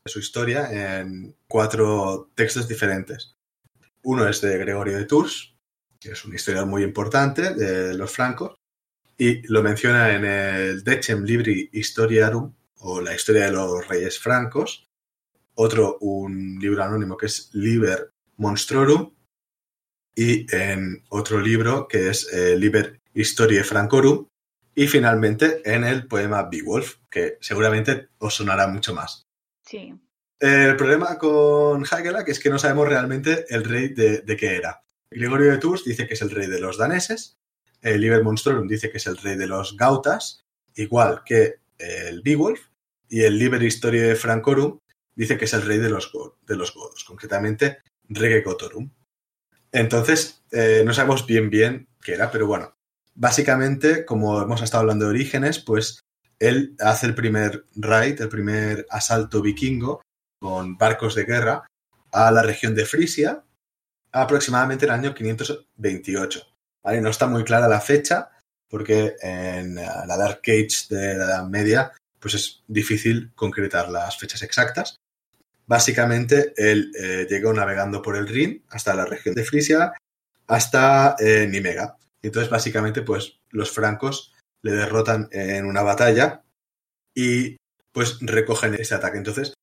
su 0.07 0.19
historia 0.19 1.01
en 1.01 1.37
cuatro 1.47 2.31
textos 2.35 2.67
diferentes. 2.69 3.37
Uno 4.03 4.27
es 4.27 4.41
de 4.41 4.57
Gregorio 4.57 4.97
de 4.97 5.05
Tours, 5.05 5.55
que 6.01 6.13
es 6.13 6.25
una 6.25 6.37
historia 6.37 6.65
muy 6.65 6.83
importante 6.83 7.55
de 7.55 7.95
los 7.95 8.11
francos, 8.11 8.57
y 9.19 9.47
lo 9.49 9.63
menciona 9.63 10.15
en 10.15 10.25
el 10.25 10.83
Decem 10.83 11.23
Libri 11.25 11.69
Historiarum, 11.73 12.55
o 12.79 13.01
la 13.01 13.15
historia 13.15 13.45
de 13.45 13.53
los 13.53 13.87
reyes 13.87 14.19
francos. 14.19 14.89
Otro, 15.55 15.99
un 16.01 16.59
libro 16.59 16.83
anónimo 16.83 17.17
que 17.17 17.27
es 17.27 17.51
Liber 17.53 18.11
Monstrorum, 18.39 19.13
y 20.15 20.47
en 20.55 21.05
otro 21.09 21.41
libro 21.41 21.89
que 21.89 22.11
es 22.11 22.33
eh, 22.33 22.57
Liber 22.57 23.01
Historiae 23.15 23.65
Francorum 23.65 24.27
y 24.75 24.87
finalmente 24.87 25.61
en 25.65 25.85
el 25.85 26.07
poema 26.07 26.49
Beowulf, 26.51 26.97
que 27.11 27.37
seguramente 27.41 28.09
os 28.19 28.35
sonará 28.35 28.67
mucho 28.67 28.95
más. 28.95 29.27
Sí. 29.65 29.95
El 30.39 30.77
problema 30.77 31.19
con 31.19 31.85
Hagelak 31.85 32.29
es 32.29 32.41
que 32.41 32.51
no 32.51 32.59
sabemos 32.59 32.89
realmente 32.89 33.45
el 33.49 33.65
rey 33.65 33.89
de, 33.89 34.25
qué 34.39 34.57
era. 34.57 34.83
Gregorio 35.11 35.53
de 35.53 35.59
Tours 35.59 35.85
dice 35.85 36.07
que 36.09 36.15
es 36.15 36.23
el 36.23 36.31
rey 36.31 36.49
de 36.49 36.61
los 36.61 36.79
daneses, 36.79 37.39
el 37.81 38.01
Liber 38.01 38.23
Monstrorum 38.23 38.67
dice 38.67 38.91
que 38.91 38.97
es 38.97 39.07
el 39.07 39.17
rey 39.19 39.37
de 39.37 39.47
los 39.47 39.77
gautas, 39.77 40.45
igual 40.75 41.23
que 41.25 41.57
el 41.79 42.23
Beowulf, 42.23 42.61
y 43.09 43.23
el 43.23 43.39
Liber 43.39 43.63
Historiae 43.63 44.15
Francorum 44.15 44.79
dice 45.15 45.37
que 45.37 45.45
es 45.45 45.53
el 45.53 45.63
rey 45.63 45.79
de 45.79 45.91
los, 45.91 46.11
de 46.47 46.57
los 46.57 46.73
godos, 46.75 47.05
concretamente 47.05 47.79
Rege 48.09 48.43
Cotorum. 48.43 48.91
Entonces, 49.73 50.43
eh, 50.51 50.83
no 50.85 50.93
sabemos 50.93 51.27
bien 51.27 51.51
bien 51.51 51.89
qué 52.03 52.15
era, 52.15 52.31
pero 52.31 52.47
bueno, 52.47 52.77
básicamente, 53.15 54.05
como 54.05 54.41
hemos 54.43 54.63
estado 54.63 54.83
hablando 54.83 55.07
de 55.07 55.13
orígenes, 55.13 55.59
pues 55.59 56.01
él 56.39 56.77
hace 56.81 57.07
el 57.07 57.15
primer 57.15 57.67
raid, 57.75 58.21
el 58.21 58.29
primer 58.29 58.87
asalto 58.91 59.41
vikingo 59.41 60.03
con 60.41 60.77
barcos 60.77 61.15
de 61.15 61.25
guerra 61.25 61.67
a 62.11 62.31
la 62.31 62.43
región 62.43 62.75
de 62.75 62.85
Frisia 62.85 63.45
aproximadamente 64.11 64.85
en 64.85 64.93
el 64.93 64.99
año 64.99 65.15
528. 65.15 66.47
¿vale? 66.83 67.01
No 67.01 67.11
está 67.11 67.27
muy 67.27 67.45
clara 67.45 67.69
la 67.69 67.81
fecha 67.81 68.31
porque 68.69 69.15
en 69.21 69.77
la 69.77 70.17
Dark 70.17 70.41
Age 70.43 70.87
de 70.91 71.15
la 71.15 71.25
Edad 71.25 71.47
Media 71.49 71.93
pues 72.19 72.35
es 72.35 72.63
difícil 72.69 73.33
concretar 73.35 73.89
las 73.89 74.17
fechas 74.17 74.43
exactas, 74.43 74.97
Básicamente, 75.67 76.53
él 76.57 76.93
eh, 76.99 77.27
llegó 77.29 77.53
navegando 77.53 78.03
por 78.03 78.17
el 78.17 78.29
Rin 78.29 78.65
hasta 78.69 78.95
la 78.95 79.05
región 79.05 79.35
de 79.35 79.45
Frisia, 79.45 79.93
hasta 80.47 81.17
eh, 81.19 81.47
Nimega. 81.49 81.97
Entonces, 82.21 82.51
básicamente, 82.51 83.03
pues 83.03 83.41
los 83.51 83.71
francos 83.71 84.33
le 84.63 84.73
derrotan 84.73 85.29
en 85.33 85.67
una 85.67 85.83
batalla 85.83 86.43
y 87.15 87.57
pues 87.93 88.19
recogen 88.21 88.75
ese 88.75 88.95
ataque. 88.95 89.19
Entonces, 89.19 89.55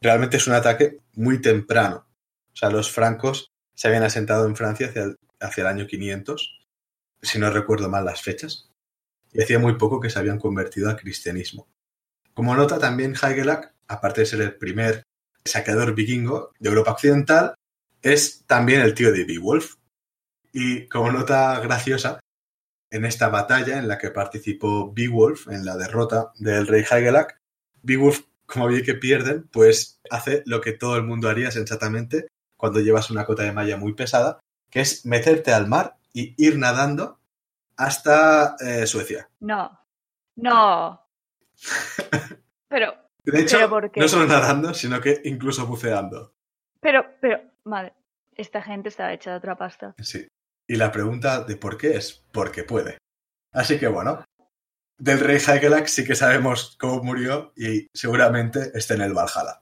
realmente 0.00 0.36
es 0.36 0.46
un 0.46 0.54
ataque 0.54 1.00
muy 1.14 1.40
temprano. 1.40 2.06
O 2.52 2.56
sea, 2.56 2.70
los 2.70 2.90
francos 2.90 3.50
se 3.74 3.88
habían 3.88 4.04
asentado 4.04 4.46
en 4.46 4.54
Francia 4.54 4.88
hacia 4.88 5.14
hacia 5.44 5.62
el 5.62 5.68
año 5.68 5.86
500, 5.86 6.60
si 7.22 7.38
no 7.38 7.50
recuerdo 7.50 7.88
mal 7.88 8.04
las 8.04 8.22
fechas, 8.22 8.70
y 9.32 9.42
hacía 9.42 9.58
muy 9.58 9.76
poco 9.76 10.00
que 10.00 10.10
se 10.10 10.18
habían 10.18 10.38
convertido 10.38 10.88
al 10.88 10.96
cristianismo. 10.96 11.68
Como 12.32 12.54
nota 12.54 12.78
también 12.78 13.14
Heigelak, 13.20 13.74
aparte 13.86 14.22
de 14.22 14.26
ser 14.26 14.40
el 14.40 14.56
primer 14.56 15.04
saqueador 15.46 15.94
vikingo 15.94 16.52
de 16.58 16.68
Europa 16.68 16.92
Occidental, 16.92 17.54
es 18.02 18.44
también 18.46 18.80
el 18.80 18.94
tío 18.94 19.12
de 19.12 19.24
Beowulf. 19.24 19.76
Y 20.52 20.88
como 20.88 21.10
nota 21.10 21.58
graciosa, 21.60 22.20
en 22.90 23.04
esta 23.04 23.28
batalla 23.28 23.78
en 23.78 23.88
la 23.88 23.98
que 23.98 24.10
participó 24.10 24.92
Beowulf, 24.92 25.48
en 25.48 25.64
la 25.64 25.76
derrota 25.76 26.32
del 26.38 26.66
rey 26.66 26.84
Hygelac, 26.84 27.38
Beowulf, 27.82 28.20
como 28.46 28.68
ve 28.68 28.82
que 28.82 28.94
pierden, 28.94 29.48
pues 29.48 30.00
hace 30.10 30.42
lo 30.46 30.60
que 30.60 30.72
todo 30.72 30.96
el 30.96 31.02
mundo 31.02 31.28
haría 31.28 31.50
sensatamente 31.50 32.28
cuando 32.56 32.80
llevas 32.80 33.10
una 33.10 33.24
cota 33.24 33.42
de 33.42 33.52
malla 33.52 33.76
muy 33.76 33.94
pesada, 33.94 34.38
que 34.70 34.80
es 34.80 35.04
meterte 35.06 35.52
al 35.52 35.66
mar 35.66 35.96
y 36.12 36.34
ir 36.36 36.56
nadando 36.56 37.18
hasta 37.76 38.56
eh, 38.60 38.86
Suecia. 38.86 39.28
No, 39.40 39.78
no. 40.36 41.06
Pero, 42.68 42.94
de 43.24 43.40
hecho, 43.40 43.58
no 43.96 44.08
solo 44.08 44.26
nadando, 44.26 44.74
sino 44.74 45.00
que 45.00 45.22
incluso 45.24 45.66
buceando. 45.66 46.34
Pero, 46.80 47.06
pero, 47.20 47.40
vale, 47.64 47.94
esta 48.36 48.62
gente 48.62 48.90
estaba 48.90 49.12
hecha 49.12 49.30
de 49.30 49.36
otra 49.38 49.56
pasta. 49.56 49.94
Sí. 49.98 50.26
Y 50.66 50.76
la 50.76 50.92
pregunta 50.92 51.44
de 51.44 51.56
por 51.56 51.76
qué 51.76 51.96
es 51.96 52.24
porque 52.32 52.64
puede. 52.64 52.98
Así 53.52 53.78
que 53.78 53.86
bueno, 53.86 54.24
del 54.98 55.20
rey 55.20 55.36
Hagelak 55.36 55.86
sí 55.86 56.04
que 56.04 56.14
sabemos 56.14 56.76
cómo 56.78 57.02
murió 57.02 57.52
y 57.56 57.88
seguramente 57.94 58.70
esté 58.74 58.94
en 58.94 59.02
el 59.02 59.14
Valhalla. 59.14 59.60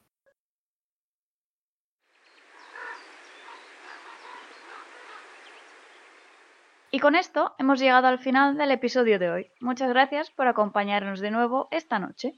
Y 6.91 6.99
con 6.99 7.15
esto 7.15 7.55
hemos 7.59 7.81
llegado 7.81 8.07
al 8.07 8.19
final 8.19 8.59
del 8.59 8.71
episodio 8.71 9.19
de 9.19 9.31
hoy. 9.31 9.53
Muchas 9.61 9.89
gracias 9.89 10.31
por 10.31 10.47
acompañarnos 10.47 11.21
de 11.21 11.31
nuevo 11.31 11.69
esta 11.71 11.99
noche. 11.99 12.35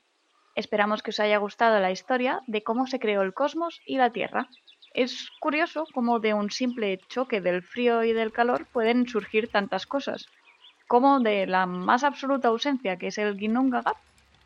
Esperamos 0.55 1.03
que 1.03 1.11
os 1.11 1.21
haya 1.21 1.39
gustado 1.39 1.81
la 1.81 1.91
historia 1.91 2.41
de 2.47 2.63
cómo 2.63 2.87
se 2.87 3.01
creó 3.01 3.23
el 3.23 3.35
cosmos 3.35 3.81
y 3.87 3.99
la 3.99 4.11
Tierra. 4.11 4.49
Es 4.93 5.31
curioso 5.41 5.87
cómo 5.93 6.21
de 6.21 6.35
un 6.35 6.51
simple 6.51 7.01
choque 7.09 7.41
del 7.41 7.63
frío 7.63 8.05
y 8.05 8.13
del 8.13 8.33
calor 8.33 8.67
pueden 8.73 9.09
surgir 9.09 9.49
tantas 9.49 9.87
cosas. 9.87 10.27
Como 10.87 11.19
de 11.19 11.47
la 11.47 11.67
más 11.67 12.05
absoluta 12.05 12.49
ausencia, 12.49 12.97
que 12.97 13.09
es 13.09 13.19
el 13.19 13.37
Ginnungagap, 13.37 13.97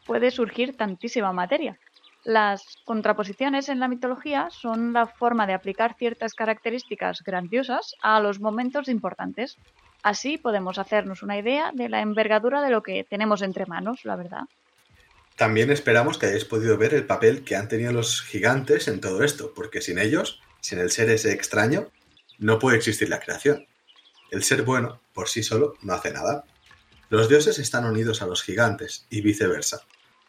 puede 0.07 0.31
surgir 0.31 0.77
tantísima 0.77 1.35
materia. 1.35 1.79
Las 2.25 2.79
contraposiciones 2.87 3.69
en 3.69 3.79
la 3.79 3.89
mitología 3.89 4.49
son 4.51 4.95
la 4.95 5.07
forma 5.07 5.47
de 5.47 5.53
aplicar 5.53 5.95
ciertas 5.95 6.35
características 6.35 7.23
grandiosas 7.23 7.95
a 8.03 8.19
los 8.21 8.41
momentos 8.41 8.89
importantes. 8.89 9.59
Así 10.03 10.39
podemos 10.39 10.79
hacernos 10.79 11.23
una 11.23 11.39
idea 11.39 11.71
de 11.75 11.91
la 11.91 12.01
envergadura 12.01 12.63
de 12.63 12.71
lo 12.71 12.83
que 12.83 13.05
tenemos 13.05 13.43
entre 13.43 13.67
manos, 13.67 14.05
la 14.05 14.17
verdad. 14.17 14.45
También 15.39 15.71
esperamos 15.71 16.19
que 16.19 16.27
hayáis 16.27 16.45
podido 16.45 16.77
ver 16.77 16.95
el 16.95 17.07
papel 17.07 17.45
que 17.45 17.55
han 17.55 17.69
tenido 17.69 17.93
los 17.93 18.23
gigantes 18.23 18.89
en 18.89 19.01
todo 19.01 19.23
esto, 19.23 19.53
porque 19.55 19.81
sin 19.81 20.01
ellos, 20.01 20.41
sin 20.61 20.81
el 20.81 20.91
ser 20.91 21.11
ese 21.11 21.33
extraño, 21.33 21.93
no 22.39 22.59
puede 22.59 22.77
existir 22.77 23.09
la 23.09 23.21
creación. 23.21 23.65
El 24.33 24.43
ser 24.43 24.65
bueno, 24.65 25.01
por 25.15 25.29
sí 25.29 25.45
solo, 25.45 25.75
no 25.81 25.95
hace 25.95 26.13
nada. 26.13 26.45
Los 27.09 27.29
dioses 27.29 27.61
están 27.61 27.85
unidos 27.85 28.21
a 28.21 28.27
los 28.27 28.43
gigantes 28.43 29.07
y 29.11 29.21
viceversa, 29.21 29.83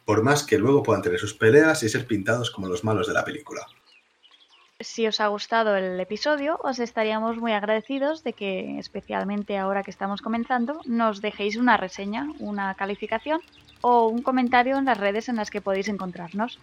por 0.05 0.21
más 0.21 0.43
que 0.43 0.59
luego 0.59 0.83
puedan 0.83 1.01
tener 1.01 1.19
sus 1.19 1.33
peleas 1.33 1.81
y 1.81 1.89
ser 1.89 2.05
pintados 2.05 2.51
como 2.51 2.67
los 2.67 2.83
malos 2.83 3.07
de 3.07 3.15
la 3.15 3.25
película. 3.25 3.65
Si 4.79 5.07
os 5.07 5.19
ha 5.19 5.27
gustado 5.27 5.75
el 5.75 5.99
episodio, 5.99 6.59
os 6.63 6.77
estaríamos 6.77 7.35
muy 7.37 7.53
agradecidos 7.53 8.23
de 8.23 8.33
que, 8.33 8.77
especialmente 8.77 9.57
ahora 9.57 9.81
que 9.81 9.91
estamos 9.91 10.21
comenzando, 10.21 10.81
nos 10.85 11.19
dejéis 11.19 11.55
una 11.55 11.77
reseña, 11.77 12.27
una 12.37 12.75
calificación 12.75 13.41
o 13.81 14.07
un 14.07 14.21
comentario 14.21 14.77
en 14.77 14.85
las 14.85 14.97
redes 14.97 15.29
en 15.29 15.35
las 15.35 15.49
que 15.49 15.61
podéis 15.61 15.87
encontrarnos. 15.87 16.59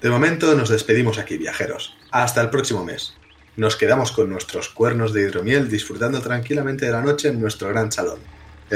De 0.00 0.10
momento 0.10 0.54
nos 0.54 0.68
despedimos 0.68 1.18
aquí, 1.18 1.38
viajeros. 1.38 1.96
Hasta 2.10 2.40
el 2.42 2.50
próximo 2.50 2.84
mes. 2.84 3.14
Nos 3.56 3.76
quedamos 3.76 4.12
con 4.12 4.28
nuestros 4.28 4.68
cuernos 4.68 5.12
de 5.12 5.22
hidromiel 5.22 5.68
disfrutando 5.68 6.20
tranquilamente 6.20 6.86
de 6.86 6.92
la 6.92 7.00
noche 7.00 7.28
en 7.28 7.40
nuestro 7.40 7.68
gran 7.68 7.90
salón. 7.90 8.18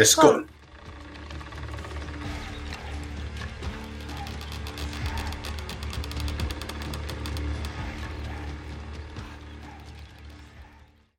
¡Skol! 0.03 0.47